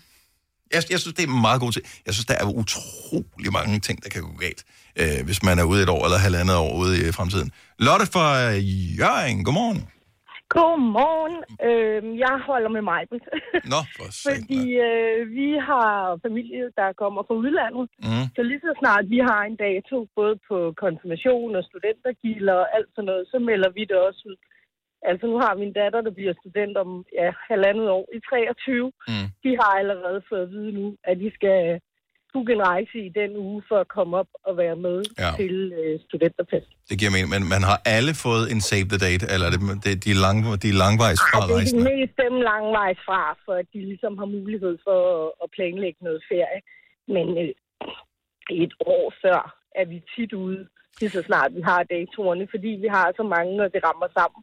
Jeg, 0.72 0.82
jeg 0.90 1.00
synes, 1.00 1.14
det 1.14 1.22
er 1.22 1.28
meget 1.28 1.60
god 1.60 1.72
ting. 1.72 1.86
Jeg 2.06 2.14
synes, 2.14 2.26
der 2.26 2.34
er 2.34 2.44
utrolig 2.44 3.52
mange 3.52 3.80
ting, 3.80 4.02
der 4.02 4.08
kan 4.08 4.22
gå 4.22 4.36
galt, 4.40 4.64
øh, 4.96 5.24
hvis 5.24 5.42
man 5.42 5.58
er 5.58 5.62
ude 5.64 5.82
et 5.82 5.88
år 5.88 6.04
eller 6.04 6.18
halvandet 6.18 6.56
år 6.56 6.74
ude 6.76 7.08
i 7.08 7.12
fremtiden. 7.12 7.52
Lotte 7.78 8.06
fra 8.06 8.36
Jørgen, 8.98 9.44
godmorgen. 9.44 9.88
Godmorgen. 10.54 11.36
Øh, 11.68 12.18
jeg 12.24 12.34
holder 12.48 12.70
med 12.76 12.84
mig. 12.92 13.02
Nå, 13.72 13.80
for 13.96 14.06
Fordi 14.28 14.62
øh, 14.88 15.20
vi 15.38 15.48
har 15.68 16.18
familie, 16.26 16.64
der 16.80 16.98
kommer 17.02 17.22
fra 17.26 17.34
udlandet. 17.42 17.84
Mm. 18.06 18.26
Så 18.34 18.40
lige 18.42 18.62
så 18.66 18.72
snart 18.80 19.04
vi 19.14 19.18
har 19.30 19.40
en 19.44 19.56
dato, 19.66 19.96
både 20.18 20.34
på 20.48 20.56
konfirmation 20.84 21.56
og 21.58 21.64
studentergilder 21.64 22.56
og 22.62 22.68
alt 22.76 22.90
sådan 22.94 23.08
noget, 23.10 23.24
så 23.32 23.38
melder 23.38 23.70
vi 23.78 23.82
det 23.90 23.98
også 24.08 24.22
ud. 24.30 24.36
Altså 25.10 25.24
nu 25.26 25.36
har 25.44 25.54
min 25.62 25.72
datter, 25.72 26.00
der 26.00 26.10
bliver 26.18 26.34
student 26.40 26.76
om 26.76 26.90
ja, 27.18 27.28
halvandet 27.50 27.88
år 27.90 28.06
i 28.16 28.18
23. 28.30 28.92
Mm. 29.08 29.28
De 29.44 29.50
har 29.60 29.72
allerede 29.80 30.20
fået 30.28 30.42
at 30.42 30.50
vide 30.50 30.72
nu, 30.72 30.86
at 31.04 31.16
de 31.22 31.30
skal 31.38 31.80
booke 32.34 32.52
en 32.56 32.62
rejse 32.72 32.96
i 33.08 33.10
den 33.20 33.30
uge 33.46 33.60
for 33.68 33.76
at 33.84 33.88
komme 33.96 34.12
op 34.22 34.30
og 34.48 34.52
være 34.62 34.76
med 34.86 34.98
Ja. 35.24 35.30
til 35.40 35.54
øh, 35.80 35.92
studenterfest. 36.06 36.68
Det 36.90 36.96
giver 37.00 37.12
mening, 37.14 37.30
men 37.36 37.44
man 37.54 37.62
har 37.70 37.78
alle 37.96 38.12
fået 38.26 38.44
en 38.54 38.60
save 38.70 38.86
the 38.92 39.00
date, 39.06 39.24
eller 39.32 39.46
er 39.48 39.52
det, 39.56 39.60
det 39.86 39.94
de, 40.06 40.12
lang, 40.24 40.36
de 40.64 40.70
langvejs 40.82 41.20
fra 41.30 41.38
Ej, 41.40 41.46
det 41.46 41.52
er 41.54 41.58
rejsen? 41.60 41.78
mest 41.92 42.14
dem 42.24 42.34
langvejs 42.52 43.00
fra, 43.08 43.22
for 43.44 43.54
at 43.60 43.66
de 43.74 43.80
ligesom 43.90 44.12
har 44.20 44.28
mulighed 44.38 44.74
for 44.86 44.98
at, 45.18 45.26
at 45.42 45.48
planlægge 45.56 45.98
noget 46.06 46.20
ferie. 46.32 46.60
Men 47.14 47.26
øh, 47.42 47.52
et 48.64 48.72
år 48.96 49.06
før 49.24 49.40
er 49.80 49.86
vi 49.92 49.98
tit 50.14 50.32
ude, 50.44 50.60
lige 51.00 51.10
så 51.16 51.22
snart 51.28 51.50
vi 51.58 51.62
har 51.70 51.80
datorerne, 51.94 52.44
fordi 52.54 52.70
vi 52.84 52.88
har 52.96 53.06
så 53.20 53.24
mange, 53.36 53.54
og 53.64 53.68
det 53.74 53.80
rammer 53.88 54.08
sammen. 54.18 54.40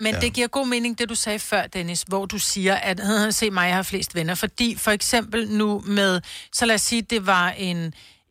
Men 0.00 0.14
ja. 0.14 0.20
det 0.20 0.32
giver 0.32 0.46
god 0.48 0.66
mening, 0.66 0.98
det 0.98 1.08
du 1.08 1.14
sagde 1.14 1.38
før, 1.38 1.66
Dennis, 1.66 2.04
hvor 2.08 2.26
du 2.26 2.38
siger, 2.38 2.74
at 2.74 3.00
se 3.34 3.50
mig, 3.50 3.66
jeg 3.66 3.76
har 3.76 3.82
flest 3.82 4.14
venner. 4.14 4.34
Fordi 4.34 4.76
for 4.78 4.90
eksempel 4.90 5.48
nu 5.50 5.82
med, 5.86 6.20
så 6.52 6.66
lad 6.66 6.74
os 6.74 6.80
sige, 6.82 7.02
det 7.02 7.26
var 7.26 7.50
en... 7.50 7.76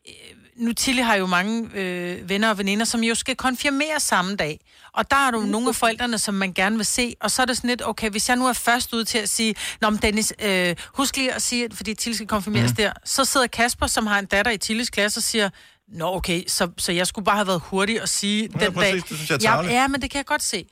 øh, 0.08 0.12
Nu 0.56 0.72
Tilly 0.72 1.00
har 1.02 1.14
jo 1.14 1.26
mange 1.26 1.70
øh, 1.74 2.28
venner 2.28 2.50
og 2.50 2.58
veninder, 2.58 2.84
som 2.84 3.04
jo 3.04 3.14
skal 3.14 3.36
konfirmere 3.36 4.00
samme 4.00 4.36
dag. 4.36 4.60
Og 4.92 5.10
der 5.10 5.16
er 5.16 5.30
jo 5.34 5.40
nogle 5.40 5.68
af 5.68 5.74
forældrene, 5.74 6.18
som 6.18 6.34
man 6.34 6.52
gerne 6.52 6.76
vil 6.76 6.86
se. 6.86 7.14
Og 7.20 7.30
så 7.30 7.42
er 7.42 7.46
det 7.46 7.56
sådan 7.56 7.68
lidt, 7.70 7.82
okay, 7.86 8.10
hvis 8.10 8.28
jeg 8.28 8.36
nu 8.36 8.46
er 8.46 8.52
først 8.52 8.92
ude 8.92 9.04
til 9.04 9.18
at 9.18 9.28
sige, 9.28 9.54
Nå, 9.80 9.90
men 9.90 9.98
Dennis, 10.02 10.32
øh, 10.42 10.76
husk 10.94 11.16
lige 11.16 11.32
at 11.32 11.42
sige, 11.42 11.64
at 11.64 11.74
fordi 11.74 11.94
Tilly 11.94 12.14
skal 12.14 12.26
konfirmeres 12.26 12.70
mm. 12.70 12.76
der. 12.76 12.92
Så 13.04 13.24
sidder 13.24 13.46
Kasper, 13.46 13.86
som 13.86 14.06
har 14.06 14.18
en 14.18 14.26
datter 14.26 14.52
i 14.52 14.58
Tillys 14.58 14.90
klasse, 14.90 15.18
og 15.18 15.22
siger, 15.22 15.50
Nå, 15.88 16.14
okay, 16.16 16.42
så, 16.46 16.68
så 16.78 16.92
jeg 16.92 17.06
skulle 17.06 17.24
bare 17.24 17.36
have 17.36 17.46
været 17.46 17.62
hurtig 17.64 18.02
og 18.02 18.08
sige 18.08 18.48
Ja, 18.60 18.64
den 18.64 18.72
præcis, 18.74 18.92
dag. 19.02 19.08
det 19.08 19.16
synes 19.26 19.30
jeg 19.44 19.58
er 19.58 19.62
ja, 19.64 19.72
ja, 19.72 19.88
men 19.88 20.02
det 20.02 20.10
kan 20.10 20.18
jeg 20.18 20.26
godt 20.26 20.42
se. 20.42 20.66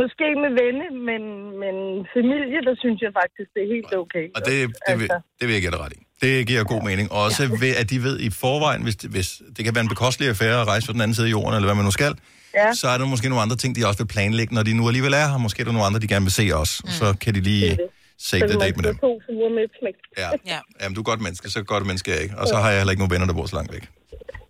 Måske 0.00 0.26
med 0.44 0.52
venne, 0.62 0.84
men, 1.08 1.22
men 1.62 1.74
familie, 2.16 2.58
der 2.68 2.74
synes 2.84 2.98
jeg 3.06 3.12
faktisk, 3.22 3.48
det 3.54 3.60
er 3.66 3.70
helt 3.76 3.92
okay. 4.02 4.24
Og 4.36 4.40
det, 4.48 4.54
det, 4.88 4.94
vil, 5.00 5.08
Altså. 5.12 5.18
det 5.38 5.44
vil 5.46 5.52
jeg 5.56 5.62
give 5.64 5.74
dig 5.76 5.80
ret 5.84 5.92
i. 5.98 6.00
Det 6.24 6.46
giver 6.46 6.64
god 6.74 6.82
mening. 6.90 7.06
Og 7.12 7.18
også 7.28 7.42
ved, 7.64 7.72
at 7.82 7.86
de 7.92 8.02
ved 8.06 8.16
i 8.20 8.30
forvejen, 8.44 8.82
hvis, 8.86 8.96
det- 8.96 9.10
hvis 9.10 9.28
det 9.56 9.64
kan 9.64 9.74
være 9.74 9.84
en 9.88 9.92
bekostelig 9.94 10.28
affære 10.28 10.60
at 10.60 10.66
rejse 10.72 10.84
fra 10.86 10.92
den 10.92 11.00
anden 11.04 11.14
side 11.14 11.26
af 11.26 11.30
jorden, 11.30 11.54
eller 11.56 11.66
hvad 11.70 11.74
man 11.80 11.84
nu 11.84 11.94
skal, 12.00 12.12
ja. 12.60 12.68
så 12.80 12.86
er 12.88 12.98
der 12.98 13.06
måske 13.14 13.28
nogle 13.28 13.42
andre 13.42 13.56
ting, 13.56 13.70
de 13.76 13.86
også 13.88 13.98
vil 14.02 14.08
planlægge, 14.14 14.54
når 14.54 14.62
de 14.68 14.72
nu 14.80 14.84
alligevel 14.90 15.12
er 15.22 15.26
her. 15.30 15.38
Måske 15.46 15.60
er 15.60 15.64
der 15.64 15.72
nogle 15.72 15.86
andre, 15.88 16.00
de 16.04 16.08
gerne 16.14 16.24
vil 16.28 16.32
se 16.40 16.44
også. 16.62 16.74
Mm. 16.84 16.90
Så 17.00 17.06
kan 17.22 17.34
de 17.34 17.40
lige 17.40 17.68
save 17.70 17.78
Så 18.18 18.36
the 18.36 18.38
kan 18.38 18.48
man 18.48 18.60
date 18.66 18.76
med 18.76 18.84
dem. 18.88 18.96
to 18.98 19.12
med. 19.56 19.92
Ja. 20.22 20.28
ja. 20.52 20.58
Jamen, 20.80 20.94
du 20.94 21.00
er 21.00 21.04
godt 21.04 21.20
menneske, 21.20 21.50
så 21.50 21.62
godt 21.62 21.86
menneske 21.86 22.10
er 22.10 22.14
jeg 22.14 22.22
ikke. 22.22 22.34
Og 22.38 22.46
så 22.48 22.56
har 22.56 22.70
jeg 22.70 22.78
heller 22.80 22.90
ikke 22.94 23.02
nogen 23.02 23.12
venner, 23.14 23.26
der 23.26 23.34
bor 23.34 23.46
så 23.46 23.56
langt 23.56 23.72
væk. 23.72 23.84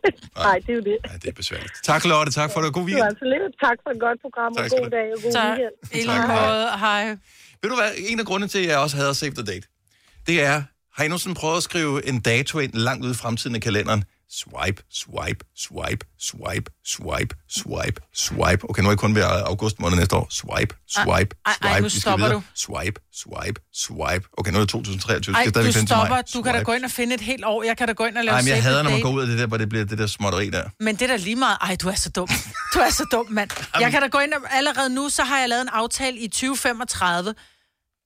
Nej, 0.49 0.59
det 0.65 0.71
er 0.71 0.75
jo 0.75 0.85
det. 0.91 0.97
Ja, 1.11 1.15
det 1.23 1.29
er 1.29 1.33
besværligt. 1.33 1.73
Tak, 1.85 2.05
Lotte. 2.05 2.33
Tak 2.33 2.51
for 2.53 2.61
det. 2.61 2.73
God 2.73 2.83
Det 2.83 2.87
weekend. 2.87 3.03
var 3.03 3.09
altså 3.09 3.25
lidt. 3.25 3.43
Tak 3.67 3.77
for 3.85 3.91
et 3.91 4.01
godt 4.01 4.19
program, 4.25 4.53
og 4.53 4.63
Tak 4.63 4.71
god 4.81 4.91
dag 4.91 5.07
og 5.17 5.23
god 5.23 5.33
Tak. 5.33 5.49
weekend. 5.49 5.75
I 5.93 5.97
lige 6.13 6.27
måde, 6.29 6.65
hej. 6.85 7.05
Ved 7.63 7.71
du 7.71 7.77
hvad, 7.77 7.91
en 8.09 8.21
af 8.21 8.27
grundene 8.27 8.49
til, 8.49 8.59
at 8.59 8.67
jeg 8.69 8.79
også 8.79 8.97
havde 8.97 9.15
Save 9.15 9.33
the 9.39 9.45
Date, 9.45 9.67
det 10.27 10.43
er, 10.45 10.63
har 10.97 11.05
I 11.05 11.09
nogensinde 11.09 11.35
prøvet 11.35 11.57
at 11.57 11.63
skrive 11.63 12.07
en 12.09 12.21
dato 12.21 12.59
ind 12.59 12.73
langt 12.75 13.03
ude 13.05 13.13
i 13.13 13.15
fremtiden 13.15 13.57
i 13.57 13.61
kalenderen? 13.61 14.05
Swipe, 14.31 14.83
swipe, 14.93 15.45
swipe, 15.57 16.07
swipe, 16.21 16.71
swipe, 16.87 17.35
swipe, 17.51 18.01
swipe. 18.15 18.71
Okay, 18.71 18.83
nu 18.83 18.89
er 18.89 18.93
jeg 18.93 18.99
kun 18.99 19.15
ved 19.15 19.23
august 19.23 19.81
måned 19.81 19.97
næste 19.99 20.17
år. 20.17 20.27
Swipe, 20.31 20.75
swipe, 20.89 21.37
Ej, 21.47 21.53
ej, 21.63 21.69
swipe. 21.73 21.81
nu 21.83 21.89
stopper 21.89 22.33
du. 22.33 22.43
Swipe, 22.55 23.01
swipe, 23.15 23.61
swipe. 23.75 24.25
Okay, 24.39 24.53
nu 24.53 24.57
er 24.59 24.61
det 24.63 24.69
2023. 24.69 25.35
Ej, 25.37 25.45
du 25.45 25.73
stopper. 25.87 26.23
Du 26.35 26.43
kan 26.43 26.53
da 26.53 26.59
Swipe. 26.59 26.65
gå 26.65 26.73
ind 26.73 26.85
og 26.85 26.91
finde 26.91 27.15
et 27.15 27.21
helt 27.21 27.45
år. 27.45 27.63
Jeg 27.63 27.77
kan 27.77 27.87
da 27.87 27.93
gå 27.93 28.05
ind 28.05 28.17
og 28.19 28.25
lave 28.25 28.35
Ej, 28.35 28.43
men 28.43 28.49
jeg 28.49 28.63
hader, 28.63 28.83
når 28.83 28.91
man 28.91 29.01
går 29.01 29.11
ud 29.11 29.21
af 29.21 29.27
det 29.27 29.39
der, 29.39 29.47
hvor 29.47 29.57
det 29.57 29.69
bliver 29.69 29.85
det 29.85 29.99
der 29.99 30.07
småtteri 30.07 30.51
der. 30.51 30.65
Men 30.81 30.97
det 30.97 31.03
er 31.03 31.07
da 31.07 31.17
lige 31.17 31.37
meget. 31.37 31.59
Ej, 31.61 31.77
du 31.83 31.89
er 31.89 31.95
så 31.95 32.11
dum. 32.11 32.29
Du 32.75 32.79
er 32.79 32.91
så 32.91 33.05
dum, 33.13 33.27
mand. 33.31 33.51
Jeg 33.81 33.91
kan 33.91 34.03
da 34.03 34.07
gå 34.09 34.19
ind 34.19 34.33
og 34.33 34.41
allerede 34.51 34.89
nu, 34.95 35.09
så 35.09 35.23
har 35.25 35.39
jeg 35.39 35.49
lavet 35.49 35.63
en 35.63 35.69
aftale 35.73 36.19
i 36.19 36.29
2035. 36.29 37.35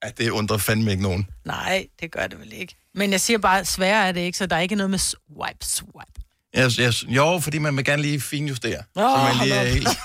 Ja, 0.05 0.11
det 0.11 0.31
undrer 0.31 0.59
fandme 0.59 0.91
ikke 0.91 1.03
nogen. 1.03 1.27
Nej, 1.45 1.87
det 2.01 2.13
gør 2.13 2.27
det 2.27 2.41
vel 2.41 2.53
ikke. 2.53 2.77
Men 2.95 3.13
jeg 3.13 3.21
siger 3.21 3.39
bare, 3.39 3.65
sværere 3.65 4.09
er 4.09 4.13
det 4.13 4.21
ikke, 4.21 4.39
så 4.39 4.47
der 4.47 4.57
er 4.57 4.61
ikke 4.61 4.75
noget 4.75 4.91
med 4.91 4.99
swipe, 4.99 5.59
swipe. 5.63 6.23
Jeg, 6.55 6.71
jeg, 6.79 6.93
jo, 7.09 7.39
fordi 7.43 7.59
man 7.59 7.77
vil 7.77 7.85
gerne 7.85 8.03
lige 8.03 8.21
finjustere. 8.21 8.83
Åh, 8.97 9.03
så 9.03 9.35
man 9.35 9.47
lige 9.47 9.55
er 9.55 9.65
helt... 9.65 9.89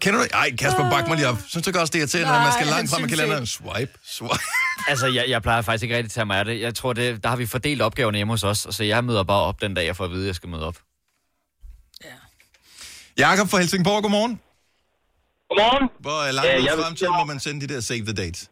Kender 0.00 0.20
du 0.20 0.26
Ej, 0.32 0.56
Kasper, 0.58 0.90
bak 0.90 1.08
mig 1.08 1.16
lige 1.16 1.28
op. 1.28 1.38
Synes 1.48 1.64
du 1.64 1.70
ikke 1.70 1.80
også, 1.80 1.90
det 1.90 1.98
er 1.98 2.00
irriterende, 2.00 2.34
at 2.34 2.42
man 2.42 2.52
skal 2.52 2.66
langt 2.66 2.90
frem 2.90 3.04
i 3.04 3.08
kalenderen? 3.08 3.46
Swipe, 3.46 3.92
swipe. 4.04 4.34
Altså, 4.88 5.06
jeg, 5.06 5.24
jeg 5.28 5.42
plejer 5.42 5.62
faktisk 5.62 5.82
ikke 5.82 5.96
rigtig 5.96 6.08
at 6.08 6.12
tage 6.12 6.24
mig 6.24 6.38
af 6.38 6.44
det. 6.44 6.60
Jeg 6.60 6.74
tror, 6.74 6.92
det, 6.92 7.22
der 7.22 7.28
har 7.28 7.36
vi 7.36 7.46
fordelt 7.46 7.82
opgaverne 7.82 8.16
hjemme 8.18 8.32
hos 8.32 8.44
os, 8.44 8.66
så 8.70 8.84
jeg 8.84 9.04
møder 9.04 9.22
bare 9.22 9.40
op 9.42 9.60
den 9.60 9.74
dag, 9.74 9.86
jeg 9.86 9.96
får 9.96 10.04
at 10.04 10.10
vide, 10.10 10.22
at 10.22 10.26
jeg 10.26 10.34
skal 10.34 10.48
møde 10.48 10.66
op. 10.66 10.76
Jakob 13.18 13.48
fra 13.48 13.58
Helsingborg, 13.58 14.02
godmorgen. 14.02 14.40
Godmorgen. 15.48 15.86
Hvor 16.06 16.18
øh, 16.26 16.30
langt 16.36 16.46
Ja, 16.48 16.54
vil- 16.74 16.84
fremtiden 16.84 17.14
må 17.20 17.24
man 17.32 17.38
sende 17.46 17.58
de 17.64 17.68
der 17.72 17.80
save 17.90 18.04
the 18.10 18.16
dates? 18.22 18.42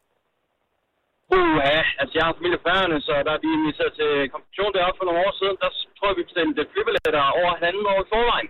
Uh, 1.37 1.55
ja, 1.73 1.81
altså 2.01 2.13
jeg 2.19 2.25
har 2.29 2.33
familie 2.39 2.59
på 2.61 2.65
Færøerne, 2.69 2.99
så 3.07 3.13
der 3.27 3.33
er 3.37 3.41
vi 3.45 3.49
inviteret 3.59 3.93
til 4.01 4.11
konfirmation 4.35 4.71
deroppe 4.77 4.97
for 5.01 5.07
nogle 5.09 5.21
år 5.27 5.33
siden. 5.41 5.55
Der 5.63 5.69
tror 5.97 6.07
jeg, 6.11 6.17
vi 6.21 6.25
bestilte 6.29 6.61
flybilletter 6.73 7.23
over 7.39 7.49
halvanden 7.57 7.85
år 7.93 7.99
i 8.05 8.09
forvejen. 8.15 8.49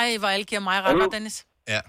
Ej, 0.00 0.08
hvor 0.20 0.28
alle 0.34 0.46
giver 0.52 0.60
mig 0.70 0.76
ret, 0.84 1.12
Dennis. 1.16 1.36
Ja. 1.74 1.80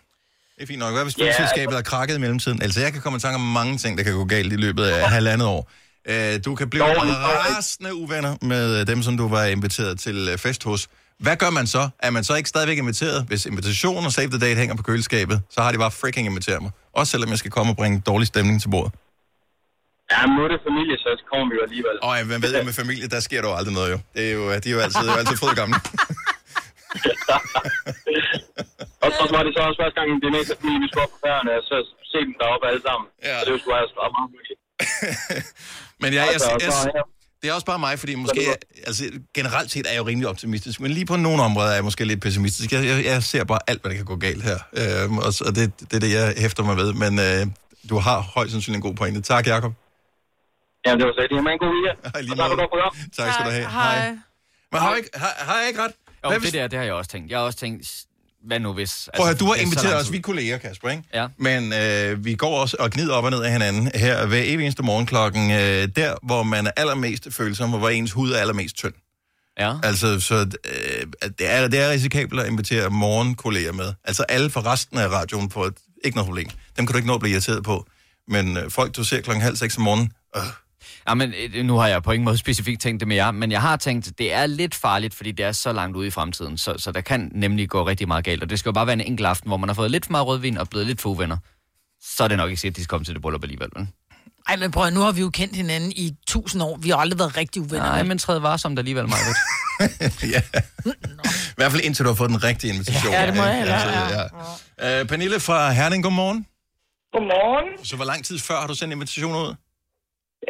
Det 0.56 0.62
er 0.63 0.68
fint 0.72 0.80
nok. 0.84 0.92
Hvad 0.96 1.04
hvis 1.08 1.16
flyselskabet 1.24 1.72
Ja, 1.76 1.80
har 1.82 1.86
krakket 1.94 2.16
i 2.16 2.20
mellemtiden? 2.26 2.62
Altså, 2.66 2.78
jeg 2.86 2.92
kan 2.94 3.02
komme 3.02 3.18
i 3.18 3.20
tanke 3.26 3.36
om 3.36 3.48
mange 3.60 3.78
ting, 3.84 3.92
der 3.98 4.04
kan 4.04 4.13
gå 4.22 4.26
galt 4.36 4.54
i 4.54 4.56
løbet 4.66 4.84
af 4.84 5.10
halvandet 5.18 5.48
år. 5.56 5.62
Øh, 6.12 6.34
Du 6.46 6.52
kan 6.60 6.70
blive 6.70 6.84
rasende 6.84 7.96
uvenner 8.04 8.34
med 8.42 8.66
øh, 8.82 8.88
dem, 8.92 9.00
som 9.04 9.13
du 9.18 9.26
var 9.28 9.46
inviteret 9.46 10.00
til 10.00 10.18
øh, 10.32 10.38
fest 10.38 10.63
hos. 10.63 10.82
Hvad 11.25 11.38
gør 11.38 11.49
man 11.49 11.67
så? 11.67 11.89
Er 11.99 12.10
man 12.10 12.23
så 12.23 12.34
ikke 12.36 12.49
stadigvæk 12.49 12.77
inviteret? 12.77 13.25
Hvis 13.27 13.45
invitationen 13.45 14.06
og 14.06 14.12
save 14.12 14.30
the 14.30 14.39
date 14.45 14.60
hænger 14.62 14.75
på 14.75 14.84
køleskabet, 14.84 15.38
så 15.49 15.62
har 15.62 15.71
de 15.71 15.77
bare 15.77 15.91
freaking 15.91 16.25
inviteret 16.27 16.62
mig. 16.62 16.71
Også 16.93 17.12
selvom 17.12 17.30
jeg 17.30 17.38
skal 17.38 17.51
komme 17.51 17.71
og 17.73 17.77
bringe 17.77 17.97
dårlig 18.10 18.27
stemning 18.27 18.62
til 18.62 18.69
bordet. 18.69 18.93
Ja, 20.12 20.19
nu 20.25 20.39
er 20.45 20.49
det 20.53 20.60
familie, 20.69 20.97
så 20.97 21.10
kommer 21.32 21.45
vi 21.51 21.56
jo 21.60 21.63
alligevel. 21.67 21.95
Og 22.06 22.12
ja, 22.17 22.23
man 22.34 22.41
ved 22.41 22.51
jo, 22.58 22.63
med 22.69 22.73
familie, 22.84 23.08
der 23.15 23.19
sker 23.27 23.41
der 23.41 23.49
jo 23.49 23.56
aldrig 23.60 23.73
noget 23.80 23.89
jo. 23.93 23.99
Det 24.15 24.23
er 24.30 24.34
jo, 24.38 24.43
de 24.63 24.67
er 24.71 24.73
jo 24.77 24.80
altid, 24.86 25.06
jo 25.12 25.15
altid 25.21 25.38
fryd 25.41 25.56
gamle. 25.62 25.75
Og 29.03 29.10
så 29.17 29.23
var 29.36 29.41
det 29.45 29.51
så 29.56 29.62
også 29.67 29.80
første 29.82 29.95
gang, 29.99 30.08
det 30.25 30.32
næste 30.38 30.53
familie, 30.60 30.80
vi 30.84 30.88
skulle 30.89 31.03
op 31.08 31.13
på 31.15 31.19
færgerne, 31.27 31.51
og 31.60 31.63
så 31.69 31.75
se 32.12 32.17
dem 32.27 32.34
deroppe 32.41 32.65
alle 32.69 32.82
sammen. 32.88 33.08
Ja. 33.27 33.36
Så 33.38 33.41
det 33.45 33.51
var 33.56 33.60
sgu 33.63 33.69
altså 33.84 33.95
meget 34.17 34.30
hyggeligt. 34.34 34.60
Men 36.01 36.10
jeg, 36.17 36.23
jeg, 36.25 36.34
Altså, 36.36 36.51
jeg, 36.65 36.71
så, 36.82 36.89
jeg, 36.97 37.06
det 37.48 37.52
er 37.52 37.56
også 37.56 37.66
bare 37.66 37.80
mig, 37.80 38.00
fordi 38.00 38.16
måske, 38.16 38.42
altså 38.88 39.04
generelt 39.34 39.72
set 39.72 39.86
er 39.88 39.92
jeg 39.92 40.00
jo 40.00 40.08
rimelig 40.08 40.28
optimistisk, 40.30 40.80
men 40.80 40.92
lige 40.92 41.06
på 41.06 41.16
nogle 41.16 41.44
områder 41.44 41.70
er 41.70 41.74
jeg 41.74 41.84
måske 41.84 42.06
lidt 42.06 42.22
pessimistisk. 42.22 42.72
Jeg, 42.72 42.86
jeg, 42.86 43.06
jeg 43.06 43.24
ser 43.24 43.44
bare 43.44 43.60
alt, 43.68 43.82
hvad 43.82 43.92
der 43.92 43.98
kan 43.98 44.06
gå 44.06 44.16
galt 44.16 44.44
her, 44.44 44.58
øhm, 44.82 45.18
og, 45.18 45.34
så- 45.34 45.44
og 45.48 45.56
det, 45.56 45.80
det 45.80 45.94
er 45.94 46.00
det, 46.00 46.12
jeg 46.14 46.34
hæfter 46.38 46.64
mig 46.64 46.78
ved. 46.78 46.94
Men 46.94 47.20
øh, 47.20 47.48
du 47.90 47.98
har 47.98 48.20
højst 48.20 48.52
sandsynligt 48.52 48.78
en 48.86 48.90
god 48.90 48.96
pointe. 48.96 49.22
Tak, 49.22 49.48
Jacob. 49.48 49.74
Ja, 50.86 50.92
det 50.92 51.04
var 51.06 51.14
så 51.18 51.28
det. 51.32 51.44
Ha' 51.46 51.52
en 51.54 51.60
god 51.60 51.72
weekend. 51.76 51.98
Hej, 52.14 52.22
lige 52.22 52.36
tak. 52.36 53.26
Tak 53.26 53.34
skal 53.34 53.46
du 53.46 53.52
have. 53.52 53.70
Hej. 53.70 54.10
Men 54.72 54.80
har 54.82 54.90
jeg 54.90 54.98
ikke, 54.98 55.10
har, 55.14 55.34
har 55.40 55.58
jeg 55.60 55.68
ikke 55.68 55.82
ret? 55.84 55.92
Jo, 56.24 56.30
Hvad 56.30 56.40
det 56.40 56.54
der, 56.54 56.68
det 56.68 56.78
har 56.80 56.86
jeg 56.86 56.94
også 56.94 57.12
tænkt. 57.12 57.32
Jeg 57.32 57.40
har 57.40 57.46
også 57.46 57.58
tænkt, 57.58 58.04
hvad 58.45 58.60
nu 58.60 58.73
hvis... 58.73 59.10
Prøv 59.15 59.26
at 59.26 59.30
høre, 59.30 59.38
du 59.38 59.45
har 59.45 59.54
er 59.54 59.60
inviteret 59.60 59.95
os, 59.95 60.12
vi 60.12 60.17
er 60.17 60.21
kolleger, 60.21 60.58
Kasper, 60.58 60.89
ikke? 60.89 61.04
Ja. 61.13 61.28
Men 61.38 61.73
øh, 61.73 62.26
vi 62.26 62.36
går 62.36 62.62
også 62.62 62.78
og 62.80 62.91
gnider 62.91 63.13
op 63.13 63.23
og 63.23 63.32
ned 63.32 63.43
af 63.43 63.52
hinanden 63.52 63.91
her 63.95 64.26
hver 64.26 64.41
evig 64.45 64.63
eneste 64.63 64.84
morgenklokken, 64.84 65.52
øh, 65.52 65.88
der 65.95 66.15
hvor 66.26 66.43
man 66.43 66.67
er 66.67 66.71
allermest 66.78 67.28
følsom, 67.32 67.73
og 67.73 67.80
hvor 67.80 67.89
ens 67.89 68.12
hud 68.12 68.32
er 68.32 68.38
allermest 68.38 68.76
tynd. 68.76 68.93
Ja. 69.60 69.73
Altså, 69.84 70.19
så 70.19 70.36
øh, 70.36 71.08
det, 71.39 71.52
er, 71.52 71.67
det 71.67 71.80
er 71.80 71.89
risikabelt 71.89 72.41
at 72.41 72.47
invitere 72.47 72.89
morgenkolleger 72.89 73.71
med. 73.71 73.93
Altså 74.04 74.23
alle 74.23 74.50
for 74.50 74.65
resten 74.65 74.97
af 74.97 75.08
radioen 75.08 75.52
får 75.52 75.65
et, 75.65 75.78
ikke 76.04 76.17
noget 76.17 76.28
problem. 76.28 76.50
Dem 76.78 76.86
kan 76.86 76.93
du 76.93 76.97
ikke 76.97 77.08
nå 77.08 77.13
at 77.13 77.19
blive 77.19 77.32
irriteret 77.32 77.63
på. 77.63 77.86
Men 78.28 78.58
øh, 78.58 78.71
folk, 78.71 78.95
du 78.95 79.04
ser 79.04 79.21
klokken 79.21 79.41
halv 79.41 79.56
seks 79.56 79.78
om 79.78 79.84
morgenen, 79.84 80.12
øh, 80.36 80.41
Ja, 81.08 81.13
men 81.13 81.34
øh, 81.54 81.65
nu 81.65 81.78
har 81.78 81.88
jeg 81.88 82.04
på 82.04 82.12
ingen 82.12 82.26
måde 82.26 82.38
specifikt 82.38 82.82
tænkt 82.82 83.00
det 83.00 83.08
med 83.08 83.15
jer, 83.15 83.32
men 83.32 83.52
jeg 83.52 83.62
har 83.62 83.76
tænkt, 83.76 84.17
det 84.17 84.34
er 84.34 84.46
lidt 84.46 84.76
farligt, 84.76 85.13
fordi 85.13 85.32
det 85.32 85.46
er 85.46 85.52
så 85.52 85.74
langt 85.74 85.98
ude 85.98 86.08
i 86.08 86.12
fremtiden, 86.12 86.58
så, 86.58 86.74
så 86.78 86.91
der 86.91 87.02
kan 87.02 87.32
nemlig 87.36 87.70
gå 87.70 87.88
rigtig 87.88 88.08
meget 88.08 88.26
galt, 88.26 88.43
og 88.43 88.50
det 88.50 88.60
skal 88.60 88.70
jo 88.70 88.74
bare 88.74 88.88
være 88.88 88.93
en 88.93 89.02
enkelt 89.02 89.28
aften, 89.28 89.50
hvor 89.50 89.58
man 89.58 89.70
har 89.70 89.74
fået 89.74 89.91
lidt 89.91 90.06
for 90.06 90.12
meget 90.12 90.28
rødvin 90.28 90.58
og 90.58 90.70
blevet 90.70 90.88
lidt 90.88 91.02
for 91.02 91.10
uvenner. 91.10 91.38
Så 92.02 92.24
er 92.24 92.28
det 92.28 92.38
nok 92.38 92.50
ikke 92.50 92.62
sikkert, 92.62 92.74
at 92.74 92.78
de 92.78 92.84
skal 92.84 92.89
komme 92.89 93.06
til 93.06 93.13
det 93.13 93.22
bryllup 93.22 93.43
alligevel, 93.43 93.70
vel? 93.76 93.88
Ej, 94.48 94.56
men 94.56 94.72
prøv 94.72 94.89
nu 94.89 95.00
har 95.00 95.12
vi 95.12 95.22
jo 95.22 95.30
kendt 95.30 95.56
hinanden 95.56 95.91
i 95.91 96.15
tusind 96.28 96.63
år. 96.63 96.78
Vi 96.78 96.89
har 96.89 96.98
aldrig 96.98 97.20
været 97.20 97.38
rigtig 97.38 97.62
uvenner. 97.62 97.86
Nej, 97.86 98.04
men 98.04 98.17
træd 98.17 98.39
varsomt 98.39 98.80
alligevel, 98.80 99.08
mig. 99.08 99.17
ja. 100.36 100.41
I 100.86 101.56
hvert 101.56 101.72
fald 101.72 101.82
indtil 101.84 102.06
du 102.06 102.10
har 102.10 102.15
fået 102.15 102.30
den 102.30 102.43
rigtige 102.43 102.74
invitation. 102.74 103.13
Ja, 103.13 103.28
det 103.28 103.36
må 103.36 103.43
jeg 103.43 103.60
Altså, 103.60 103.88
hellere, 103.88 104.30
ja. 104.80 105.00
Øh, 105.00 105.06
Pernille 105.06 105.39
fra 105.39 105.72
Herning, 105.72 106.04
godmorgen. 106.04 106.46
Godmorgen. 107.13 107.86
Så 107.86 107.96
hvor 107.96 108.06
lang 108.06 108.26
tid 108.26 108.39
før 108.39 108.60
har 108.60 108.67
du 108.67 108.76
sendt 108.76 108.93
invitationen 108.93 109.36
ud? 109.38 109.56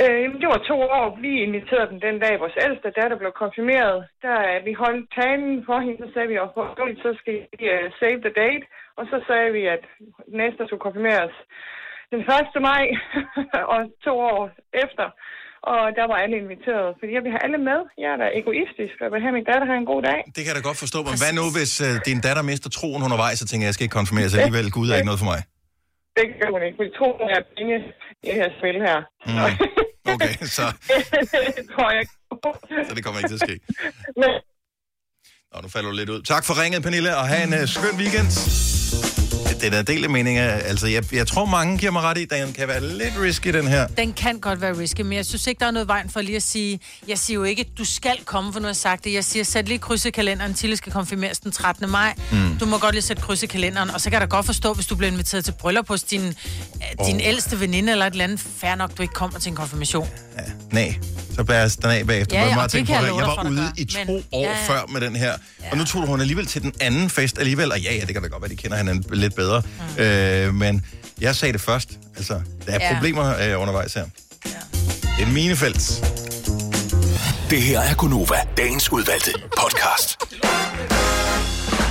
Øh, 0.03 0.25
det 0.41 0.47
var 0.53 0.61
to 0.71 0.77
år. 0.99 1.07
Vi 1.25 1.31
inviterede 1.47 1.89
den 1.91 1.99
den 2.07 2.17
dag, 2.25 2.33
vores 2.43 2.57
ældste 2.65 2.89
datter 2.99 3.17
blev 3.21 3.31
konfirmeret. 3.43 3.97
Der 4.25 4.37
øh, 4.49 4.57
vi 4.67 4.73
holdt 4.83 5.05
talen 5.19 5.55
for 5.67 5.77
hende, 5.85 5.99
så 6.03 6.07
sagde 6.13 6.29
vi, 6.31 6.35
at 6.43 6.49
så 7.05 7.11
skal 7.19 7.33
vi 7.35 7.65
uh, 7.73 7.85
save 8.01 8.19
the 8.25 8.33
date. 8.43 8.63
Og 8.99 9.03
så 9.11 9.17
sagde 9.29 9.49
vi, 9.57 9.63
at 9.75 9.83
næste 10.41 10.61
skulle 10.65 10.85
konfirmeres 10.87 11.35
den 12.11 12.21
1. 12.21 12.61
maj, 12.69 12.83
og 13.73 13.79
to 14.05 14.13
år 14.31 14.41
efter. 14.85 15.07
Og 15.73 15.81
der 15.99 16.05
var 16.11 16.17
alle 16.23 16.35
inviteret, 16.43 16.87
fordi 16.99 17.11
jeg 17.17 17.23
vil 17.25 17.31
have 17.35 17.43
alle 17.47 17.59
med. 17.69 17.79
Jeg 18.03 18.09
er 18.15 18.19
da 18.23 18.27
egoistisk, 18.41 18.95
og 18.99 19.03
jeg 19.05 19.13
vil 19.13 19.21
have 19.25 19.33
min 19.37 19.47
datter 19.49 19.65
have 19.71 19.79
en 19.83 19.89
god 19.93 20.01
dag. 20.09 20.19
Det 20.35 20.41
kan 20.41 20.49
jeg 20.51 20.57
da 20.59 20.63
godt 20.69 20.79
forstå, 20.85 20.99
men 21.09 21.17
hvad 21.21 21.31
nu, 21.39 21.45
hvis 21.57 21.73
øh, 21.87 21.93
din 22.09 22.19
datter 22.27 22.43
mister 22.51 22.69
troen 22.77 23.01
undervejs, 23.07 23.37
så 23.41 23.45
tænker 23.47 23.63
jeg, 23.63 23.69
jeg 23.71 23.77
skal 23.77 23.85
ikke 23.87 23.99
konfirmeres 24.01 24.33
alligevel. 24.35 24.65
Gud 24.77 24.87
er 24.89 24.95
ikke 24.99 25.09
noget 25.11 25.21
for 25.23 25.29
mig. 25.33 25.41
Det 26.17 26.25
kan 26.39 26.47
hun 26.53 26.61
ikke, 26.67 26.77
fordi 26.79 26.91
tro 26.99 27.09
er 27.35 27.41
penge 27.57 27.75
i 28.23 28.25
det 28.27 28.35
her 28.39 28.49
spil 28.57 28.77
her. 28.87 28.97
Mm. 29.27 29.85
Okay, 30.13 30.33
så, 30.57 30.73
det 31.57 31.65
tror 31.75 31.91
jeg 31.91 31.99
ikke. 32.01 32.13
så 32.89 32.95
det 32.95 33.03
kommer 33.03 33.19
ikke 33.19 33.29
til 33.29 33.35
at 33.35 33.49
ske. 33.49 33.59
Men 34.17 34.29
Nå, 35.53 35.61
nu 35.61 35.67
falder 35.69 35.89
du 35.89 35.95
lidt 35.95 36.09
ud. 36.09 36.21
Tak 36.21 36.45
for 36.45 36.61
ringet, 36.61 36.83
Pernille, 36.83 37.17
og 37.17 37.27
have 37.27 37.43
en 37.43 37.53
uh, 37.63 37.67
skøn 37.67 37.95
weekend. 37.97 39.26
Det 39.61 39.65
er 39.65 39.69
da 39.69 39.81
del 39.81 40.03
af 40.03 40.09
meninger. 40.09 40.43
Altså, 40.43 40.87
jeg, 40.87 41.13
jeg 41.13 41.27
tror, 41.27 41.45
mange 41.45 41.77
giver 41.77 41.91
mig 41.91 42.01
ret 42.01 42.17
i, 42.17 42.23
at 42.23 42.29
den 42.29 42.53
kan 42.53 42.67
være 42.67 42.97
lidt 42.97 43.13
risky, 43.21 43.53
den 43.53 43.67
her. 43.67 43.87
Den 43.87 44.13
kan 44.13 44.39
godt 44.39 44.61
være 44.61 44.77
risky, 44.77 45.01
men 45.01 45.13
jeg 45.13 45.25
synes 45.25 45.47
ikke, 45.47 45.59
der 45.59 45.65
er 45.65 45.71
noget 45.71 45.87
vejen 45.87 46.09
for 46.09 46.21
lige 46.21 46.35
at 46.35 46.43
sige, 46.43 46.79
jeg 47.07 47.17
siger 47.17 47.35
jo 47.35 47.43
ikke, 47.43 47.65
du 47.77 47.85
skal 47.85 48.17
komme, 48.25 48.53
for 48.53 48.59
nu 48.59 48.65
har 48.65 48.73
sagt 48.73 49.03
det. 49.03 49.13
Jeg 49.13 49.23
siger, 49.23 49.43
sæt 49.43 49.67
lige 49.67 49.79
kryds 49.79 50.05
i 50.05 50.09
kalenderen, 50.11 50.53
Tille 50.53 50.77
skal 50.77 50.91
konfirmeres 50.91 51.39
den 51.39 51.51
13. 51.51 51.89
maj. 51.89 52.13
Mm. 52.31 52.57
Du 52.59 52.65
må 52.65 52.77
godt 52.77 52.95
lige 52.95 53.01
sætte 53.01 53.21
kryds 53.21 53.43
i 53.43 53.45
kalenderen, 53.45 53.89
og 53.89 54.01
så 54.01 54.09
kan 54.09 54.13
jeg 54.13 54.21
da 54.21 54.35
godt 54.35 54.45
forstå, 54.45 54.73
hvis 54.73 54.85
du 54.85 54.95
bliver 54.95 55.11
inviteret 55.11 55.45
til 55.45 55.53
bryllup 55.59 55.87
hos 55.87 56.03
din, 56.03 56.33
oh. 56.99 57.07
din 57.07 57.19
ældste 57.21 57.59
veninde 57.59 57.91
eller 57.91 58.05
et 58.05 58.11
eller 58.11 58.23
andet. 58.23 58.39
Fair 58.39 58.75
nok, 58.75 58.97
du 58.97 59.01
ikke 59.01 59.13
kommer 59.13 59.39
til 59.39 59.49
en 59.49 59.55
konfirmation. 59.55 60.07
Nej, 60.71 60.95
så 61.37 61.43
bæres 61.43 61.75
den 61.75 61.85
af 61.91 62.07
bagefter. 62.07 62.37
Ja, 62.37 62.43
ja, 62.43 62.49
jeg 62.49 62.63
at 62.63 62.73
love 62.89 62.97
jeg 62.97 63.07
dig 63.07 63.21
var 63.27 63.49
ude 63.49 63.71
i 63.77 63.85
to 63.85 63.99
Men- 64.07 64.23
år 64.31 64.41
ja, 64.43 64.49
ja. 64.49 64.55
før 64.67 64.85
med 64.89 65.01
den 65.01 65.15
her. 65.15 65.33
Og 65.71 65.77
nu 65.77 65.83
tog 65.85 66.07
hun 66.07 66.21
alligevel 66.21 66.45
til 66.45 66.61
den 66.61 66.73
anden 66.81 67.09
fest 67.09 67.39
alligevel. 67.39 67.71
Og 67.71 67.79
ja, 67.79 67.93
ja, 67.95 67.99
det 67.99 68.13
kan 68.13 68.21
da 68.21 68.27
godt 68.27 68.41
være, 68.41 68.49
de 68.51 68.55
kender 68.55 68.77
hinanden 68.77 69.05
lidt 69.11 69.35
bedre. 69.35 69.61
Mm. 69.97 70.03
Øh, 70.03 70.53
men 70.53 70.85
jeg 71.21 71.35
sagde 71.35 71.53
det 71.53 71.61
først. 71.61 71.89
Altså, 72.17 72.33
der 72.65 72.71
er 72.73 72.87
Ja. 72.87 72.93
problemer 72.93 73.35
øh, 73.37 73.61
undervejs 73.61 73.93
her. 73.93 74.05
Ja. 74.45 75.23
Et 75.23 75.27
minefelt. 75.33 76.03
Det 77.49 77.61
her 77.61 77.79
er 77.79 77.93
Gunova, 77.95 78.35
dagens 78.57 78.91
udvalgte 78.91 79.31
podcast. 79.57 80.17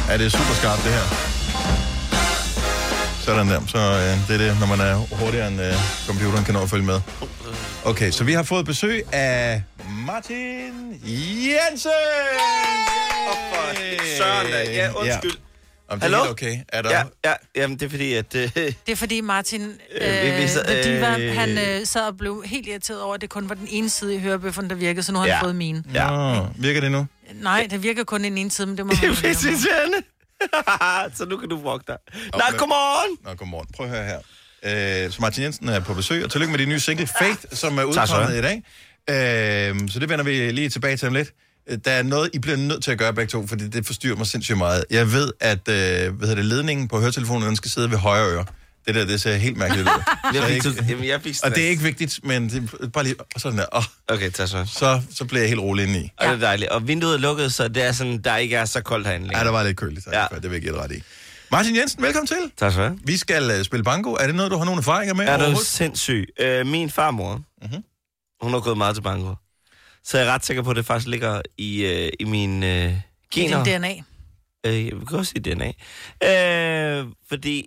Ja, 0.08 0.18
det 0.18 0.26
er 0.26 0.30
super 0.30 0.54
skarpt, 0.54 0.84
det 0.84 0.92
her. 0.92 1.35
Sådan 3.26 3.48
der. 3.48 3.60
Så 3.66 3.78
øh, 3.78 4.28
det 4.28 4.42
er 4.42 4.48
det, 4.48 4.60
når 4.60 4.66
man 4.66 4.80
er 4.80 4.94
hurtigere 4.94 5.48
end 5.48 5.60
øh, 5.62 5.72
computeren 6.06 6.44
kan 6.44 6.54
nå 6.54 6.62
at 6.62 6.70
følge 6.70 6.84
med. 6.84 7.00
Okay, 7.84 8.10
så 8.10 8.24
vi 8.24 8.32
har 8.32 8.42
fået 8.42 8.66
besøg 8.66 9.04
af 9.14 9.62
Martin 10.06 11.00
Jensen! 11.04 11.90
Søren 14.18 14.46
da. 14.52 14.72
Ja, 14.72 14.90
undskyld. 14.92 15.32
Om 15.88 16.00
det 16.00 16.06
er 16.06 16.10
Hallo? 16.10 16.18
helt 16.18 16.30
okay. 16.30 16.58
Er 16.68 16.82
der... 16.82 16.90
Ja, 16.90 17.02
ja, 17.24 17.32
jamen 17.56 17.78
det 17.78 17.86
er 17.86 17.90
fordi, 17.90 18.12
at... 18.14 18.34
Øh, 18.34 18.50
Det 18.56 18.74
er 18.88 18.96
fordi 18.96 19.20
Martin 19.20 19.62
Øh, 19.62 20.22
vi- 20.22 20.28
øh, 20.30 20.36
vi 20.42 20.48
sad- 20.48 20.64
The 20.64 20.82
Diva, 20.96 21.18
øh, 21.18 21.34
han 21.36 21.58
øh, 21.58 21.86
sad 21.86 22.02
og 22.02 22.16
blev 22.16 22.42
helt 22.46 22.66
irriteret 22.68 23.02
over, 23.02 23.14
at 23.14 23.20
det 23.20 23.30
kun 23.30 23.48
var 23.48 23.54
den 23.54 23.66
ene 23.70 23.90
side 23.90 24.14
i 24.14 24.18
hørebøffen, 24.18 24.70
der 24.70 24.76
virkede, 24.76 25.02
så 25.02 25.12
nu 25.12 25.18
har 25.18 25.26
han 25.26 25.34
Ja. 25.36 25.42
fået 25.42 25.54
mine. 25.56 25.82
Ja. 25.94 26.10
Nå, 26.10 26.46
virker 26.58 26.80
det 26.80 26.92
nu? 26.92 27.06
Nej, 27.34 27.66
det 27.70 27.82
virker 27.82 28.04
kun 28.04 28.24
den 28.24 28.38
ene 28.38 28.50
side, 28.50 28.66
men 28.66 28.76
det 28.76 28.86
må 28.86 28.92
man 28.92 28.96
det 29.00 29.06
jo 29.08 29.28
er 29.28 29.28
irriterende. 29.28 29.96
Så 31.16 31.24
nu 31.24 31.36
kan 31.36 31.48
du 31.48 31.56
vogte 31.56 31.92
dig. 31.92 31.98
Nå, 32.14 32.40
men- 32.50 32.58
godmorgen. 32.58 33.18
Nå, 33.24 33.34
godmorgen. 33.34 33.68
Prøv 33.76 33.86
at 33.86 33.92
høre 33.92 34.04
her. 34.04 34.18
Øh, 35.04 35.10
så 35.12 35.16
Martin 35.20 35.42
Jensen 35.44 35.68
er 35.68 35.80
på 35.80 35.94
besøg, 35.94 36.24
og 36.24 36.30
tillykke 36.30 36.50
med 36.50 36.58
din 36.58 36.68
nye 36.68 36.80
single, 36.80 37.06
Faith, 37.18 37.40
som 37.52 37.78
er 37.78 37.82
udkommet 37.84 38.36
i 38.38 38.42
dag. 38.42 38.62
Øh, 39.10 39.88
så 39.88 39.98
det 39.98 40.08
vender 40.08 40.24
vi 40.24 40.50
lige 40.50 40.68
tilbage 40.68 40.96
til 40.96 41.08
om 41.08 41.14
lidt. 41.14 41.32
Øh, 41.70 41.78
Der 41.84 41.90
er 41.90 42.02
noget, 42.02 42.30
I 42.34 42.38
bliver 42.38 42.56
nødt 42.56 42.84
til 42.84 42.90
at 42.90 42.98
gøre 42.98 43.12
begge 43.12 43.30
to, 43.30 43.46
fordi 43.46 43.68
det 43.68 43.86
forstyrrer 43.86 44.16
mig 44.16 44.26
sindssygt 44.26 44.58
meget. 44.58 44.84
Jeg 44.90 45.12
ved, 45.12 45.32
at 45.40 45.58
øh, 45.58 45.64
hvad 46.14 46.28
hedder 46.28 46.34
det, 46.34 46.44
ledningen 46.44 46.88
på 46.88 47.00
høretelefonen, 47.00 47.48
den 47.48 47.56
skal 47.56 47.70
sidde 47.70 47.90
ved 47.90 47.98
højre 47.98 48.30
øre. 48.32 48.44
Det 48.86 48.94
der, 48.94 49.04
det 49.04 49.20
ser 49.20 49.36
helt 49.36 49.56
mærkeligt 49.56 49.88
ud. 49.88 50.02
Jeg 50.34 50.42
fik, 50.44 50.54
ikke- 50.56 50.84
jamen, 50.88 51.04
jeg 51.04 51.22
fik 51.22 51.34
og 51.44 51.54
det 51.54 51.64
er 51.64 51.68
ikke 51.68 51.82
vigtigt, 51.82 52.20
men 52.24 52.48
det 52.50 52.70
er 52.82 52.86
bare 52.88 53.04
lige 53.04 53.14
sådan 53.36 53.58
der. 53.58 53.66
Oh, 53.72 53.82
Okay, 54.08 54.30
tak 54.30 54.48
så. 54.48 54.64
så. 54.72 55.02
Så 55.14 55.24
bliver 55.24 55.40
jeg 55.40 55.48
helt 55.48 55.60
rolig 55.60 55.84
indeni. 55.86 56.10
Og 56.16 56.26
det 56.26 56.34
er 56.34 56.38
dejligt. 56.38 56.70
Og 56.70 56.88
vinduet 56.88 57.14
er 57.14 57.18
lukket, 57.18 57.52
så 57.54 57.68
det 57.68 57.82
er 57.82 57.92
sådan, 57.92 58.18
der 58.22 58.36
ikke 58.36 58.56
er 58.56 58.64
så 58.64 58.80
koldt 58.80 59.06
herinde 59.06 59.24
Ja, 59.26 59.28
længere. 59.30 59.44
der 59.44 59.50
var 59.50 59.62
lidt 59.62 59.76
køligt, 59.76 60.06
ja. 60.12 60.26
det 60.34 60.42
vil 60.42 60.52
jeg 60.52 60.60
give 60.62 60.72
dig 60.74 60.80
ret 60.82 60.92
i. 60.92 61.02
Martin 61.50 61.76
Jensen, 61.76 62.02
velkommen 62.02 62.26
til. 62.26 62.36
Tak 62.56 62.72
skal 62.72 62.82
du 62.84 62.88
have. 62.88 62.98
Vi 63.04 63.16
skal 63.16 63.58
uh, 63.58 63.62
spille 63.64 63.84
banko. 63.84 64.12
Er 64.12 64.26
det 64.26 64.34
noget, 64.34 64.50
du 64.52 64.56
har 64.56 64.64
nogle 64.64 64.78
erfaringer 64.78 65.14
med? 65.14 65.26
Er 65.26 65.50
du 65.50 65.56
sindssyg? 65.64 66.26
Øh, 66.40 66.66
min 66.66 66.90
farmor, 66.90 67.42
Mhm. 67.62 67.82
hun 68.42 68.52
har 68.52 68.60
gået 68.60 68.76
meget 68.78 68.94
til 68.96 69.02
banko. 69.02 69.34
Så 70.04 70.18
jeg 70.18 70.26
er 70.26 70.32
ret 70.32 70.46
sikker 70.46 70.62
på, 70.62 70.70
at 70.70 70.76
det 70.76 70.86
faktisk 70.86 71.08
ligger 71.08 71.42
i, 71.58 71.84
øh, 71.84 72.10
i 72.20 72.24
mine 72.24 72.84
øh, 72.84 72.92
I 72.92 72.96
gener. 73.30 73.64
din 73.64 73.74
DNA. 73.80 73.92
Øh, 74.66 74.86
jeg 74.86 74.92
vil 74.96 75.14
også 75.14 75.32
sige 75.36 75.54
DNA. 75.54 75.72
Øh, 77.00 77.06
fordi... 77.28 77.66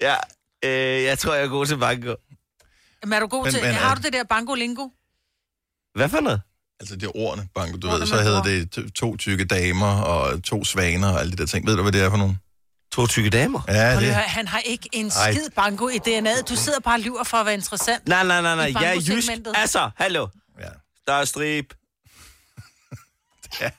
ja, 0.00 0.16
øh, 0.64 1.02
jeg 1.02 1.18
tror, 1.18 1.34
jeg 1.34 1.44
er 1.44 1.48
god 1.48 1.66
til 1.66 1.76
banko. 1.78 2.14
Men 3.04 3.12
er 3.12 3.20
du 3.20 3.26
god 3.26 3.44
Men- 3.44 3.52
til... 3.52 3.62
men, 3.62 3.74
har 3.74 3.90
øh, 3.90 3.96
du 3.96 4.02
det 4.02 4.12
der 4.12 4.24
bango-lingo? 4.24 4.88
Hvad 5.94 6.08
for 6.08 6.20
noget? 6.20 6.40
Altså, 6.80 6.96
det 6.96 7.02
er 7.06 7.16
ordene, 7.16 7.48
banko. 7.54 7.76
Du 7.76 7.86
Ordene, 7.88 8.00
ved, 8.00 8.06
så 8.06 8.16
hedder 8.22 8.42
det 8.42 8.70
to- 8.70 8.88
to 8.90 9.16
tykke 9.16 9.44
damer 9.44 9.86
og 10.02 10.42
to 10.44 10.64
svaner 10.64 11.08
og 11.08 11.20
alle 11.20 11.32
de 11.32 11.36
der 11.36 11.46
ting. 11.46 11.66
Ved 11.66 11.76
du, 11.76 11.82
hvad 11.82 11.92
det 11.92 12.02
er 12.02 12.10
for 12.10 12.16
nogen? 12.16 12.38
To 12.92 13.06
tykke 13.06 13.30
damer? 13.30 13.60
Ja, 13.68 13.72
det 13.90 13.96
at 13.96 14.02
høre, 14.04 14.14
Han 14.14 14.48
har 14.48 14.58
ikke 14.58 14.88
en 14.92 15.06
Ej. 15.06 15.32
skid 15.32 15.50
bango 15.50 15.88
i 15.88 15.96
DNA'et. 16.08 16.42
Du 16.48 16.56
sidder 16.56 16.80
bare 16.80 16.94
og 16.96 17.00
lyver 17.00 17.24
for 17.24 17.36
at 17.36 17.46
være 17.46 17.54
interessant. 17.54 18.08
Nej, 18.08 18.24
nej, 18.24 18.40
nej, 18.42 18.56
nej. 18.56 18.82
Jeg 18.82 18.96
er 18.96 19.00
jysk. 19.08 19.30
Altså, 19.54 19.90
hallo. 19.96 20.26
Ja. 20.60 20.68
Der 21.06 21.12
er 21.12 21.24
strib. 23.52 23.72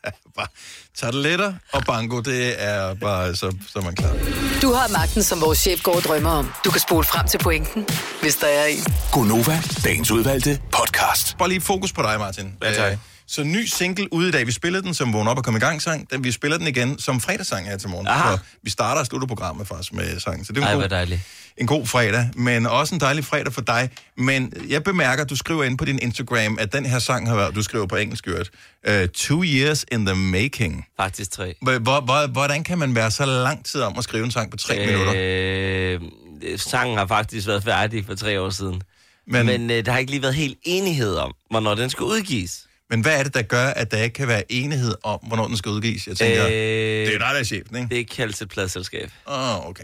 Tarteletter 0.98 1.54
og 1.72 1.84
bango, 1.86 2.20
det 2.20 2.64
er 2.64 2.94
bare 2.94 3.36
så, 3.36 3.56
så 3.74 3.82
man 3.82 3.96
klar. 3.96 4.14
Du 4.62 4.74
har 4.74 4.88
magten, 4.88 5.24
som 5.24 5.42
vores 5.42 5.60
chef 5.60 5.84
går 5.84 5.96
og 5.96 6.02
drømmer 6.02 6.30
om. 6.30 6.54
Du 6.66 6.72
kan 6.72 6.82
spole 6.82 7.04
frem 7.04 7.28
til 7.28 7.38
pointen, 7.38 7.88
hvis 8.22 8.36
der 8.36 8.48
er 8.48 8.66
en. 8.66 8.86
Gonova, 9.12 9.62
dagens 9.84 10.12
udvalgte 10.12 10.62
podcast. 10.72 11.38
Bare 11.38 11.50
lige 11.50 11.62
fokus 11.62 11.94
på 11.94 12.02
dig, 12.02 12.20
Martin. 12.20 12.54
Ja, 12.64 12.74
tak. 12.74 12.98
Så 13.32 13.44
ny 13.44 13.66
single 13.66 14.14
ude 14.14 14.30
i 14.30 14.32
dag. 14.32 14.48
Vi 14.48 14.52
spillede 14.52 14.84
den 14.84 14.94
som 14.94 15.14
vågn 15.14 15.28
op 15.28 15.38
og 15.38 15.44
kom 15.44 15.56
i 15.56 15.60
gang 15.60 15.82
sang. 15.82 16.12
Den, 16.12 16.24
vi 16.24 16.32
spiller 16.32 16.58
den 16.58 16.68
igen 16.68 17.00
som 17.00 17.20
fredagssang 17.20 17.66
her 17.68 17.78
til 17.78 17.90
morgen. 17.90 18.08
Aha. 18.08 18.32
Så 18.32 18.40
vi 18.64 18.70
starter 18.70 19.00
og 19.02 19.06
slutter 19.08 19.28
programmet 19.28 19.68
faktisk 19.68 19.94
med 19.94 20.20
sangen. 20.20 20.46
Så 20.46 20.54
det 20.54 20.64
er 20.64 20.68
Ej, 20.68 20.74
en 20.74 20.80
god, 20.82 20.90
dejligt. 20.90 21.22
en 21.58 21.68
god 21.68 21.88
fredag, 21.88 22.30
men 22.36 22.66
også 22.66 22.96
en 22.96 23.02
dejlig 23.02 23.26
fredag 23.26 23.54
for 23.54 23.62
dig. 23.62 23.90
Men 24.18 24.54
jeg 24.70 24.84
bemærker, 24.84 25.24
at 25.24 25.30
du 25.30 25.36
skriver 25.36 25.64
ind 25.64 25.78
på 25.78 25.86
din 25.86 26.00
Instagram, 26.02 26.58
at 26.60 26.74
den 26.74 26.86
her 26.86 27.00
sang 27.00 27.28
har 27.30 27.36
været, 27.36 27.56
du 27.56 27.64
skriver 27.64 27.86
på 27.88 27.96
engelsk, 27.96 28.24
gjort, 28.24 28.50
uh, 28.90 28.94
two 29.14 29.44
years 29.44 29.86
in 29.92 30.06
the 30.06 30.16
making. 30.16 30.86
Faktisk 31.00 31.32
tre. 31.32 31.56
Hvor, 31.62 31.80
hvor, 31.80 32.28
hvordan 32.28 32.64
kan 32.64 32.78
man 32.78 32.96
være 32.96 33.12
så 33.12 33.26
lang 33.26 33.66
tid 33.66 33.82
om 33.82 33.98
at 33.98 34.04
skrive 34.04 34.26
en 34.26 34.32
sang 34.32 34.52
på 34.52 34.58
tre 34.58 34.78
øh... 34.80 34.88
minutter? 34.88 35.14
Øh, 35.18 36.60
sangen 36.60 36.98
har 36.98 37.08
faktisk 37.08 37.48
været 37.48 37.64
færdig 37.64 38.06
for 38.06 38.16
tre 38.16 38.42
år 38.42 38.50
siden. 38.50 38.82
Men- 39.28 39.46
Men, 39.46 39.46
Men 39.46 39.72
øh, 39.72 39.86
der 39.86 39.92
har 39.92 40.00
ikke 40.00 40.12
lige 40.12 40.22
været 40.22 40.36
helt 40.36 40.58
enighed 40.64 41.16
om, 41.16 41.34
hvornår 41.50 41.76
den 41.76 41.90
skal 41.90 42.04
udgives. 42.04 42.68
Men 42.92 43.02
hvad 43.02 43.20
er 43.20 43.24
det, 43.24 43.34
der 43.34 43.42
gør, 43.42 43.68
at 43.68 43.92
der 43.92 44.04
ikke 44.04 44.14
kan 44.14 44.28
være 44.28 44.52
enighed 44.52 44.96
om, 45.04 45.20
hvornår 45.28 45.48
den 45.48 45.58
skal 45.58 45.72
udgives? 45.72 46.08
Jeg 46.08 46.18
tænker, 46.18 46.46
Øh, 46.46 46.52
det 46.52 47.08
er 47.08 47.10
dig, 47.10 47.20
der 47.20 47.26
er 47.40 47.44
chefen, 47.44 47.76
ikke? 47.76 47.88
Det 47.90 48.00
er 48.00 48.06
kaldt 48.16 48.36
til 48.36 48.44
et 48.44 48.50
pladselskab. 48.50 49.12
Åh, 49.28 49.60
oh, 49.60 49.68
okay. 49.70 49.84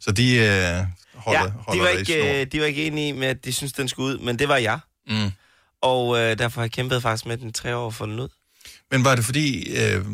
Så 0.00 0.12
de 0.12 0.36
øh, 0.36 0.44
holder, 1.14 1.40
ja, 1.40 1.50
holder 1.66 1.72
de 1.72 1.80
var, 1.80 2.00
i 2.00 2.04
snor. 2.04 2.16
ikke, 2.16 2.40
øh, 2.40 2.46
de 2.52 2.60
var 2.60 2.66
ikke 2.66 2.86
enige 2.86 3.12
med, 3.12 3.28
at 3.28 3.44
de 3.44 3.52
synes 3.52 3.72
den 3.72 3.88
skulle 3.88 4.14
ud, 4.14 4.18
men 4.18 4.38
det 4.38 4.48
var 4.48 4.56
jeg. 4.56 4.78
Mm. 5.08 5.30
Og 5.82 6.18
øh, 6.18 6.38
derfor 6.38 6.60
har 6.60 6.64
jeg 6.64 6.72
kæmpet 6.72 7.02
faktisk 7.02 7.26
med 7.26 7.36
den 7.36 7.52
tre 7.52 7.76
år 7.76 7.90
for 7.90 8.06
den 8.06 8.20
ud. 8.20 8.28
Men 8.90 9.04
var 9.04 9.14
det 9.14 9.24
fordi, 9.24 9.76
øh, 9.76 10.04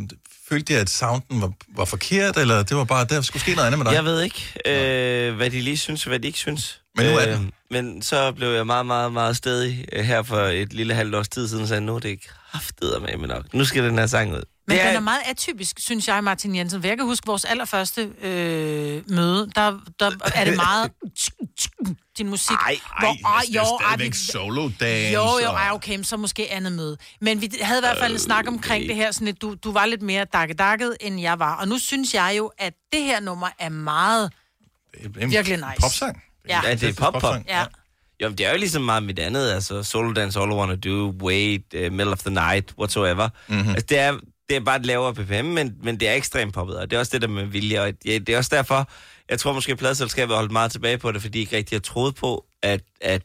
følte 0.49 0.75
de, 0.75 0.79
at 0.79 0.91
sounden 0.91 1.41
var, 1.43 1.53
var 1.77 1.85
forkert, 1.85 2.37
eller 2.37 2.63
det 2.63 2.77
var 2.77 2.85
bare, 2.85 3.05
der 3.05 3.21
skulle 3.21 3.43
ske 3.43 3.55
noget 3.55 3.67
andet 3.67 3.79
med 3.79 3.87
dig? 3.87 3.95
Jeg 3.95 4.05
ved 4.05 4.23
ikke, 4.23 4.53
øh, 4.67 5.37
hvad 5.37 5.51
de 5.51 5.61
lige 5.61 5.77
synes, 5.77 6.07
og 6.07 6.09
hvad 6.09 6.19
de 6.19 6.27
ikke 6.27 6.39
synes. 6.39 6.81
Men 6.97 7.07
nu 7.07 7.13
er 7.19 7.29
øh, 7.29 7.37
den. 7.37 7.53
Men 7.71 8.03
så 8.03 8.33
blev 8.33 8.49
jeg 8.49 8.67
meget, 8.67 8.87
meget, 8.87 9.13
meget 9.13 9.37
stedig 9.37 9.85
øh, 9.93 10.05
her 10.05 10.23
for 10.23 10.41
et 10.41 10.73
lille 10.73 10.95
halvt 10.95 11.15
års 11.15 11.29
tid 11.29 11.49
siden, 11.49 11.67
sagde, 11.67 11.81
nu 11.81 11.95
er 11.95 11.99
det 11.99 12.19
kraftedet 12.23 13.03
med 13.03 13.17
mig 13.17 13.29
nok. 13.29 13.55
Nu 13.55 13.65
skal 13.65 13.85
den 13.85 13.99
her 13.99 14.07
sang 14.07 14.33
ud. 14.33 14.43
Men 14.67 14.77
det 14.77 14.87
den 14.87 14.97
er 14.97 15.01
meget 15.01 15.21
atypisk, 15.27 15.79
synes 15.79 16.09
jeg, 16.09 16.25
Martin 16.25 16.57
Jensen. 16.57 16.81
For 16.83 16.89
jeg 16.89 16.97
kan 16.97 17.07
huske 17.07 17.27
vores 17.27 17.45
allerførste 17.45 18.11
øh, 18.23 19.11
møde, 19.11 19.51
der, 19.55 19.81
der 20.01 20.11
er 20.35 20.45
det 20.45 20.57
meget 20.57 20.91
din 22.19 22.29
musik. 22.29 22.57
Ej, 22.57 22.79
hvor, 22.99 23.09
ej, 23.09 23.35
ej, 23.35 23.43
det 23.49 23.57
er 23.57 23.65
stadigvæk 23.81 24.15
solo 24.15 24.71
dance. 24.81 25.13
Jo, 25.15 25.39
jo, 25.45 25.51
ej, 25.51 25.71
okay, 25.73 26.03
så 26.03 26.17
måske 26.17 26.53
andet 26.53 26.73
møde. 26.73 26.97
Men 27.21 27.41
vi 27.41 27.51
havde 27.61 27.79
i 27.79 27.83
hvert 27.83 27.99
fald 27.99 28.13
en 28.13 28.19
snak 28.19 28.49
omkring 28.49 28.89
det 28.89 28.97
her, 28.97 29.11
sådan 29.13 29.29
at 29.29 29.43
du, 29.43 29.55
du 29.55 29.73
var 29.73 29.87
lidt 29.87 30.03
mere 30.03 30.25
dakkedakket, 30.33 30.97
end 31.01 31.21
jeg 31.21 31.39
var. 31.39 31.55
Og 31.55 31.69
nu 31.69 31.79
synes 31.79 32.15
jeg 32.15 32.35
jo, 32.39 32.51
at 32.59 32.75
det 32.93 33.03
her 33.03 33.21
nummer 33.21 33.49
er 33.59 33.69
meget 33.69 34.33
en 35.21 35.31
virkelig 35.31 35.57
nice. 35.57 35.81
Popsang. 35.81 36.23
Ja. 36.49 36.61
Ja, 36.67 36.75
det 36.75 36.83
er 36.89 36.95
pop-pop. 36.95 37.37
Ja. 37.49 37.65
Jo, 38.23 38.29
det 38.29 38.47
er 38.47 38.51
jo 38.53 38.57
ligesom 38.59 38.83
meget 38.83 39.03
mit 39.03 39.19
andet, 39.19 39.51
altså 39.51 39.83
Solo 39.83 40.13
Dance, 40.13 40.41
All 40.41 40.51
I 40.51 40.55
Wanna 40.55 40.75
Do, 40.77 41.15
Wait, 41.23 41.63
uh, 41.75 41.81
Middle 41.81 42.13
of 42.13 42.19
the 42.19 42.31
Night, 42.31 42.75
whatsoever. 42.79 43.29
Mhm. 43.49 43.57
Mm-hmm. 43.57 43.71
Altså, 43.71 43.87
det 43.89 43.99
er, 43.99 44.13
det 44.49 44.57
er 44.57 44.61
bare 44.61 44.77
et 44.77 44.87
lavere 44.87 45.15
BPM, 45.15 45.45
men, 45.45 45.75
men 45.83 46.01
det 46.01 46.09
er 46.09 46.13
ekstremt 46.15 46.55
poppet, 46.55 46.77
og 46.79 46.91
det 46.91 46.97
er 46.97 47.01
også 47.01 47.13
det 47.13 47.23
der 47.23 47.29
med 47.29 47.45
vilje, 47.45 47.81
og 47.81 47.93
ja, 48.05 48.19
det 48.19 48.29
er 48.29 48.39
også 48.39 48.51
derfor, 48.57 48.91
jeg 49.31 49.39
tror 49.39 49.53
måske, 49.53 49.73
at 49.73 49.79
pladselskabet 49.79 50.31
har 50.35 50.37
holdt 50.37 50.53
meget 50.53 50.73
tilbage 50.73 50.99
på 50.99 51.13
det, 51.13 51.23
fordi 51.23 51.33
de 51.33 51.39
ikke 51.41 51.57
rigtig 51.57 51.77
har 51.77 51.81
troet 51.81 52.15
på, 52.15 52.45
at, 52.63 52.81
at 53.01 53.23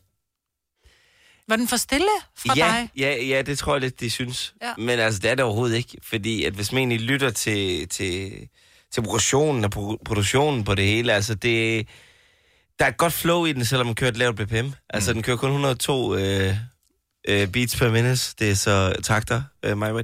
Var 1.48 1.56
den 1.56 1.68
for 1.68 1.78
stille 1.78 2.08
fra 2.38 2.54
ja, 2.58 2.66
dig? 2.66 2.90
ja, 2.98 3.24
ja, 3.26 3.42
det 3.42 3.58
tror 3.58 3.74
jeg 3.74 3.82
lidt, 3.82 4.00
de 4.00 4.10
synes. 4.10 4.54
Ja. 4.62 4.74
Men 4.78 5.00
altså, 5.00 5.20
det 5.20 5.32
er 5.32 5.36
det 5.36 5.46
overhovedet 5.46 5.78
ikke, 5.78 5.98
fordi 6.04 6.44
at 6.44 6.54
hvis 6.54 6.72
man 6.72 6.80
egentlig 6.80 7.02
lytter 7.02 7.30
til, 7.30 7.90
til, 7.90 8.32
til 8.92 9.02
produktionen 9.04 9.66
og 9.66 9.72
pro- 9.76 10.04
produktionen 10.06 10.64
på 10.64 10.76
det 10.76 10.86
hele, 10.86 11.14
altså 11.14 11.36
det, 11.36 11.88
der 12.80 12.86
er 12.86 12.92
godt 12.92 13.14
flow 13.14 13.46
i 13.46 13.54
den, 13.54 13.66
selvom 13.66 13.86
man 13.86 13.96
kører 13.96 14.12
et 14.12 14.18
lavt 14.18 14.36
BPM. 14.36 14.70
Altså, 14.90 15.14
den 15.14 15.24
kører 15.24 15.38
kun 15.38 15.50
102 15.50 16.16
øh, 16.16 16.56
øh, 17.28 17.48
beats 17.48 17.76
per 17.76 17.92
minute. 17.92 18.36
Det 18.40 18.52
er 18.52 18.56
så 18.56 18.96
takter, 19.04 19.42
øh, 19.64 19.78
my 19.78 19.84
bad. 19.84 20.04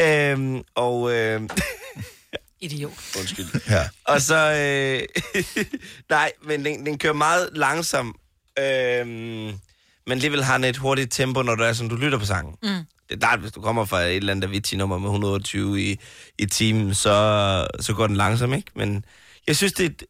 Øhm, 0.00 0.62
og... 0.74 1.12
Øh, 1.12 1.40
Idiot. 2.60 2.92
Undskyld. 3.18 3.46
Ja. 3.70 3.88
Og 4.04 4.20
så... 4.22 4.36
Øh, 4.36 5.24
nej, 6.10 6.32
men 6.42 6.64
den, 6.64 6.86
den 6.86 6.98
kører 6.98 7.12
meget 7.12 7.50
langsom. 7.52 8.16
Øh, 8.58 9.06
men 9.06 10.12
alligevel 10.12 10.44
har 10.44 10.56
den 10.58 10.64
et 10.64 10.76
hurtigt 10.76 11.12
tempo, 11.12 11.42
når 11.42 11.54
du 11.54 11.62
er 11.62 11.72
sådan, 11.72 11.90
du 11.90 11.96
lytter 11.96 12.18
på 12.18 12.24
sangen. 12.24 12.54
Mm. 12.62 12.68
Det 13.08 13.14
er 13.14 13.18
klart, 13.18 13.40
hvis 13.40 13.52
du 13.52 13.60
kommer 13.60 13.84
fra 13.84 14.02
et 14.02 14.16
eller 14.16 14.32
andet 14.32 14.48
Avicii-nummer 14.48 14.98
med 14.98 15.06
128 15.06 15.82
i, 15.82 16.00
i 16.38 16.46
timen, 16.46 16.94
så, 16.94 17.66
så 17.80 17.94
går 17.94 18.06
den 18.06 18.16
langsom, 18.16 18.54
ikke? 18.54 18.70
Men 18.74 19.04
jeg 19.46 19.56
synes, 19.56 19.72
det 19.72 19.86
er 19.86 19.90
et 19.90 20.02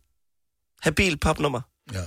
habilt 0.83 1.21
popnummer. 1.21 1.61
Ja. 1.93 2.01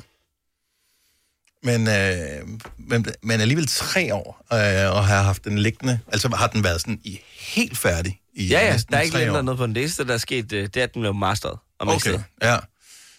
Men, 1.63 1.87
øh, 1.87 2.47
men, 2.77 3.05
men 3.23 3.41
alligevel 3.41 3.67
tre 3.67 4.13
år, 4.15 4.45
øh, 4.53 4.95
og 4.95 5.05
har 5.07 5.21
haft 5.23 5.43
den 5.43 5.57
liggende, 5.57 5.99
altså 6.11 6.29
har 6.35 6.47
den 6.47 6.63
været 6.63 6.81
sådan 6.81 6.99
i 7.03 7.19
helt 7.39 7.77
færdig 7.77 8.19
i 8.33 8.47
Ja, 8.47 8.65
ja, 8.65 8.77
der 8.91 8.97
er 8.97 9.01
ikke 9.01 9.31
år. 9.37 9.41
noget 9.41 9.57
på 9.57 9.65
den. 9.65 9.75
Det 9.75 9.81
eneste, 9.81 10.07
der 10.07 10.13
er 10.13 10.17
sket, 10.17 10.53
øh, 10.53 10.63
det 10.63 10.77
er, 10.77 10.83
at 10.83 10.93
den 10.93 11.01
blev 11.01 11.13
masteret. 11.13 11.57
Og 11.79 11.87
Okay, 11.87 11.93
mixet. 11.93 12.23
ja. 12.41 12.57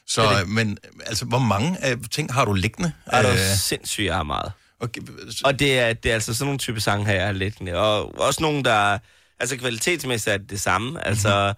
Så, 0.07 0.23
Det 0.31 0.39
det. 0.41 0.49
men 0.49 0.79
altså, 1.07 1.25
hvor 1.25 1.39
mange 1.39 1.85
af 1.85 1.97
ting 2.11 2.33
har 2.33 2.45
du 2.45 2.53
liggende? 2.53 2.93
Er 3.07 3.23
du 3.23 3.29
Øh, 3.29 3.39
sindssygt, 3.57 4.07
jeg 4.07 4.15
har 4.15 4.23
meget. 4.23 4.53
Okay. 4.81 5.01
Og 5.45 5.59
det 5.59 5.79
er, 5.79 5.93
det 5.93 6.11
er 6.11 6.15
altså 6.15 6.35
sådan 6.35 6.47
nogle 6.47 6.59
type 6.59 6.81
sange 6.81 7.07
her, 7.07 7.13
jeg 7.15 7.27
har 7.27 7.33
liggende. 7.33 7.75
Og 7.75 8.19
også 8.21 8.43
nogle, 8.43 8.65
der... 8.65 8.99
Altså 9.41 9.57
kvalitetsmæssigt 9.57 10.35
er 10.35 10.39
det 10.39 10.51
det 10.51 10.61
samme. 10.61 11.07
Altså, 11.07 11.55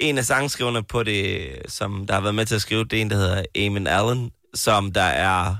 en 0.00 0.18
af 0.18 0.24
sangskriverne 0.24 0.82
på 0.82 1.02
det, 1.02 1.48
som 1.68 2.06
der 2.06 2.14
har 2.14 2.20
været 2.20 2.34
med 2.34 2.46
til 2.46 2.54
at 2.54 2.62
skrive, 2.62 2.84
det 2.84 2.96
er 2.96 3.00
en, 3.00 3.10
der 3.10 3.16
hedder 3.16 3.44
Eamon 3.54 3.86
Allen, 3.86 4.30
som 4.54 4.92
der 4.92 5.02
er 5.02 5.56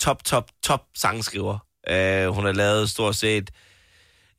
top, 0.00 0.24
top, 0.24 0.50
top 0.62 0.82
sangskriver. 0.94 1.58
Uh, 1.90 2.34
hun 2.34 2.44
har 2.44 2.52
lavet 2.52 2.90
stort 2.90 3.16
set... 3.16 3.50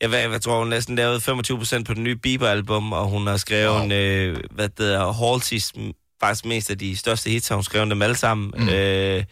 Jeg, 0.02 0.10
hvad, 0.10 0.30
jeg 0.30 0.42
tror, 0.42 0.60
hun 0.60 0.68
næsten 0.68 0.96
lavet 0.96 1.30
25% 1.30 1.84
på 1.84 1.94
den 1.94 2.04
nye 2.04 2.16
Bieber-album, 2.16 2.94
og 2.94 3.06
hun 3.06 3.28
har 3.28 3.38
skrevet, 3.38 3.82
wow. 3.82 3.92
øh, 3.92 4.38
hvad 4.52 4.70
det 4.70 4.80
hedder, 4.80 5.14
Halsey's, 5.14 5.92
faktisk 6.20 6.46
mest 6.46 6.70
af 6.70 6.78
de 6.78 6.98
største 6.98 7.30
hits, 7.30 7.48
har 7.48 7.56
hun 7.56 7.64
skrevet 7.64 7.90
dem 7.90 8.02
alle 8.02 8.16
sammen. 8.16 8.54
Mm. 8.58 8.70
Øh, 8.70 9.24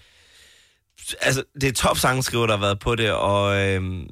altså, 1.22 1.44
det 1.62 1.64
er 1.64 1.74
top 1.74 1.98
sangskriver, 1.98 2.48
der 2.48 2.54
har 2.54 2.62
været 2.62 2.80
på 2.80 2.96
det, 2.96 3.12
og 3.12 3.56
øh, 3.56 4.04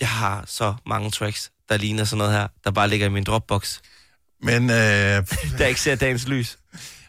jeg 0.00 0.08
har 0.08 0.44
så 0.46 0.74
mange 0.86 1.10
tracks, 1.10 1.52
der 1.68 1.76
ligner 1.76 2.04
sådan 2.04 2.18
noget 2.18 2.32
her, 2.32 2.48
der 2.64 2.70
bare 2.70 2.88
ligger 2.88 3.06
i 3.06 3.10
min 3.10 3.24
Dropbox. 3.24 3.80
Men... 4.42 4.70
Øh, 4.70 4.76
der 5.58 5.66
ikke 5.66 5.80
ser 5.80 5.94
dagens 5.94 6.28
lys. 6.28 6.58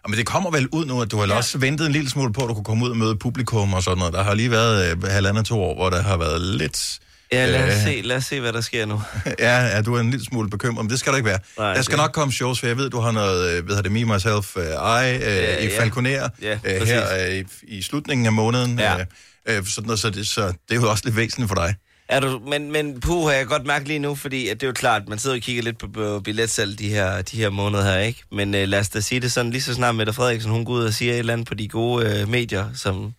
Men 0.07 0.17
det 0.17 0.25
kommer 0.25 0.51
vel 0.51 0.67
ud 0.71 0.85
nu, 0.85 1.01
at 1.01 1.11
du 1.11 1.17
har 1.19 1.27
ja. 1.27 1.33
også 1.35 1.57
ventet 1.57 1.85
en 1.85 1.91
lille 1.91 2.09
smule 2.09 2.33
på, 2.33 2.41
at 2.43 2.49
du 2.49 2.53
kunne 2.53 2.63
komme 2.63 2.85
ud 2.85 2.89
og 2.89 2.97
møde 2.97 3.15
publikum 3.15 3.73
og 3.73 3.83
sådan 3.83 3.97
noget. 3.97 4.13
Der 4.13 4.23
har 4.23 4.33
lige 4.33 4.51
været 4.51 4.91
øh, 4.91 5.03
halvandet 5.03 5.45
to 5.45 5.61
år, 5.61 5.75
hvor 5.75 5.89
der 5.89 6.01
har 6.01 6.17
været 6.17 6.41
lidt... 6.41 6.99
Ja, 7.31 7.45
lad 7.45 7.63
os, 7.63 7.75
øh, 7.75 7.83
se, 7.83 8.01
lad 8.03 8.15
os 8.17 8.25
se, 8.25 8.39
hvad 8.39 8.53
der 8.53 8.61
sker 8.61 8.85
nu. 8.85 9.01
Ja, 9.39 9.59
ja, 9.65 9.81
du 9.81 9.95
er 9.95 9.99
en 9.99 10.09
lille 10.11 10.25
smule 10.25 10.49
bekymret, 10.49 10.85
men 10.85 10.89
det 10.91 10.99
skal 10.99 11.11
du 11.11 11.17
ikke 11.17 11.29
være. 11.29 11.39
Nej, 11.57 11.73
der 11.73 11.81
skal 11.81 11.97
det- 11.97 12.03
nok 12.03 12.11
komme 12.11 12.33
shows, 12.33 12.59
for 12.59 12.67
jeg 12.67 12.77
ved, 12.77 12.89
du 12.89 12.99
har 12.99 13.11
noget, 13.11 13.49
øh, 13.57 13.65
hvad 13.65 13.75
hedder 13.75 13.89
det, 13.89 13.91
Me, 14.07 14.13
Myself, 14.13 14.55
uh, 14.55 14.63
I, 14.63 14.65
uh, 14.65 14.71
Ja, 14.81 15.57
i 15.57 15.67
ja. 15.67 15.79
Falconer, 15.79 16.29
Ja, 16.41 16.53
uh, 16.53 16.59
præcis. 16.61 16.89
her 16.89 17.27
uh, 17.29 17.33
i, 17.33 17.43
i 17.77 17.81
slutningen 17.81 18.25
af 18.25 18.33
måneden. 18.33 18.79
Ja. 18.79 18.95
Uh, 18.95 19.65
sådan 19.67 19.87
noget, 19.87 19.99
så, 19.99 20.09
det, 20.09 20.27
så 20.27 20.47
det 20.47 20.55
er 20.69 20.75
jo 20.75 20.89
også 20.89 21.03
lidt 21.05 21.15
væsentligt 21.15 21.47
for 21.47 21.55
dig. 21.55 21.75
Er 22.13 22.19
du, 22.19 22.41
men, 22.47 22.71
men 22.71 22.99
puh, 22.99 23.25
har 23.27 23.31
jeg 23.31 23.47
godt 23.47 23.65
mærke 23.65 23.87
lige 23.87 23.99
nu, 23.99 24.15
fordi 24.15 24.47
at 24.47 24.61
det 24.61 24.65
er 24.65 24.69
jo 24.69 24.73
klart, 24.73 25.07
man 25.07 25.19
sidder 25.19 25.35
og 25.35 25.41
kigger 25.41 25.63
lidt 25.63 25.77
på, 25.77 25.87
på 25.87 26.19
billetsalg 26.19 26.79
de 26.79 26.89
her, 26.89 27.21
de 27.21 27.37
her 27.37 27.49
måneder 27.49 27.83
her, 27.83 27.99
ikke? 27.99 28.23
Men 28.31 28.55
øh, 28.55 28.67
lad 28.67 28.79
os 28.79 28.89
da 28.89 28.99
sige 28.99 29.21
det 29.21 29.31
sådan, 29.31 29.51
lige 29.51 29.61
så 29.61 29.73
snart 29.73 29.95
Mette 29.95 30.13
Frederiksen, 30.13 30.51
hun 30.51 30.65
går 30.65 30.73
ud 30.73 30.83
og 30.85 30.93
siger 30.93 31.13
et 31.13 31.19
eller 31.19 31.33
andet 31.33 31.47
på 31.47 31.53
de 31.53 31.67
gode 31.67 32.21
øh, 32.21 32.29
medier, 32.29 32.69
som 32.73 33.13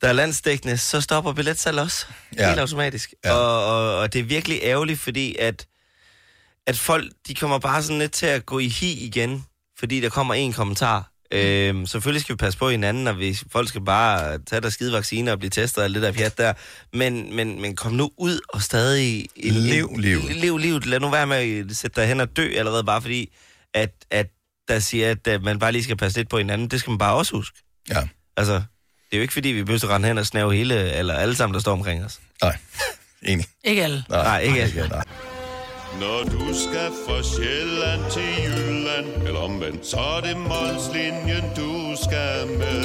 der 0.00 0.08
er 0.08 0.12
landsdækkende, 0.12 0.78
så 0.78 1.00
stopper 1.00 1.32
billetsalg 1.32 1.78
også. 1.78 2.06
Ja. 2.36 2.48
Helt 2.48 2.60
automatisk. 2.60 3.14
Ja. 3.24 3.32
Og, 3.32 3.66
og, 3.66 3.98
og 3.98 4.12
det 4.12 4.18
er 4.18 4.24
virkelig 4.24 4.60
ærgerligt, 4.62 5.00
fordi 5.00 5.36
at, 5.38 5.66
at 6.66 6.78
folk, 6.78 7.12
de 7.28 7.34
kommer 7.34 7.58
bare 7.58 7.82
sådan 7.82 7.98
lidt 7.98 8.12
til 8.12 8.26
at 8.26 8.46
gå 8.46 8.58
i 8.58 8.68
hi 8.68 9.06
igen, 9.06 9.44
fordi 9.78 10.00
der 10.00 10.08
kommer 10.08 10.34
en 10.34 10.52
kommentar. 10.52 11.10
Øhm, 11.30 11.86
selvfølgelig 11.86 12.22
skal 12.22 12.32
vi 12.32 12.36
passe 12.36 12.58
på 12.58 12.70
hinanden, 12.70 13.06
og 13.06 13.18
vi, 13.18 13.38
folk 13.52 13.68
skal 13.68 13.80
bare 13.80 14.38
tage 14.38 14.60
der 14.60 14.70
skide 14.70 14.92
vacciner 14.92 15.32
og 15.32 15.38
blive 15.38 15.50
testet 15.50 15.78
og 15.78 15.84
alt 15.84 15.94
det 15.94 16.02
der 16.02 16.12
pjat 16.12 16.38
der. 16.38 16.52
Men, 16.92 17.36
men, 17.36 17.60
men 17.60 17.76
kom 17.76 17.92
nu 17.92 18.10
ud 18.16 18.40
og 18.48 18.62
stadig... 18.62 19.26
Lev 19.36 19.96
livet. 19.98 20.36
Lev 20.36 20.58
livet. 20.58 20.86
Lad 20.86 21.00
nu 21.00 21.10
være 21.10 21.26
med 21.26 21.36
at 21.36 21.76
sætte 21.76 22.00
dig 22.00 22.08
hen 22.08 22.20
og 22.20 22.36
dø 22.36 22.54
allerede, 22.56 22.84
bare 22.84 23.02
fordi, 23.02 23.36
at, 23.74 23.90
at 24.10 24.26
der 24.68 24.78
siger, 24.78 25.10
at, 25.10 25.28
at 25.28 25.42
man 25.42 25.58
bare 25.58 25.72
lige 25.72 25.84
skal 25.84 25.96
passe 25.96 26.18
lidt 26.18 26.28
på 26.28 26.38
hinanden. 26.38 26.68
Det 26.68 26.80
skal 26.80 26.90
man 26.90 26.98
bare 26.98 27.14
også 27.14 27.36
huske. 27.36 27.58
Ja. 27.90 28.08
Altså, 28.36 28.54
det 28.54 28.62
er 29.12 29.16
jo 29.16 29.22
ikke 29.22 29.34
fordi, 29.34 29.48
vi 29.48 29.64
behøver 29.64 29.84
at 29.84 29.90
rende 29.90 30.08
hen 30.08 30.18
og 30.18 30.26
snæve 30.26 30.54
hele, 30.54 30.92
eller 30.92 31.14
alle 31.14 31.34
sammen, 31.34 31.54
der 31.54 31.60
står 31.60 31.72
omkring 31.72 32.04
os. 32.04 32.20
Nej, 32.42 32.56
enig. 33.22 33.46
Ikke 33.64 33.84
alle. 33.84 34.04
Nej, 34.08 34.22
nej 34.22 34.40
ikke 34.40 34.62
alle. 34.62 34.88
Nej. 34.88 35.04
Når 36.00 36.24
du 36.24 36.54
skal 36.54 36.90
fra 37.06 37.22
Sjælland 37.22 38.02
til 38.10 38.30
Jylland 38.44 39.26
Eller 39.26 39.40
omvendt, 39.40 39.86
så 39.86 39.96
er 39.96 40.20
det 40.20 40.36
Molslinjen, 40.36 41.44
du 41.56 41.72
skal 42.04 42.46
med 42.60 42.84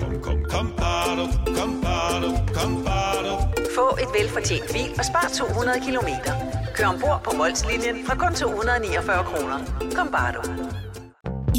Kom, 0.00 0.14
kom, 0.22 0.44
kom, 0.50 0.66
bado, 0.76 1.24
kom, 1.58 1.80
bado, 1.82 2.28
kom, 2.56 2.84
bado. 2.84 3.34
Få 3.76 3.86
et 4.02 4.10
velfortjent 4.18 4.72
bil 4.72 4.90
og 4.98 5.04
spar 5.04 5.30
200 5.34 5.80
kilometer. 5.86 6.32
Kør 6.74 6.86
ombord 6.86 7.20
på 7.24 7.36
Molslinjen 7.36 7.96
fra 8.06 8.14
kun 8.14 8.34
249 8.34 9.24
kroner. 9.30 9.58
Kom 9.96 10.08
bare 10.16 10.32
du. 10.36 10.40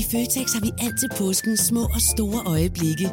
I 0.02 0.04
Føtex 0.12 0.48
har 0.56 0.62
vi 0.68 0.72
altid 0.86 1.10
påskens 1.18 1.60
små 1.60 1.84
og 1.96 2.02
store 2.14 2.40
øjeblikke. 2.46 3.08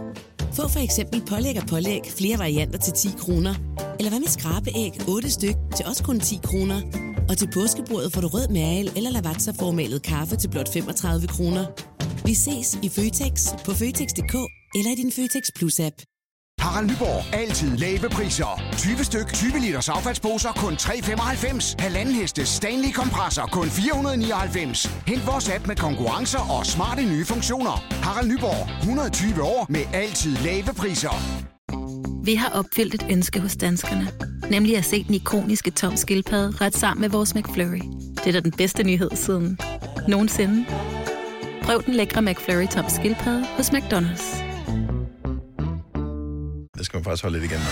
Få 0.57 0.69
for 0.69 0.83
eksempel 0.89 1.23
pålæg 1.31 1.57
og 1.63 1.67
pålæg 1.69 2.03
flere 2.19 2.39
varianter 2.39 2.79
til 2.79 2.93
10 2.93 3.09
kroner. 3.19 3.55
Eller 3.99 4.11
hvad 4.11 4.21
med 4.21 4.29
skrabeæg 4.29 4.93
8 5.09 5.31
styk 5.31 5.57
til 5.77 5.85
også 5.87 6.05
kun 6.05 6.21
10 6.21 6.41
kroner. 6.45 6.79
Og 7.33 7.39
til 7.39 7.51
påskebordet 7.55 8.13
får 8.13 8.21
du 8.21 8.29
rød 8.29 8.49
mal 8.49 8.93
eller 8.97 9.11
lavatserformalet 9.11 10.03
kaffe 10.03 10.37
til 10.37 10.49
blot 10.49 10.73
35 10.73 11.27
kroner. 11.27 11.65
Vi 12.25 12.35
ses 12.35 12.79
i 12.83 12.89
Føtex 12.89 13.33
på 13.65 13.73
Føtex.dk 13.81 14.35
eller 14.79 14.91
i 14.93 14.95
din 14.95 15.13
Føtex 15.13 15.45
Plus-app. 15.57 15.97
Harald 16.61 16.87
Nyborg. 16.91 17.35
Altid 17.35 17.77
lave 17.77 18.09
priser. 18.09 18.63
20 18.79 19.05
styk, 19.05 19.29
20 19.33 19.61
liters 19.61 19.89
affaldsposer 19.89 20.53
kun 20.53 20.75
3,95. 20.75 21.75
Halvanden 21.79 22.15
heste 22.15 22.47
Stanley 22.47 22.93
kompresser 22.93 23.47
kun 23.47 23.69
499. 23.71 24.87
Hent 25.07 25.27
vores 25.27 25.49
app 25.49 25.67
med 25.67 25.77
konkurrencer 25.77 26.43
og 26.59 26.67
smarte 26.67 27.03
nye 27.03 27.25
funktioner. 27.25 27.77
Harald 28.07 28.29
Nyborg. 28.29 28.83
120 28.83 29.43
år 29.43 29.67
med 29.69 29.85
altid 29.93 30.37
lave 30.37 30.75
priser. 30.77 31.52
Vi 32.25 32.35
har 32.35 32.49
opfyldt 32.49 32.95
et 32.95 33.07
ønske 33.11 33.41
hos 33.41 33.57
danskerne. 33.57 34.09
Nemlig 34.51 34.77
at 34.77 34.85
se 34.85 35.05
den 35.05 35.15
ikoniske 35.15 35.71
tom 35.71 35.97
skildpadde 35.97 36.57
ret 36.61 36.77
sammen 36.77 37.01
med 37.01 37.09
vores 37.09 37.35
McFlurry. 37.35 37.83
Det 38.17 38.27
er 38.27 38.33
da 38.33 38.41
den 38.41 38.53
bedste 38.53 38.83
nyhed 38.83 39.11
siden 39.15 39.59
nogensinde. 40.09 40.65
Prøv 41.63 41.83
den 41.87 41.95
lækre 41.95 42.23
McFlurry 42.23 42.67
tom 42.67 42.85
skildpadde 42.89 43.47
hos 43.57 43.71
McDonald's. 43.71 44.43
Det 46.79 46.87
skal 46.87 46.97
man 46.97 47.05
faktisk 47.05 47.23
holde 47.23 47.41
lidt 47.41 47.53
igen. 47.53 47.63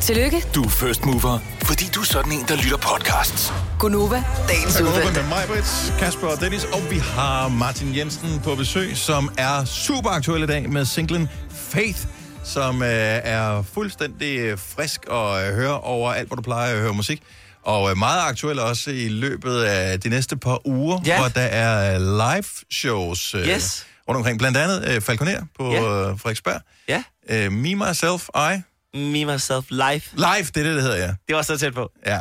Tillykke, 0.00 0.44
Du 0.54 0.62
er 0.62 0.68
first 0.68 1.04
mover, 1.06 1.38
fordi 1.62 1.84
du 1.94 2.00
er 2.00 2.04
sådan 2.04 2.32
en, 2.32 2.44
der 2.48 2.56
lytter 2.56 2.76
podcasts. 2.76 3.52
Gunova, 3.78 4.24
dagens 4.48 4.80
udvalgte. 4.80 5.20
med 5.20 5.28
mig, 5.28 5.44
Brits, 5.48 5.92
Kasper 5.98 6.26
og 6.26 6.40
Dennis, 6.40 6.64
og 6.64 6.80
vi 6.90 6.96
har 6.98 7.48
Martin 7.48 7.96
Jensen 7.96 8.40
på 8.44 8.54
besøg, 8.54 8.96
som 8.96 9.30
er 9.38 9.64
super 9.64 10.10
aktuel 10.10 10.42
i 10.42 10.46
dag 10.46 10.70
med 10.70 10.84
singlen 10.84 11.28
Faith, 11.50 11.98
som 12.44 12.82
øh, 12.82 12.88
er 12.88 13.62
fuldstændig 13.62 14.38
øh, 14.38 14.58
frisk 14.58 15.04
og 15.06 15.46
øh, 15.46 15.54
hører 15.54 15.72
over 15.72 16.12
alt, 16.12 16.28
hvor 16.28 16.36
du 16.36 16.42
plejer 16.42 16.74
at 16.74 16.80
høre 16.80 16.94
musik. 16.94 17.22
Og 17.62 17.90
øh, 17.90 17.96
meget 17.96 18.20
aktuel 18.28 18.58
også 18.58 18.90
i 18.90 19.08
løbet 19.08 19.62
af 19.62 20.00
de 20.00 20.08
næste 20.08 20.36
par 20.36 20.66
uger, 20.66 21.00
Ja. 21.06 21.18
hvor 21.18 21.28
der 21.28 21.40
er 21.40 21.94
øh, 21.94 22.00
live 22.00 22.44
shows 22.72 23.34
øh, 23.34 23.48
Yes. 23.48 23.86
rundt 24.08 24.16
omkring. 24.16 24.38
Blandt 24.38 24.56
andet 24.56 24.88
øh, 24.88 25.00
Falconer 25.00 25.40
på 25.58 25.72
Ja. 25.72 25.80
øh, 26.10 26.18
Frederiksberg. 26.18 26.60
Ja. 26.88 27.02
Øh, 27.30 27.52
Me, 27.52 27.74
Myself, 27.74 28.28
I. 28.36 28.60
Me, 28.98 29.24
Myself, 29.32 29.64
Life. 29.70 30.16
Live, 30.16 30.46
det 30.54 30.56
er 30.56 30.62
det, 30.62 30.74
det 30.74 30.82
hedder, 30.82 30.96
ja. 30.96 31.14
Det 31.28 31.36
var 31.36 31.42
så 31.42 31.58
tæt 31.58 31.74
på. 31.74 31.90
Ja. 32.06 32.20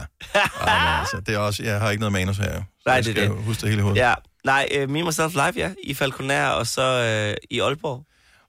Ej, 0.62 1.00
altså, 1.00 1.22
det 1.26 1.36
er 1.36 1.40
også, 1.40 1.64
jeg 1.64 1.80
har 1.80 1.90
ikke 1.90 2.00
noget 2.02 2.14
manus 2.14 2.38
her. 2.38 2.54
Så 2.54 2.64
Nej, 2.86 2.96
jeg 2.96 3.06
det 3.06 3.18
er 3.18 3.22
det. 3.28 3.38
huske 3.44 3.62
det 3.62 3.70
hele 3.70 3.82
hovedet. 3.82 4.00
Ja. 4.02 4.14
Nej, 4.46 4.68
uh, 4.84 4.90
Me, 4.90 5.04
Myself, 5.04 5.34
Live, 5.34 5.54
ja. 5.56 5.70
I 5.84 5.94
Falconer 5.94 6.46
og 6.48 6.68
så 6.68 7.32
uh, 7.32 7.36
i 7.52 7.60
Aalborg. 7.60 8.04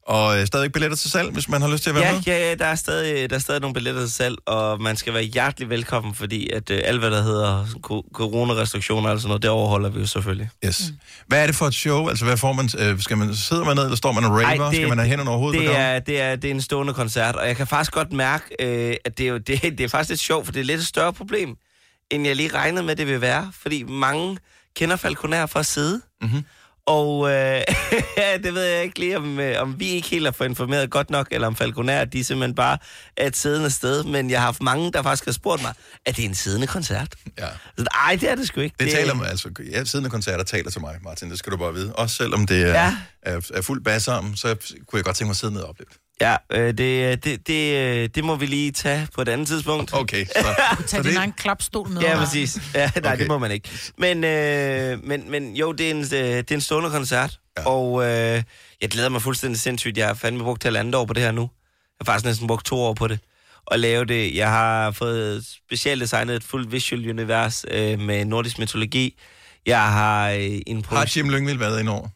Og 0.07 0.41
øh, 0.41 0.47
stadig 0.47 0.73
billetter 0.73 0.97
til 0.97 1.11
salg, 1.11 1.31
hvis 1.33 1.49
man 1.49 1.63
har 1.63 1.69
lyst 1.69 1.83
til 1.83 1.91
at 1.91 1.97
være 1.97 2.05
Ja, 2.07 2.13
med. 2.13 2.21
ja, 2.27 2.49
ja, 2.49 2.55
der 2.55 2.65
er, 2.65 2.75
stadig, 2.75 3.31
der 3.31 3.37
er 3.37 3.41
stadig 3.41 3.61
nogle 3.61 3.75
billetter 3.75 4.01
til 4.01 4.13
salg, 4.13 4.37
og 4.47 4.81
man 4.83 4.97
skal 4.97 5.15
være 5.15 5.23
hjertelig 5.23 5.69
velkommen, 5.71 6.15
fordi 6.15 6.51
at 6.51 6.71
uh, 6.71 6.77
alt, 6.85 6.99
hvad 6.99 7.11
der 7.11 7.23
hedder 7.23 7.67
coronarestriktioner 8.13 9.11
og 9.11 9.19
sådan 9.19 9.29
noget, 9.29 9.43
det 9.43 9.51
overholder 9.51 9.89
vi 9.89 10.01
jo 10.01 10.07
selvfølgelig. 10.07 10.49
Yes. 10.67 10.83
Hvad 11.27 11.43
er 11.43 11.47
det 11.47 11.55
for 11.57 11.67
et 11.67 11.75
show? 11.75 12.09
Altså, 12.09 12.25
hvad 12.25 12.37
får 12.37 12.53
man? 12.53 12.69
Øh, 12.79 13.01
skal 13.01 13.17
man 13.17 13.35
sidder 13.35 13.65
man 13.65 13.77
ned, 13.77 13.85
eller 13.85 13.97
står 13.97 14.13
man 14.13 14.25
og 14.25 14.31
raver? 14.31 14.45
Ej, 14.45 14.55
det, 14.57 14.77
skal 14.77 14.89
man 14.89 14.99
have 14.99 15.09
hænderne 15.09 15.31
over 15.31 15.39
hovedet? 15.39 15.61
det 15.61 15.69
på 15.69 15.75
er, 15.77 15.99
det, 15.99 16.21
er, 16.21 16.37
det 16.37 16.51
er 16.51 16.55
en 16.55 16.61
stående 16.63 16.95
koncert, 16.95 17.37
og 17.37 17.47
jeg 17.47 17.57
kan 17.57 17.67
faktisk 17.67 17.93
godt 17.93 18.13
mærke, 18.13 18.45
øh, 18.61 18.97
at 19.05 19.19
det 19.19 19.27
er, 19.27 19.31
jo, 19.31 19.39
det, 19.39 19.63
det 19.63 19.81
er 19.81 19.89
faktisk 19.89 20.09
lidt 20.09 20.21
sjovt, 20.21 20.45
for 20.47 20.53
det 20.53 20.61
er 20.61 20.65
lidt 20.65 20.81
et 20.81 20.87
større 20.87 21.13
problem, 21.13 21.57
end 22.11 22.27
jeg 22.27 22.37
lige 22.37 22.49
regnede 22.55 22.83
med, 22.83 22.97
det 22.97 23.07
vil 23.07 23.21
være. 23.21 23.53
Fordi 23.63 23.83
mange 23.83 24.39
kender 24.77 24.97
Falconer 24.97 25.47
for 25.47 25.59
at 25.61 25.67
sidde. 25.67 26.01
Mm-hmm. 26.23 26.45
Og 26.87 27.31
øh, 27.31 27.61
det 28.45 28.55
ved 28.55 28.63
jeg 28.63 28.83
ikke 28.83 28.99
lige, 28.99 29.17
om, 29.17 29.41
øh, 29.41 29.63
om 29.63 29.81
vi 29.81 29.89
ikke 29.89 30.09
helt 30.09 30.25
har 30.27 30.33
fået 30.33 30.49
informeret 30.49 30.91
godt 30.91 31.11
nok, 31.11 31.29
eller 31.31 31.47
om 31.47 31.57
Falconer, 31.57 32.05
de 32.05 32.25
simpelthen 32.25 32.55
bare 32.55 32.79
er 33.17 33.27
et 33.27 33.37
siddende 33.37 33.71
sted. 33.71 34.05
Men 34.05 34.31
jeg 34.31 34.39
har 34.41 34.45
haft 34.47 34.63
mange, 34.63 34.93
der 34.93 35.03
faktisk 35.03 35.25
har 35.25 35.33
spurgt 35.33 35.63
mig, 35.63 35.75
er 36.07 36.13
det 36.13 36.25
en 36.25 36.35
siddende 36.35 36.67
koncert? 36.67 37.15
Ja. 37.39 37.47
Nej, 37.79 38.17
det 38.21 38.31
er 38.31 38.35
det 38.35 38.47
sgu 38.47 38.61
ikke. 38.61 38.77
Det 38.81 38.91
taler 38.93 39.15
man, 39.15 39.27
altså, 39.27 39.51
ja, 39.71 39.85
siddende 39.85 40.11
koncerter 40.11 40.45
taler 40.45 40.71
til 40.71 40.81
mig, 40.81 40.99
Martin, 41.03 41.31
det 41.31 41.39
skal 41.39 41.53
du 41.53 41.57
bare 41.57 41.75
vide. 41.75 41.93
Også 41.95 42.17
selvom 42.17 42.47
det 42.47 42.63
er, 42.63 42.69
Ja. 42.69 42.97
er, 43.23 43.51
er 43.55 43.63
fuld 43.63 43.85
bas 43.85 44.09
om, 44.09 44.37
så 44.37 44.49
kunne 44.87 44.97
jeg 44.99 45.05
godt 45.05 45.17
tænke 45.17 45.27
mig 45.29 45.31
at 45.33 45.37
sidde 45.37 45.53
ned 45.53 45.61
og 45.63 45.69
opleve 45.69 45.89
det. 45.93 45.99
Ja, 46.21 46.37
øh, 46.53 46.79
det, 46.79 47.25
det, 47.25 47.47
det, 47.47 47.77
øh, 47.77 48.09
det 48.15 48.25
må 48.25 48.37
vi 48.37 48.47
lige 48.47 48.73
tage 48.73 49.09
på 49.15 49.23
et 49.23 49.29
andet 49.29 49.49
tidspunkt. 49.49 49.95
Okay, 49.95 50.25
så... 50.27 50.55
Tage 50.87 51.03
din 51.03 51.17
egen 51.17 51.33
klapstol 51.33 51.89
med. 51.89 52.03
Ja, 52.03 52.17
præcis. 52.17 52.59
Ja, 52.75 52.91
nej, 53.03 53.13
okay. 53.13 53.19
det 53.19 53.29
må 53.29 53.39
man 53.39 53.51
ikke. 53.51 53.69
Men, 53.99 54.25
øh, 54.25 55.05
men, 55.05 55.31
men 55.31 55.57
jo, 55.57 55.73
det 55.73 55.87
er 55.87 55.91
en, 55.91 56.01
øh, 56.01 56.05
det 56.13 56.51
er 56.51 56.55
en 56.55 56.61
stående 56.61 56.91
koncert, 56.91 57.41
ja. 57.59 57.69
og 57.69 58.05
øh, 58.05 58.43
jeg 58.81 58.91
glæder 58.91 59.09
mig 59.09 59.23
fuldstændig 59.23 59.61
sindssygt. 59.61 59.99
Jeg 59.99 60.07
har 60.07 60.15
fandme 60.15 60.43
brugt 60.43 60.65
halvandet 60.65 60.95
år 60.95 61.05
på 61.05 61.13
det 61.13 61.23
her 61.23 61.33
nu. 61.33 61.43
Jeg 61.43 62.07
har 62.07 62.13
faktisk 62.13 62.25
næsten 62.25 62.47
brugt 62.47 62.67
to 62.67 62.77
år 62.77 62.95
på 62.95 63.09
det. 63.09 63.19
At 63.71 63.81
lave 63.81 64.05
det. 64.05 64.35
Jeg 64.35 64.51
har 64.51 64.91
fået 64.91 65.47
specielt 65.67 66.01
designet 66.01 66.37
et 66.37 66.45
fuldt 66.45 66.73
visual 66.73 67.11
univers 67.11 67.65
øh, 67.71 68.01
med 68.01 68.25
nordisk 68.25 68.59
mytologi. 68.59 69.21
Jeg 69.67 69.93
har 69.93 70.31
øh, 70.31 70.61
en 70.67 70.85
Har 70.85 71.13
Jim 71.17 71.31
Lyngvild 71.31 71.59
været 71.59 71.81
ind 71.81 71.89
over? 71.89 72.09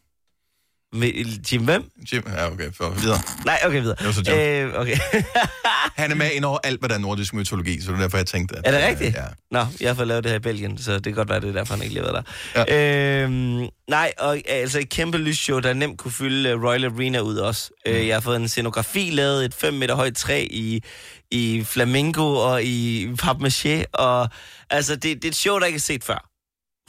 Jim 1.51 1.63
hvem? 1.63 1.91
Jim, 2.13 2.23
ja, 2.27 2.51
okay, 2.51 2.71
for 2.73 2.89
videre. 2.89 3.19
Nej, 3.45 3.59
okay, 3.65 3.81
videre. 3.81 3.95
Det 3.99 4.05
var 4.05 4.11
så 4.11 4.23
joke. 4.27 4.61
Øh, 4.61 4.73
okay. 4.73 4.97
Han 6.01 6.11
er 6.11 6.15
med 6.15 6.31
ind 6.31 6.45
over 6.45 6.57
alt, 6.63 6.79
hvad 6.79 6.89
der 6.89 6.95
er 6.95 6.99
nordisk 6.99 7.33
mytologi, 7.33 7.81
så 7.81 7.91
det 7.91 7.97
er 7.97 8.01
derfor, 8.01 8.17
jeg 8.17 8.25
tænkte, 8.25 8.55
at... 8.57 8.61
Er 8.65 8.71
det 8.71 8.87
rigtigt? 8.87 9.15
Ja. 9.15 9.23
Nå, 9.51 9.65
jeg 9.79 9.89
har 9.89 9.93
fået 9.95 10.07
lavet 10.07 10.23
det 10.23 10.31
her 10.31 10.39
i 10.39 10.41
Belgien, 10.41 10.77
så 10.77 10.93
det 10.93 11.03
kan 11.03 11.13
godt 11.13 11.29
være, 11.29 11.39
det 11.39 11.49
er 11.49 11.53
derfor, 11.53 11.73
han 11.73 11.83
ikke 11.83 12.01
været 12.01 12.25
der. 12.55 12.63
Ja. 12.67 13.23
Øhm, 13.23 13.67
nej, 13.87 14.11
og 14.17 14.41
altså 14.45 14.79
et 14.79 14.89
kæmpe 14.89 15.17
lysshow, 15.17 15.59
der 15.59 15.73
nemt 15.73 15.97
kunne 15.97 16.11
fylde 16.11 16.49
øh, 16.49 16.63
Royal 16.63 16.85
Arena 16.85 17.19
ud 17.19 17.37
også. 17.37 17.71
Mm. 17.85 17.91
Øh, 17.91 18.07
jeg 18.07 18.15
har 18.15 18.21
fået 18.21 18.35
en 18.35 18.47
scenografi 18.47 19.09
lavet, 19.13 19.45
et 19.45 19.53
5 19.53 19.73
meter 19.73 19.95
højt 19.95 20.15
træ 20.15 20.47
i, 20.51 20.83
i 21.31 21.63
flamingo 21.63 22.35
og 22.35 22.63
i 22.63 23.07
papmaché, 23.21 23.83
og 23.93 24.29
altså 24.69 24.95
det, 24.95 25.03
det 25.03 25.25
er 25.25 25.29
et 25.29 25.35
show, 25.35 25.59
der 25.59 25.65
ikke 25.65 25.77
er 25.77 25.81
set 25.81 26.03
før. 26.03 26.28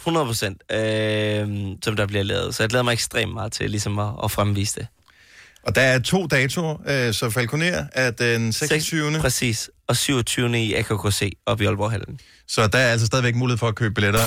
100 0.01 0.27
procent, 0.27 0.63
øh, 0.73 1.49
som 1.85 1.97
der 1.97 2.07
bliver 2.07 2.23
lavet. 2.23 2.55
Så 2.55 2.63
jeg 2.63 2.71
glæder 2.71 2.83
mig 2.83 2.93
ekstremt 2.93 3.33
meget 3.35 3.53
til 3.53 3.71
ligesom 3.71 3.99
at, 3.99 4.11
at 4.25 4.31
fremvise 4.31 4.75
det. 4.81 4.87
Og 5.63 5.75
der 5.75 5.81
er 5.83 5.99
to 5.99 6.27
datoer, 6.27 6.77
øh, 6.87 7.15
så 7.15 7.31
Falconer 7.31 7.85
er 7.93 8.11
den 8.11 8.53
26. 8.53 9.21
Præcis, 9.21 9.71
og 9.89 9.97
27. 9.97 10.59
i 10.63 10.75
AKKC 10.75 11.33
op 11.47 11.61
i 11.61 11.65
Aalborg-hallen. 11.67 12.21
Så 12.49 12.67
der 12.67 12.79
er 12.79 12.93
altså 12.93 13.07
stadigvæk 13.07 13.35
mulighed 13.35 13.59
for 13.59 13.69
at 13.69 13.75
købe 13.75 13.95
billetter. 13.95 14.21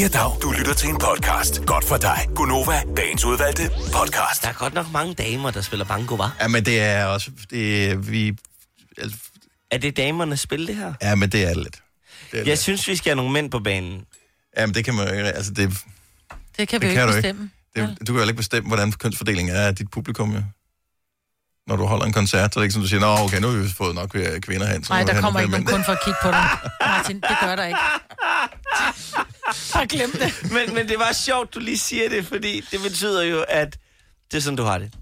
Ja, 0.00 0.08
dag. 0.08 0.30
Du 0.42 0.50
lytter 0.58 0.74
til 0.74 0.88
en 0.88 0.98
podcast. 0.98 1.66
Godt 1.66 1.84
for 1.84 1.96
dig. 1.96 2.18
Gunova, 2.34 2.82
dagens 2.96 3.24
udvalgte 3.24 3.62
podcast. 3.92 4.42
Der 4.42 4.48
er 4.48 4.52
godt 4.52 4.74
nok 4.74 4.86
mange 4.92 5.14
damer, 5.14 5.50
der 5.50 5.60
spiller 5.60 5.84
banko, 5.84 6.14
var. 6.14 6.36
Ja, 6.40 6.48
men 6.48 6.64
det 6.64 6.80
er 6.80 7.04
også... 7.04 7.30
Det 7.50 7.90
er, 7.90 7.96
vi, 7.96 8.36
altså, 8.98 9.18
Er 9.70 9.78
det 9.78 9.96
damernes 9.96 10.40
spil, 10.40 10.66
det 10.66 10.76
her? 10.76 10.92
ja, 11.02 11.14
men 11.14 11.30
det 11.32 11.42
er 11.44 11.48
det 11.48 11.56
lidt. 11.56 11.76
Det 12.30 12.34
er 12.34 12.38
Jeg 12.38 12.46
lidt. 12.46 12.58
synes, 12.60 12.88
vi 12.88 12.96
skal 12.96 13.10
have 13.10 13.16
nogle 13.16 13.32
mænd 13.32 13.50
på 13.50 13.58
banen. 13.58 14.00
Jamen, 14.56 14.74
det 14.74 14.84
kan 14.84 14.94
man 14.94 15.06
jo 15.08 15.12
ikke... 15.14 15.32
Altså, 15.32 15.52
det, 15.52 15.70
Det 16.58 16.68
kan 16.68 16.80
vi 16.82 16.86
det 16.86 16.92
jo 16.92 16.96
kan 16.96 17.02
ikke 17.08 17.12
du 17.12 17.16
bestemme. 17.16 17.50
ikke. 17.76 17.88
Det, 17.90 17.98
du 18.08 18.12
kan 18.12 18.22
jo 18.22 18.28
ikke 18.28 18.34
bestemme, 18.36 18.68
hvordan 18.68 18.92
kønsfordelingen 18.92 19.56
er 19.56 19.66
af 19.66 19.74
dit 19.76 19.90
publikum, 19.90 20.32
jo. 20.34 20.42
Når 21.66 21.76
du 21.76 21.84
holder 21.84 22.06
en 22.06 22.12
koncert, 22.12 22.54
så 22.54 22.60
er 22.60 22.62
det 22.62 22.64
ikke 22.64 22.72
sådan, 22.72 22.82
du 22.82 22.88
siger, 22.88 23.00
Nå, 23.00 23.06
okay, 23.24 23.40
nu 23.40 23.48
har 23.48 23.56
vi 23.58 23.68
fået 23.76 23.94
nok 23.94 24.08
kvinder 24.40 24.66
hen. 24.66 24.84
så 24.84 24.92
Nej, 24.92 25.00
er 25.02 25.06
der 25.06 25.20
kommer 25.20 25.40
ikke 25.40 25.50
nogen 25.50 25.64
mænd." 25.64 25.74
kun 25.76 25.84
for 25.84 25.92
at 25.92 25.98
kigge 26.04 26.18
på 26.22 26.30
dig. 26.30 26.48
Martin, 26.88 27.16
det 27.20 27.36
gør 27.42 27.56
der 27.56 27.64
ikke. 27.66 27.78
Bare 29.74 29.86
glem 29.86 30.10
det. 30.12 30.52
Men, 30.52 30.74
men 30.74 30.88
det 30.88 30.98
var 30.98 31.12
sjovt, 31.12 31.54
du 31.54 31.58
lige 31.60 31.78
siger 31.78 32.08
det, 32.08 32.26
fordi 32.26 32.60
det 32.70 32.80
betyder 32.82 33.22
jo, 33.22 33.44
at 33.48 33.78
det 34.30 34.36
er 34.36 34.40
sådan, 34.40 34.56
du 34.56 34.62
har 34.64 34.78
det. 34.78 34.92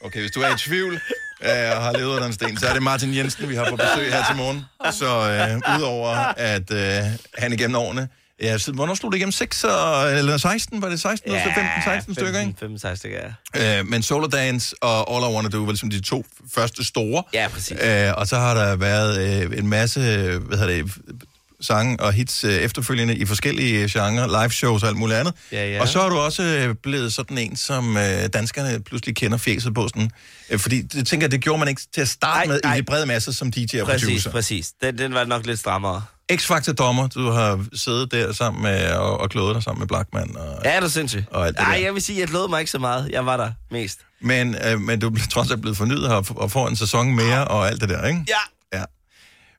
Okay, 0.00 0.20
hvis 0.20 0.30
du 0.30 0.40
er 0.40 0.54
i 0.54 0.58
tvivl 0.58 1.00
øh, 1.42 1.76
og 1.76 1.82
har 1.82 1.92
levet 1.92 2.14
under 2.14 2.26
en 2.26 2.32
sten, 2.32 2.58
så 2.58 2.66
er 2.66 2.72
det 2.72 2.82
Martin 2.82 3.14
Jensen, 3.14 3.48
vi 3.48 3.54
har 3.54 3.70
på 3.70 3.76
besøg 3.76 4.12
her 4.12 4.24
til 4.26 4.36
morgen. 4.36 4.64
Så 4.92 5.30
øh, 5.30 5.78
udover 5.78 6.08
at 6.36 6.70
øh, 6.70 7.04
han 7.38 7.52
igennem 7.52 7.76
årene... 7.76 8.08
Ja, 8.42 8.58
så, 8.58 8.72
hvornår 8.72 8.94
slog 8.94 9.12
det 9.12 9.16
igennem? 9.18 9.32
6 9.32 9.64
og, 9.64 10.12
eller 10.12 10.36
16? 10.36 10.82
Var 10.82 10.88
det 10.88 11.00
16 11.00 11.30
eller 11.30 11.44
15, 11.44 11.64
16 11.84 12.14
stykker, 12.14 12.40
ikke? 12.40 12.54
15, 12.60 12.78
16 12.78 12.96
stykker, 12.96 13.18
ja. 13.54 13.78
Øh, 13.78 13.86
men 13.86 14.02
Solar 14.02 14.28
Dance 14.28 14.76
og 14.80 15.14
All 15.14 15.32
I 15.32 15.34
Wanna 15.34 15.48
Do 15.48 15.58
var 15.58 15.66
ligesom 15.66 15.90
de 15.90 16.00
to 16.00 16.24
første 16.54 16.84
store. 16.84 17.22
Ja, 17.34 17.48
præcis. 17.48 17.78
Øh, 17.82 18.12
og 18.16 18.26
så 18.26 18.36
har 18.36 18.54
der 18.54 18.76
været 18.76 19.42
øh, 19.44 19.58
en 19.58 19.68
masse 19.68 20.00
hvad 20.38 20.58
hedder 20.58 20.74
det, 20.74 20.92
sange 21.60 22.00
og 22.00 22.12
hits 22.12 22.44
øh, 22.44 22.52
efterfølgende 22.52 23.16
i 23.16 23.24
forskellige 23.24 23.88
genrer, 23.88 24.26
live 24.42 24.50
shows 24.50 24.82
og 24.82 24.88
alt 24.88 24.98
muligt 24.98 25.18
andet. 25.18 25.34
Ja, 25.52 25.70
ja. 25.70 25.80
Og 25.80 25.88
så 25.88 26.00
er 26.00 26.08
du 26.08 26.16
også 26.18 26.42
øh, 26.42 26.74
blevet 26.82 27.12
sådan 27.12 27.38
en, 27.38 27.56
som 27.56 27.96
øh, 27.96 28.02
danskerne 28.32 28.80
pludselig 28.80 29.16
kender 29.16 29.38
fjeset 29.38 29.74
på. 29.74 29.88
Sådan, 29.88 30.10
øh, 30.50 30.58
fordi 30.58 30.82
det 30.82 31.06
tænker 31.06 31.24
jeg, 31.24 31.32
det 31.32 31.40
gjorde 31.40 31.58
man 31.58 31.68
ikke 31.68 31.82
til 31.94 32.00
at 32.00 32.08
starte 32.08 32.38
Nej, 32.38 32.46
med 32.46 32.60
nej. 32.64 32.74
i 32.74 32.78
de 32.78 32.82
brede 32.82 33.06
masser 33.06 33.32
som 33.32 33.50
DJ 33.52 33.80
og 33.80 33.86
Præcis, 33.86 34.06
producer. 34.08 34.30
præcis. 34.30 34.72
Den, 34.82 34.98
den 34.98 35.14
var 35.14 35.24
nok 35.24 35.46
lidt 35.46 35.58
strammere. 35.58 36.02
X-Factor 36.32 36.72
dommer, 36.72 37.06
du 37.08 37.30
har 37.30 37.64
siddet 37.74 38.12
der 38.12 38.32
sammen 38.32 38.62
med, 38.62 38.90
og, 38.92 39.20
og 39.20 39.30
klået 39.30 39.54
dig 39.54 39.62
sammen 39.62 39.78
med 39.80 39.88
Blackman. 39.88 40.36
Og, 40.36 40.60
Ja, 40.64 40.70
er 40.70 40.80
du 40.80 40.88
sindssygt? 40.90 41.24
Og 41.30 41.46
alt 41.46 41.56
det 41.56 41.62
Nej, 41.66 41.76
der. 41.76 41.82
jeg 41.84 41.94
vil 41.94 42.02
sige, 42.02 42.20
jeg 42.20 42.28
glæder 42.28 42.48
mig 42.48 42.60
ikke 42.60 42.70
så 42.70 42.78
meget. 42.78 43.10
Jeg 43.12 43.26
var 43.26 43.36
der 43.36 43.50
mest. 43.70 43.98
Men, 44.20 44.56
øh, 44.66 44.80
men 44.80 45.00
du 45.00 45.08
er 45.08 45.18
trods 45.30 45.50
alt 45.50 45.60
blevet 45.60 45.76
fornyet 45.76 46.08
her 46.08 46.22
og 46.36 46.50
får 46.50 46.68
en 46.68 46.76
sæson 46.76 47.14
mere 47.14 47.44
og 47.48 47.68
alt 47.68 47.80
det 47.80 47.88
der, 47.88 48.06
ikke? 48.06 48.24
Ja. 48.28 48.78
ja. 48.78 48.84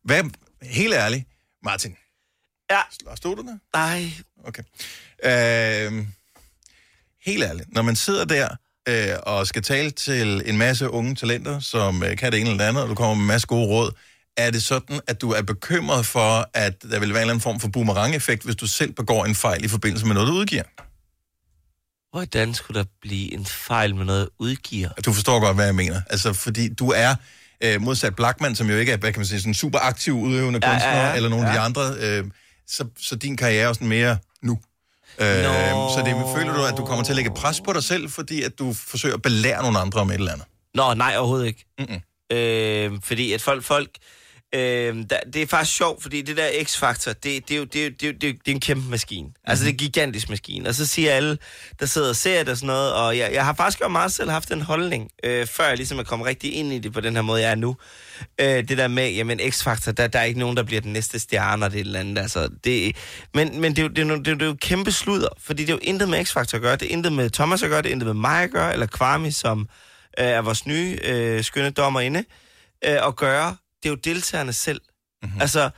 Hvad, 0.06 0.24
helt 0.64 0.94
ærligt, 0.94 1.26
Martin. 1.64 1.96
Ja. 2.72 2.82
Stod 3.16 3.36
du 3.36 3.42
der? 3.42 3.58
Nej. 3.74 4.12
Okay. 4.44 4.64
Øh, 5.24 6.06
helt 7.26 7.44
ærligt, 7.44 7.74
når 7.74 7.82
man 7.82 7.96
sidder 7.96 8.26
der 8.26 8.50
øh, 8.88 9.18
og 9.24 9.48
skal 9.48 9.62
tale 9.62 9.92
til 9.92 10.42
en 10.46 10.58
masse 10.58 10.90
unge 10.90 11.16
talenter, 11.16 11.60
som 11.60 12.04
øh, 12.04 12.18
kan 12.18 12.32
det 12.32 12.40
ene 12.40 12.50
eller 12.50 12.64
det 12.64 12.70
andet, 12.70 12.84
og 12.84 12.90
du 12.90 12.96
kommer 12.96 13.16
med 13.16 13.22
en 13.22 13.28
masse 13.28 13.48
gode 13.48 13.68
råd, 13.68 13.92
er 14.38 14.52
det 14.52 14.64
sådan, 14.64 15.00
at 15.08 15.22
du 15.22 15.32
er 15.32 15.42
bekymret 15.42 16.06
for, 16.06 16.50
at 16.54 16.82
der 16.82 16.88
vil 16.88 17.00
være 17.00 17.08
en 17.08 17.12
eller 17.12 17.22
anden 17.22 17.42
form 17.42 17.60
for 17.60 17.68
boomerang-effekt, 17.68 18.44
hvis 18.44 18.56
du 18.56 18.68
selv 18.68 18.92
begår 18.92 19.26
en 19.26 19.36
fejl 19.36 19.66
i 19.66 19.68
forbindelse 19.68 20.06
med 20.06 20.14
noget, 20.14 20.28
du 20.28 20.34
udgiver? 20.34 20.64
Hvordan 22.12 22.54
skulle 22.54 22.80
der 22.80 22.86
blive 23.02 23.34
en 23.34 23.46
fejl 23.46 23.96
med 23.96 24.06
noget 24.06 24.30
udgiver? 24.40 24.90
Du 25.06 25.14
forstår 25.14 25.40
godt, 25.40 25.56
hvad 25.56 25.66
jeg 25.66 25.76
mener. 25.76 26.02
Altså, 26.10 26.34
fordi 26.34 26.74
du 26.74 26.90
er 26.90 27.16
øh, 27.64 27.82
modsat 27.82 28.16
Blackman, 28.16 28.56
som 28.56 28.70
jo 28.70 28.78
ikke 28.78 28.92
er, 28.92 28.98
hvad 28.98 29.12
kan 29.14 29.20
man 29.20 29.26
sige, 29.26 29.40
sådan 29.40 29.54
super 29.54 29.80
aktiv 29.80 30.14
udøvende 30.14 30.60
Ja, 30.64 30.72
kunstner, 30.72 30.92
ja, 30.98 31.10
ja. 31.10 31.16
eller 31.16 31.30
nogle 31.30 31.46
af 31.48 31.52
de 31.54 31.60
Ja. 31.60 31.66
andre, 31.66 31.82
øh, 32.00 32.24
så, 32.68 32.86
så 33.00 33.16
din 33.16 33.38
karriere 33.38 33.70
er 33.70 33.74
sådan 33.74 33.88
mere 33.88 34.18
nu. 34.42 34.60
Øh, 35.22 35.26
så 35.28 36.02
det, 36.06 36.38
føler 36.38 36.54
du, 36.54 36.64
at 36.66 36.78
du 36.78 36.86
kommer 36.86 37.04
til 37.04 37.12
at 37.12 37.16
lægge 37.16 37.32
pres 37.32 37.62
på 37.62 37.74
dig 37.74 37.84
selv, 37.84 38.10
fordi 38.10 38.44
at 38.44 38.60
du 38.60 38.74
forsøger 38.74 39.16
at 39.16 39.22
belære 39.22 39.62
nogle 39.62 39.80
andre 39.80 40.02
om 40.02 40.10
et 40.10 40.14
eller 40.14 40.32
andet? 40.32 40.46
Nå, 40.74 40.94
nej, 40.94 41.16
overhovedet 41.18 41.48
ikke. 41.48 41.66
Mm-mm. 41.80 42.38
Øh, 42.38 42.92
fordi 43.04 43.34
at 43.34 43.42
folk... 43.42 43.64
folk 43.64 43.90
øh, 43.90 44.00
der, 44.54 45.20
det 45.34 45.42
er 45.42 45.48
faktisk 45.48 45.78
sjovt, 45.78 46.02
fordi 46.02 46.22
det 46.22 46.38
der 46.38 46.48
X-Factor, 46.64 47.14
det, 47.14 47.24
det, 47.24 47.52
er 47.52 47.58
jo, 47.58 47.64
det, 47.64 47.82
er 47.82 47.86
jo, 47.86 47.90
det, 47.90 48.04
er 48.04 48.08
jo, 48.08 48.14
det, 48.14 48.24
er 48.24 48.28
jo- 48.28 48.38
det 48.46 48.52
er 48.52 48.56
en 48.56 48.60
kæmpe 48.60 48.90
maskine. 48.90 49.24
Mm-hmm. 49.28 49.44
Altså, 49.48 49.64
det 49.66 49.70
er 49.70 49.74
en 49.74 49.78
gigantisk 49.78 50.30
maskine. 50.30 50.70
Og 50.70 50.76
så 50.76 50.88
siger 50.88 51.12
alle, 51.14 51.38
der 51.80 51.86
sidder 51.86 52.10
og 52.10 52.16
ser 52.16 52.40
det 52.40 52.50
og 52.50 52.58
sådan 52.58 52.68
noget, 52.68 52.94
og 52.94 53.18
jeg, 53.18 53.34
jeg 53.34 53.46
har 53.46 53.54
faktisk 53.54 53.82
også 53.82 53.90
meget 53.92 54.12
selv 54.12 54.30
haft 54.30 54.52
en 54.52 54.62
holdning, 54.62 55.10
øh, 55.24 55.48
før 55.48 55.68
jeg 55.68 55.78
ligesom 55.78 56.00
er 56.00 56.04
kommet 56.04 56.28
rigtig 56.28 56.54
ind 56.54 56.74
i 56.74 56.80
det 56.80 56.94
på 56.94 57.02
den 57.02 57.16
her 57.16 57.22
måde, 57.22 57.42
jeg 57.42 57.52
er 57.52 57.56
nu. 57.56 57.76
Øh, 58.42 58.48
det 58.48 58.78
der 58.78 58.88
med, 58.88 59.12
jamen 59.12 59.40
X-Factor, 59.40 59.92
der, 59.92 60.08
der 60.08 60.20
er 60.20 60.24
ikke 60.24 60.40
nogen, 60.40 60.58
der 60.58 60.64
bliver 60.64 60.82
den 60.82 60.94
næste 60.94 61.20
stjerne 61.20 61.66
og 61.66 61.72
det 61.72 61.80
eller 61.80 62.00
andet. 62.00 62.22
Altså, 62.22 62.50
det, 62.64 62.96
men 63.34 63.62
men 63.62 63.76
det, 63.76 63.80
er 63.80 63.84
jo, 63.84 63.90
det, 63.90 64.00
er 64.00 64.06
jo, 64.08 64.18
det, 64.18 64.28
er 64.28 64.32
jo, 64.32 64.36
det 64.38 64.42
er 64.42 64.46
jo 64.46 64.56
kæmpe 64.62 64.92
sludder, 64.92 65.30
fordi 65.40 65.62
det 65.64 65.70
er 65.70 65.74
jo 65.74 65.80
intet 65.84 66.10
med 66.10 66.26
X-Factor 66.26 66.56
at 66.56 66.62
gøre, 66.62 66.76
det 66.76 66.88
er 66.88 66.92
intet 66.94 67.14
med 67.14 67.30
Thomas 67.30 67.64
at 67.64 67.70
gøre, 67.70 67.82
det 67.82 67.90
er 67.90 67.94
intet 67.94 68.08
med 68.08 68.14
mig 68.14 68.44
at 68.44 68.52
gøre, 68.52 68.74
eller 68.74 68.86
Kwame, 68.88 69.32
som 69.32 69.60
øh, 70.20 70.26
er 70.26 70.42
vores 70.42 70.66
nye 70.66 70.98
øh, 71.04 71.44
skønne 71.44 71.70
dommerinde, 71.70 72.20
øh, 72.86 73.08
at 73.08 73.16
gøre. 73.16 73.56
Det 73.84 73.86
er 73.86 73.90
jo 73.90 73.96
deltagerne 73.96 74.54
selv. 74.54 74.82
Mm-hmm. 75.24 75.42
Altså, 75.42 75.70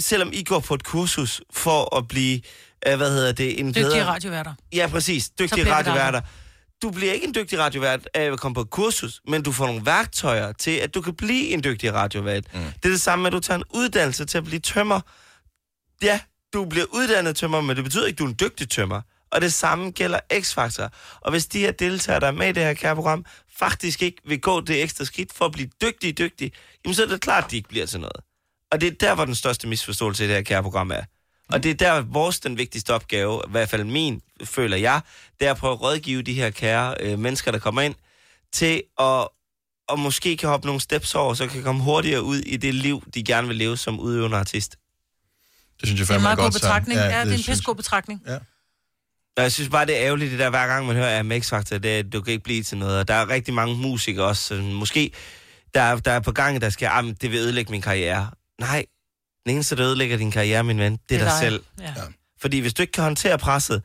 selvom 0.00 0.30
I 0.32 0.44
går 0.44 0.60
på 0.60 0.74
et 0.74 0.84
kursus 0.84 1.40
for 1.52 1.96
at 1.96 2.08
blive, 2.08 2.40
øh, 2.86 2.96
hvad 2.96 3.10
hedder 3.10 3.32
det, 3.32 3.60
en 3.60 3.66
Dygtige 3.66 3.84
bedre... 3.84 4.04
radioværter. 4.04 4.54
Ja, 4.72 4.86
præcis. 4.90 5.30
Dygtige 5.30 5.74
radioværter. 5.74 6.20
Du 6.82 6.90
bliver 6.90 7.12
ikke 7.12 7.26
en 7.26 7.34
dygtig 7.34 7.58
radiovært 7.58 8.08
af 8.14 8.32
at 8.32 8.40
komme 8.40 8.54
på 8.54 8.60
et 8.60 8.70
kursus, 8.70 9.20
men 9.28 9.42
du 9.42 9.52
får 9.52 9.66
nogle 9.66 9.86
værktøjer 9.86 10.52
til, 10.52 10.70
at 10.70 10.94
du 10.94 11.00
kan 11.00 11.14
blive 11.14 11.48
en 11.48 11.64
dygtig 11.64 11.92
radiovært. 11.92 12.54
Mm. 12.54 12.60
Det 12.60 12.84
er 12.84 12.88
det 12.88 13.00
samme 13.00 13.22
med, 13.22 13.26
at 13.26 13.32
du 13.32 13.40
tager 13.40 13.58
en 13.58 13.64
uddannelse 13.74 14.24
til 14.24 14.38
at 14.38 14.44
blive 14.44 14.60
tømmer. 14.60 15.00
Ja, 16.02 16.20
du 16.52 16.64
bliver 16.64 16.86
uddannet 16.92 17.36
tømmer, 17.36 17.60
men 17.60 17.76
det 17.76 17.84
betyder 17.84 18.06
ikke, 18.06 18.14
at 18.14 18.18
du 18.18 18.24
er 18.24 18.28
en 18.28 18.36
dygtig 18.40 18.70
tømmer. 18.70 19.00
Og 19.32 19.40
det 19.40 19.52
samme 19.52 19.90
gælder 19.90 20.20
X-Factor. 20.32 20.88
Og 21.20 21.30
hvis 21.30 21.46
de 21.46 21.58
her 21.58 21.72
deltagere, 21.72 22.20
der 22.20 22.26
er 22.26 22.30
med 22.32 22.48
i 22.48 22.52
det 22.52 22.62
her 22.62 22.74
kære 22.74 22.94
program, 22.94 23.24
faktisk 23.58 24.02
ikke 24.02 24.18
vil 24.24 24.40
gå 24.40 24.60
det 24.60 24.82
ekstra 24.82 25.04
skridt 25.04 25.32
for 25.32 25.44
at 25.44 25.52
blive 25.52 25.68
dygtige, 25.82 26.12
dygtige, 26.12 26.52
jamen 26.84 26.94
så 26.94 27.02
er 27.02 27.06
det 27.06 27.20
klart, 27.20 27.44
at 27.44 27.50
de 27.50 27.56
ikke 27.56 27.68
bliver 27.68 27.86
til 27.86 28.00
noget. 28.00 28.16
Og 28.72 28.80
det 28.80 28.86
er 28.86 28.90
der, 29.00 29.14
hvor 29.14 29.24
den 29.24 29.34
største 29.34 29.68
misforståelse 29.68 30.24
i 30.24 30.26
det 30.28 30.36
her 30.36 30.42
kære 30.42 30.62
program 30.62 30.90
er. 30.90 31.02
Og 31.52 31.62
det 31.62 31.70
er 31.70 31.74
der, 31.74 32.00
vores 32.00 32.40
den 32.40 32.58
vigtigste 32.58 32.94
opgave, 32.94 33.42
i 33.48 33.50
hvert 33.50 33.68
fald 33.68 33.84
min, 33.84 34.20
føler 34.44 34.76
jeg, 34.76 35.00
det 35.40 35.46
er 35.46 35.50
at 35.50 35.56
prøve 35.56 35.72
at 35.72 35.80
rådgive 35.82 36.22
de 36.22 36.34
her 36.34 36.50
kære 36.50 36.94
øh, 37.00 37.18
mennesker, 37.18 37.50
der 37.52 37.58
kommer 37.58 37.82
ind, 37.82 37.94
til 38.52 38.82
at 39.00 39.28
og 39.88 39.98
måske 39.98 40.36
kan 40.36 40.48
hoppe 40.48 40.66
nogle 40.66 40.80
steps 40.80 41.14
over, 41.14 41.34
så 41.34 41.46
kan 41.46 41.62
komme 41.62 41.82
hurtigere 41.82 42.22
ud 42.22 42.36
i 42.38 42.56
det 42.56 42.74
liv, 42.74 43.04
de 43.14 43.24
gerne 43.24 43.48
vil 43.48 43.56
leve 43.56 43.76
som 43.76 44.00
udøvende 44.00 44.36
artist. 44.36 44.76
Det 45.80 45.88
synes 45.88 46.00
jeg 46.00 46.08
Det 46.08 46.14
er 46.14 46.18
en 46.18 46.22
fandme 46.22 46.28
er 46.28 46.28
meget 46.28 46.38
god 46.38 46.44
godt 46.44 46.54
sagt. 46.54 46.62
betragtning. 46.62 46.98
Ja, 47.00 47.04
ja, 47.04 47.10
det 47.10 47.16
er 47.18 47.22
en 47.22 47.28
synes- 47.28 47.46
pissegod 47.46 47.74
betragtning. 47.74 48.22
Ja. 48.26 48.38
Og 49.36 49.42
jeg 49.42 49.52
synes 49.52 49.68
bare, 49.70 49.86
det 49.86 49.96
er 50.00 50.06
ærgerligt, 50.06 50.30
det 50.30 50.38
der 50.38 50.50
hver 50.50 50.66
gang 50.66 50.86
man 50.86 50.96
hører 50.96 51.08
af 51.18 51.24
Max 51.24 51.48
Factor, 51.50 51.78
det 51.78 51.94
er, 51.94 51.98
at 51.98 52.12
du 52.12 52.20
kan 52.20 52.32
ikke 52.32 52.44
blive 52.44 52.62
til 52.62 52.78
noget. 52.78 52.98
Og 52.98 53.08
der 53.08 53.14
er 53.14 53.28
rigtig 53.28 53.54
mange 53.54 53.76
musikere 53.76 54.24
også, 54.26 54.42
som 54.42 54.58
måske 54.64 55.12
der, 55.74 55.80
er- 55.80 55.96
der 55.96 56.10
er 56.12 56.20
på 56.20 56.32
gang, 56.32 56.60
der 56.60 56.70
skal, 56.70 56.86
ah, 56.92 57.04
det 57.20 57.30
vil 57.30 57.38
ødelægge 57.38 57.70
min 57.70 57.82
karriere. 57.82 58.30
Nej, 58.60 58.86
den 59.46 59.54
eneste, 59.54 59.76
der 59.76 59.86
ødelægger 59.86 60.16
din 60.16 60.30
karriere, 60.30 60.64
min 60.64 60.78
ven, 60.78 60.98
det 61.08 61.16
er 61.20 61.24
dig 61.24 61.32
selv. 61.40 61.64
Ja. 61.80 61.94
Fordi 62.40 62.58
hvis 62.58 62.74
du 62.74 62.82
ikke 62.82 62.92
kan 62.92 63.04
håndtere 63.04 63.38
presset, 63.38 63.82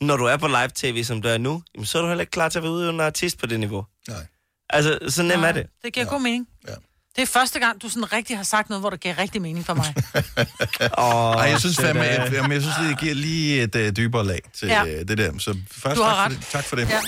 når 0.00 0.16
du 0.16 0.24
er 0.24 0.36
på 0.36 0.46
live-tv, 0.46 1.04
som 1.04 1.22
du 1.22 1.28
er 1.28 1.38
nu, 1.38 1.62
jamen, 1.74 1.86
så 1.86 1.98
er 1.98 2.02
du 2.02 2.08
heller 2.08 2.22
ikke 2.22 2.30
klar 2.30 2.48
til 2.48 2.58
at 2.58 2.62
være 2.62 2.72
udøvende 2.72 3.04
artist 3.04 3.38
på 3.38 3.46
det 3.46 3.60
niveau. 3.60 3.84
Nej. 4.08 4.26
Altså, 4.70 4.98
så 5.08 5.22
nemt 5.22 5.44
er 5.44 5.52
det. 5.52 5.66
Det 5.84 5.92
giver 5.92 6.06
ja. 6.06 6.10
god 6.12 6.20
mening. 6.20 6.48
Ja. 6.68 6.74
Det 7.18 7.22
er 7.22 7.26
første 7.32 7.58
gang, 7.58 7.82
du 7.82 7.88
sådan 7.88 8.12
rigtig 8.12 8.36
har 8.36 8.44
sagt 8.44 8.68
noget, 8.68 8.82
hvor 8.82 8.90
det 8.90 9.00
giver 9.00 9.18
rigtig 9.18 9.42
mening 9.42 9.66
for 9.66 9.74
mig. 9.74 9.94
Oh, 10.98 11.34
Ej, 11.34 11.50
jeg 11.50 11.60
synes 11.60 11.76
fandme, 11.76 12.02
jeg, 12.02 12.30
jamen, 12.32 12.52
jeg 12.52 12.62
synes, 12.62 12.74
det 12.88 12.98
giver 13.00 13.14
lige 13.14 13.62
et 13.62 13.74
uh, 13.74 13.88
dybere 13.96 14.26
lag 14.26 14.40
til 14.58 14.68
Ja. 14.68 14.84
ja. 14.84 15.02
det 15.02 15.18
der. 15.18 15.30
Så 15.38 15.56
først 15.70 15.96
Du 15.96 16.02
har 16.02 16.14
tak, 16.14 16.26
ret. 16.26 16.32
for 16.32 16.40
det. 16.40 16.46
tak 16.52 16.64
for 16.64 16.76
det. 16.76 16.88
Ja. 16.90 17.00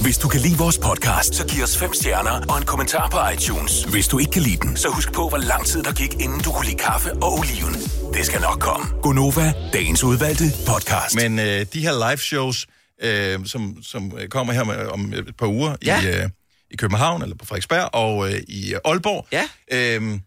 Hvis 0.00 0.18
du 0.18 0.28
kan 0.28 0.40
lide 0.40 0.58
vores 0.58 0.78
podcast, 0.78 1.34
så 1.34 1.46
giv 1.46 1.62
os 1.62 1.78
fem 1.78 1.94
stjerner 1.94 2.30
og 2.48 2.58
en 2.58 2.64
kommentar 2.64 3.08
på 3.08 3.18
iTunes. 3.34 3.84
Hvis 3.84 4.08
du 4.08 4.18
ikke 4.18 4.30
kan 4.32 4.42
lide 4.42 4.56
den, 4.56 4.76
så 4.76 4.88
husk 4.88 5.12
på, 5.12 5.28
hvor 5.28 5.38
lang 5.38 5.66
tid 5.66 5.82
der 5.82 5.92
gik, 5.92 6.14
inden 6.20 6.40
du 6.40 6.52
kunne 6.52 6.66
lide 6.66 6.78
kaffe 6.78 7.12
og 7.12 7.32
oliven. 7.38 7.74
Det 8.14 8.26
skal 8.26 8.40
nok 8.40 8.60
komme. 8.60 8.86
Gonova, 9.02 9.52
dagens 9.72 10.04
udvalgte 10.04 10.44
podcast. 10.66 11.14
Men 11.14 11.38
øh, 11.38 11.66
de 11.72 11.80
her 11.80 12.08
live 12.10 12.18
shows, 12.18 12.66
øh, 13.02 13.38
som, 13.46 13.76
som 13.82 14.12
øh, 14.18 14.28
kommer 14.28 14.52
her 14.52 14.64
med, 14.64 14.86
om 14.86 15.12
et 15.12 15.36
par 15.38 15.46
uger 15.46 15.76
Ja. 15.84 16.02
i, 16.02 16.06
øh, 16.06 16.28
i 16.72 16.76
København, 16.76 17.22
eller 17.22 17.36
på 17.36 17.44
Frederiksberg, 17.46 17.90
og 17.94 18.32
øh, 18.32 18.40
i 18.48 18.74
Aalborg, 18.84 19.26
Ja. 19.32 19.44
øh, 19.72 20.18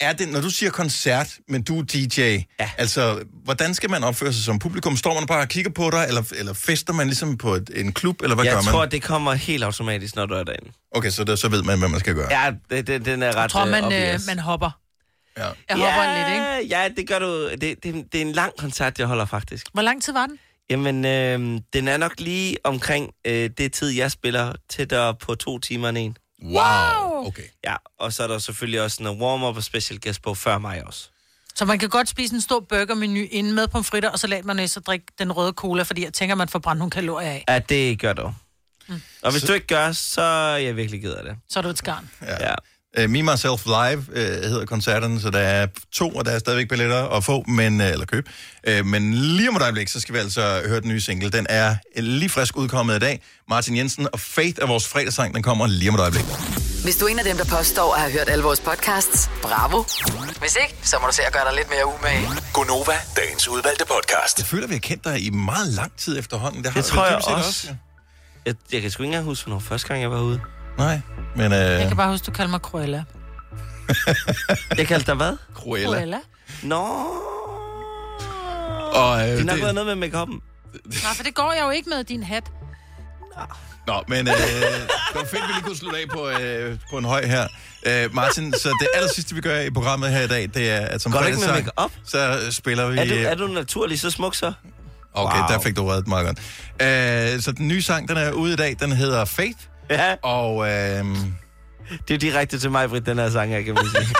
er 0.00 0.12
det, 0.12 0.28
når 0.28 0.40
du 0.40 0.50
siger 0.50 0.70
koncert, 0.70 1.28
men 1.48 1.62
du 1.62 1.78
er 1.80 1.84
DJ, 1.84 2.20
ja. 2.20 2.70
altså, 2.78 3.24
hvordan 3.44 3.74
skal 3.74 3.90
man 3.90 4.04
opføre 4.04 4.32
sig 4.32 4.44
som 4.44 4.58
publikum? 4.58 4.96
Står 4.96 5.14
man 5.14 5.26
bare 5.26 5.40
og 5.40 5.48
kigger 5.48 5.70
på 5.70 5.90
dig, 5.90 6.04
eller, 6.08 6.22
eller 6.36 6.52
fester 6.52 6.92
man 6.92 7.06
ligesom 7.06 7.36
på 7.38 7.54
et, 7.54 7.70
en 7.74 7.92
klub, 7.92 8.22
eller 8.22 8.34
hvad 8.34 8.44
Jeg 8.44 8.54
gør 8.54 8.62
man? 8.62 8.72
tror, 8.72 8.86
det 8.86 9.02
kommer 9.02 9.34
helt 9.34 9.64
automatisk, 9.64 10.16
når 10.16 10.26
du 10.26 10.34
er 10.34 10.44
derinde. 10.44 10.70
Okay, 10.92 11.10
så, 11.10 11.24
der, 11.24 11.36
så 11.36 11.48
ved 11.48 11.62
man, 11.62 11.78
hvad 11.78 11.88
man 11.88 12.00
skal 12.00 12.14
gøre. 12.14 12.42
Ja, 12.42 12.52
det, 12.70 12.86
det, 12.86 13.04
den 13.04 13.22
er 13.22 13.28
ret 13.36 13.40
Jeg 13.42 13.50
tror, 13.50 13.64
øh, 13.64 13.70
man, 13.70 13.84
øh, 14.14 14.20
man 14.26 14.38
hopper. 14.38 14.70
Ja. 15.38 15.44
Jeg 15.68 15.76
hopper 15.76 16.18
lidt, 16.18 16.28
ikke? 16.60 16.76
Ja, 16.76 16.88
det 16.96 17.08
gør 17.08 17.18
du. 17.18 17.50
Det, 17.50 17.60
det, 17.60 17.84
det 18.12 18.14
er 18.14 18.22
en 18.22 18.32
lang 18.32 18.52
koncert, 18.58 18.98
jeg 18.98 19.06
holder 19.06 19.24
faktisk. 19.26 19.66
Hvor 19.72 19.82
lang 19.82 20.02
tid 20.02 20.12
var 20.12 20.26
den? 20.26 20.38
Jamen, 20.70 21.04
øh, 21.04 21.60
den 21.72 21.88
er 21.88 21.96
nok 21.96 22.12
lige 22.18 22.56
omkring 22.64 23.14
øh, 23.24 23.50
det 23.58 23.72
tid, 23.72 23.88
jeg 23.88 24.10
spiller, 24.10 24.52
tættere 24.68 25.14
på 25.14 25.34
to 25.34 25.58
timer 25.58 25.88
end 25.88 25.98
en. 25.98 26.16
Wow! 26.42 27.26
Okay. 27.26 27.42
Ja, 27.64 27.76
og 27.98 28.12
så 28.12 28.22
er 28.22 28.26
der 28.26 28.38
selvfølgelig 28.38 28.82
også 28.82 29.02
en 29.02 29.22
warm-up 29.22 29.56
og 29.56 29.64
special 29.64 30.00
guest 30.00 30.22
på 30.22 30.34
før 30.34 30.58
mig 30.58 30.84
også. 30.86 31.08
Så 31.54 31.64
man 31.64 31.78
kan 31.78 31.88
godt 31.88 32.08
spise 32.08 32.34
en 32.34 32.40
stor 32.40 32.60
burgermenu 32.60 33.26
inden 33.30 33.54
med 33.54 33.68
pomfritter, 33.68 34.10
og 34.10 34.18
så 34.18 34.26
lader 34.26 34.54
man 34.54 34.68
så 34.68 34.80
drikke 34.80 35.06
den 35.18 35.32
røde 35.32 35.52
cola, 35.52 35.82
fordi 35.82 36.04
jeg 36.04 36.12
tænker, 36.12 36.34
man 36.34 36.48
får 36.48 36.58
brændt 36.58 36.78
nogle 36.78 36.90
kalorier 36.90 37.30
af. 37.30 37.44
Ja, 37.48 37.58
det 37.58 38.00
gør 38.00 38.12
du. 38.12 38.32
Mm. 38.88 39.02
Og 39.22 39.30
hvis 39.30 39.42
så... 39.42 39.46
du 39.46 39.52
ikke 39.52 39.66
gør, 39.66 39.92
så 39.92 40.22
er 40.22 40.56
jeg 40.56 40.76
virkelig 40.76 41.02
ked 41.02 41.12
af 41.12 41.24
det. 41.24 41.36
Så 41.48 41.58
er 41.58 41.62
du 41.62 41.68
et 41.68 41.78
skarn. 41.78 42.10
Ja. 42.22 42.54
Uh, 42.98 43.10
Me, 43.10 43.22
Myself 43.22 43.66
Live 43.66 44.04
uh, 44.08 44.14
hedder 44.50 44.64
koncerten, 44.66 45.20
så 45.20 45.30
der 45.30 45.38
er 45.38 45.66
to, 45.92 46.08
og 46.10 46.24
der 46.24 46.30
er 46.30 46.38
stadigvæk 46.38 46.68
billetter 46.68 47.08
at 47.08 47.24
få, 47.24 47.44
men, 47.48 47.80
uh, 47.80 47.86
eller 47.86 48.06
køb. 48.06 48.28
Uh, 48.68 48.86
men 48.86 49.14
lige 49.14 49.48
om 49.48 49.56
et 49.56 49.62
øjeblik, 49.62 49.88
så 49.88 50.00
skal 50.00 50.14
vi 50.14 50.18
altså 50.18 50.62
høre 50.66 50.80
den 50.80 50.88
nye 50.88 51.00
single. 51.00 51.30
Den 51.30 51.46
er 51.48 51.76
lige 51.96 52.28
frisk 52.28 52.56
udkommet 52.56 52.96
i 52.96 52.98
dag. 52.98 53.22
Martin 53.48 53.76
Jensen 53.76 54.08
og 54.12 54.20
Faith 54.20 54.58
er 54.62 54.66
vores 54.66 54.88
fredagssang, 54.88 55.34
den 55.34 55.42
kommer 55.42 55.66
lige 55.66 55.88
om 55.88 55.94
et 55.94 56.00
øjeblik. 56.00 56.24
Hvis 56.84 56.96
du 56.96 57.04
er 57.04 57.08
en 57.08 57.18
af 57.18 57.24
dem, 57.24 57.36
der 57.36 57.44
påstår 57.44 57.94
at 57.94 58.00
have 58.00 58.12
hørt 58.12 58.28
alle 58.28 58.44
vores 58.44 58.60
podcasts, 58.60 59.30
bravo. 59.42 59.84
Hvis 60.40 60.56
ikke, 60.62 60.74
så 60.82 60.96
må 61.00 61.06
du 61.06 61.14
se 61.14 61.22
at 61.22 61.32
gøre 61.32 61.44
dig 61.48 61.54
lidt 61.56 61.70
mere 61.70 61.86
umage. 61.86 62.28
Gonova, 62.52 62.92
dagens 63.16 63.48
udvalgte 63.48 63.84
podcast. 63.84 64.38
Jeg 64.38 64.46
føler, 64.46 64.66
vi 64.66 64.74
har 64.74 64.80
kendt 64.80 65.04
dig 65.04 65.26
i 65.26 65.30
meget 65.30 65.68
lang 65.68 65.92
tid 65.96 66.18
efterhånden. 66.18 66.64
Det, 66.64 66.72
har 66.72 66.80
Det 66.80 66.90
tror 66.90 67.06
jeg 67.06 67.20
set 67.22 67.34
også. 67.34 67.74
Jeg, 68.46 68.54
jeg 68.72 68.82
kan 68.82 68.90
sgu 68.90 69.02
ikke 69.02 69.08
engang 69.08 69.24
huske, 69.24 69.46
hvornår 69.46 69.60
første 69.60 69.88
gang 69.88 70.00
jeg 70.02 70.10
var 70.10 70.20
ude. 70.20 70.40
Nej, 70.78 71.00
men... 71.36 71.46
Uh, 71.52 71.58
Jeg 71.58 71.88
kan 71.88 71.96
bare 71.96 72.10
huske, 72.10 72.24
du 72.24 72.30
kalder 72.30 72.50
mig 72.50 72.60
Cruella. 72.60 73.04
Jeg 74.78 74.86
kaldte 74.86 75.06
dig 75.06 75.14
hvad? 75.14 75.36
Cruella. 75.54 75.86
Cruella? 75.96 76.18
Nå, 76.62 76.76
Og, 78.94 79.10
uh, 79.12 79.18
det 79.22 79.38
har 79.38 79.44
nok 79.44 79.60
været 79.62 79.74
noget 79.74 79.98
med 79.98 80.08
make-up'en. 80.08 80.40
Nej, 81.04 81.14
for 81.16 81.22
det 81.22 81.34
går 81.34 81.52
jeg 81.52 81.62
jo 81.64 81.70
ikke 81.70 81.88
med 81.90 82.04
din 82.04 82.22
hat. 82.22 82.44
Nå, 83.86 84.02
men 84.08 84.28
øh, 84.28 84.34
det 84.34 84.88
var 85.14 85.24
fedt, 85.24 85.42
vi 85.48 85.52
lige 85.52 85.62
kunne 85.62 85.76
slutte 85.76 85.98
af 85.98 86.04
på, 86.12 86.28
øh, 86.28 86.78
på 86.90 86.98
en 86.98 87.04
høj 87.04 87.26
her. 87.26 87.48
Øh, 87.86 88.14
Martin, 88.14 88.52
så 88.52 88.68
det 88.80 88.88
aller 88.94 89.08
sidste, 89.14 89.34
vi 89.34 89.40
gør 89.40 89.60
i 89.60 89.70
programmet 89.70 90.10
her 90.10 90.20
i 90.20 90.26
dag, 90.26 90.50
det 90.54 90.70
er, 90.70 90.80
at 90.80 91.00
som 91.02 91.12
Går 91.12 91.18
det 91.18 91.26
ikke 91.26 91.38
med 91.38 91.46
fredagssang, 91.48 91.72
make-up? 91.76 91.90
så 92.04 92.52
spiller 92.52 92.88
vi... 92.88 92.98
Er 92.98 93.04
du, 93.04 93.14
er 93.14 93.34
du 93.34 93.46
naturlig 93.52 94.00
så 94.00 94.10
smuk 94.10 94.34
så? 94.34 94.52
Okay, 95.14 95.38
Wow. 95.38 95.46
der 95.48 95.58
fik 95.60 95.76
du 95.76 95.86
reddet 95.88 96.06
meget 96.08 96.26
godt. 96.26 96.38
Øh, 96.82 97.40
så 97.42 97.52
den 97.52 97.68
nye 97.68 97.82
sang, 97.82 98.08
den 98.08 98.16
er 98.16 98.30
ude 98.32 98.52
i 98.52 98.56
dag, 98.56 98.76
den 98.80 98.92
hedder 98.92 99.24
Faith. 99.24 99.58
Ja. 99.90 100.14
Og 100.22 100.68
øh, 100.68 101.04
Det 102.08 102.14
er 102.14 102.18
direkte 102.18 102.58
til 102.58 102.70
mig, 102.70 102.88
Britt, 102.88 103.06
den 103.06 103.18
her 103.18 103.30
sang 103.30 103.50
her, 103.50 103.62
kan 103.62 103.74
man 103.74 103.84
sige. 103.94 104.06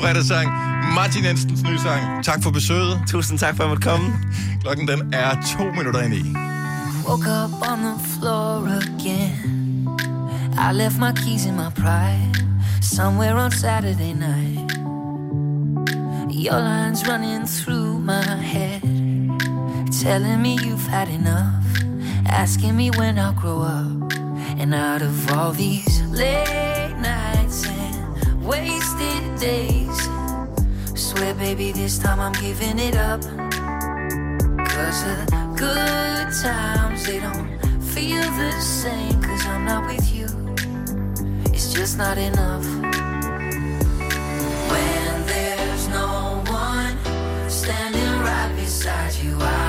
fredagssang, 0.00 0.48
Martin 0.94 1.24
Jensens 1.24 1.62
nye 1.62 1.78
sang. 1.78 2.24
Tak 2.24 2.42
for 2.42 2.50
besøget. 2.50 3.00
Tusind 3.08 3.38
tak 3.38 3.56
for 3.56 3.64
at 3.64 3.68
måtte 3.68 3.82
komme. 3.82 4.12
Klokken 4.62 4.88
den 4.88 5.14
er 5.14 5.30
to 5.58 5.64
minutter 5.64 6.00
ind 6.00 6.14
i. 6.14 6.34
Woke 7.08 7.26
up 7.44 7.68
on 7.70 7.78
the 7.78 7.94
floor 8.18 8.68
again. 8.68 9.88
I 10.58 10.72
left 10.72 10.98
my 10.98 11.12
keys 11.16 11.44
in 11.46 11.56
my 11.56 11.70
pride 11.76 12.36
somewhere 12.82 13.34
on 13.34 13.50
Saturday 13.52 14.12
night. 14.12 14.70
Your 16.32 16.60
lines 16.60 17.08
running 17.08 17.46
through 17.46 17.98
my 17.98 18.24
head, 18.52 18.82
telling 20.02 20.42
me 20.42 20.52
you've 20.66 20.86
had 20.86 21.08
enough, 21.08 21.64
asking 22.30 22.76
me 22.76 22.90
when 22.90 23.18
I'll 23.18 23.32
grow 23.32 23.62
up. 23.62 24.12
And 24.58 24.74
out 24.74 25.02
of 25.02 25.32
all 25.32 25.52
these 25.52 26.02
late 26.10 26.94
nights 26.98 27.66
and 27.66 28.44
wasted 28.44 29.38
days, 29.38 30.08
swear, 30.94 31.34
baby, 31.34 31.72
this 31.72 31.98
time 31.98 32.20
I'm 32.20 32.32
giving 32.32 32.78
it 32.78 32.96
up. 32.96 33.22
Cause 34.70 35.04
the 35.04 35.16
good 35.56 36.28
times, 36.42 37.04
they 37.06 37.20
don't 37.20 37.58
feel 37.82 38.22
the 38.22 38.52
same. 38.60 39.20
Cause 39.22 39.46
I'm 39.46 39.64
not 39.64 39.86
with 39.86 40.14
you, 40.14 40.26
it's 41.52 41.72
just 41.72 41.98
not 41.98 42.16
enough. 42.18 42.64
When 44.70 45.26
there's 45.26 45.88
no 45.88 46.42
one 46.46 46.96
standing 47.50 48.20
right 48.20 48.52
beside 48.56 49.14
you, 49.16 49.36
I'll 49.40 49.59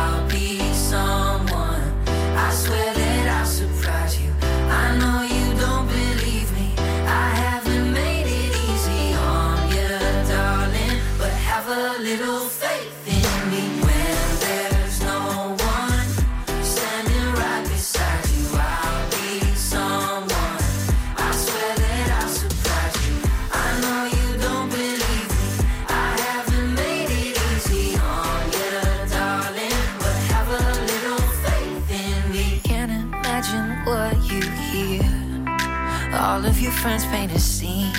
friends 36.82 37.06
paint 37.06 37.32
a 37.32 37.40
scene. 37.40 37.94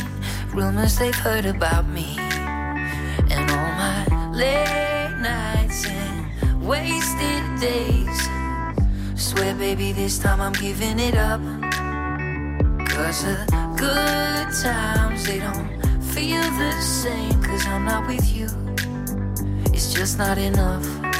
Rumors 0.52 0.98
they've 0.98 1.14
heard 1.14 1.46
about 1.46 1.86
me. 1.86 2.16
And 3.30 3.48
all 3.48 3.72
my 3.78 4.30
late 4.32 5.16
nights 5.20 5.86
and 5.86 6.66
wasted 6.66 7.44
days. 7.60 8.28
Swear, 9.14 9.54
baby, 9.54 9.92
this 9.92 10.18
time 10.18 10.40
I'm 10.40 10.52
giving 10.54 10.98
it 10.98 11.14
up. 11.14 11.40
Cause 12.88 13.22
the 13.22 13.38
good 13.76 14.48
times, 14.64 15.26
they 15.26 15.38
don't 15.38 15.68
feel 16.02 16.42
the 16.42 16.72
same. 16.80 17.40
Cause 17.40 17.64
I'm 17.68 17.84
not 17.84 18.08
with 18.08 18.26
you. 18.34 18.48
It's 19.72 19.94
just 19.94 20.18
not 20.18 20.38
enough. 20.38 21.11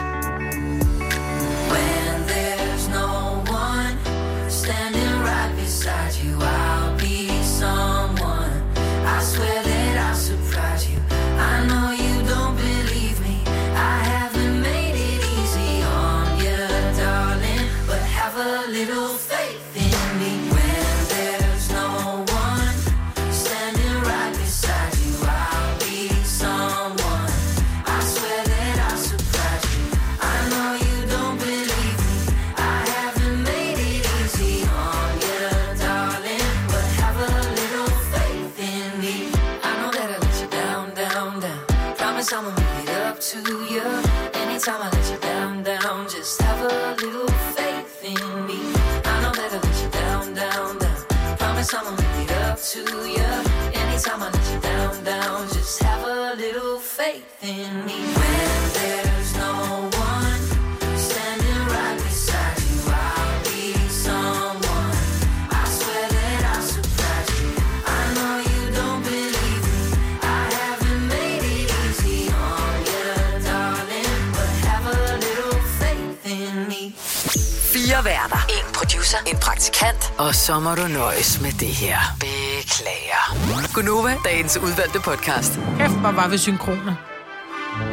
En 79.13 79.19
producer. 79.19 79.33
En 79.33 79.37
praktikant. 79.37 80.13
Og 80.19 80.35
så 80.35 80.61
må 80.61 80.75
du 80.75 80.87
nøjes 80.89 81.41
med 81.41 81.53
det 81.53 81.69
her. 81.69 81.99
Beklager. 82.21 83.73
Gunova, 83.75 84.15
dagens 84.25 84.59
udvalgte 84.59 85.01
podcast. 85.01 85.59
Kæft, 85.79 85.93
hvor 85.93 86.11
var 86.11 86.29
vi 86.29 86.39
synkrone. 86.39 86.97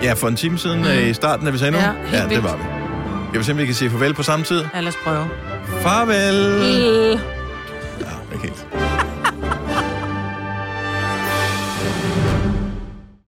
Ja, 0.03 0.13
for 0.13 0.27
en 0.27 0.35
time 0.35 0.57
siden 0.57 0.79
mm. 0.79 1.09
i 1.09 1.13
starten, 1.13 1.45
da 1.45 1.51
vi 1.51 1.57
sagde 1.57 1.71
nu. 1.71 1.77
Ja, 1.77 1.91
helt 1.91 2.13
ja 2.13 2.21
det 2.21 2.29
vildt. 2.29 2.43
var 2.43 2.55
vi. 2.57 2.63
Skal 3.29 3.39
vi 3.39 3.43
se, 3.45 3.51
om 3.51 3.57
vi 3.57 3.65
kan 3.65 3.75
sige 3.75 3.89
farvel 3.89 4.13
på 4.13 4.23
samme 4.23 4.45
tid? 4.45 4.63
Ja, 4.73 4.79
lad 4.79 4.87
os 4.87 4.95
prøve. 5.03 5.27
Farvel! 5.81 6.35
Øh. 7.15 7.38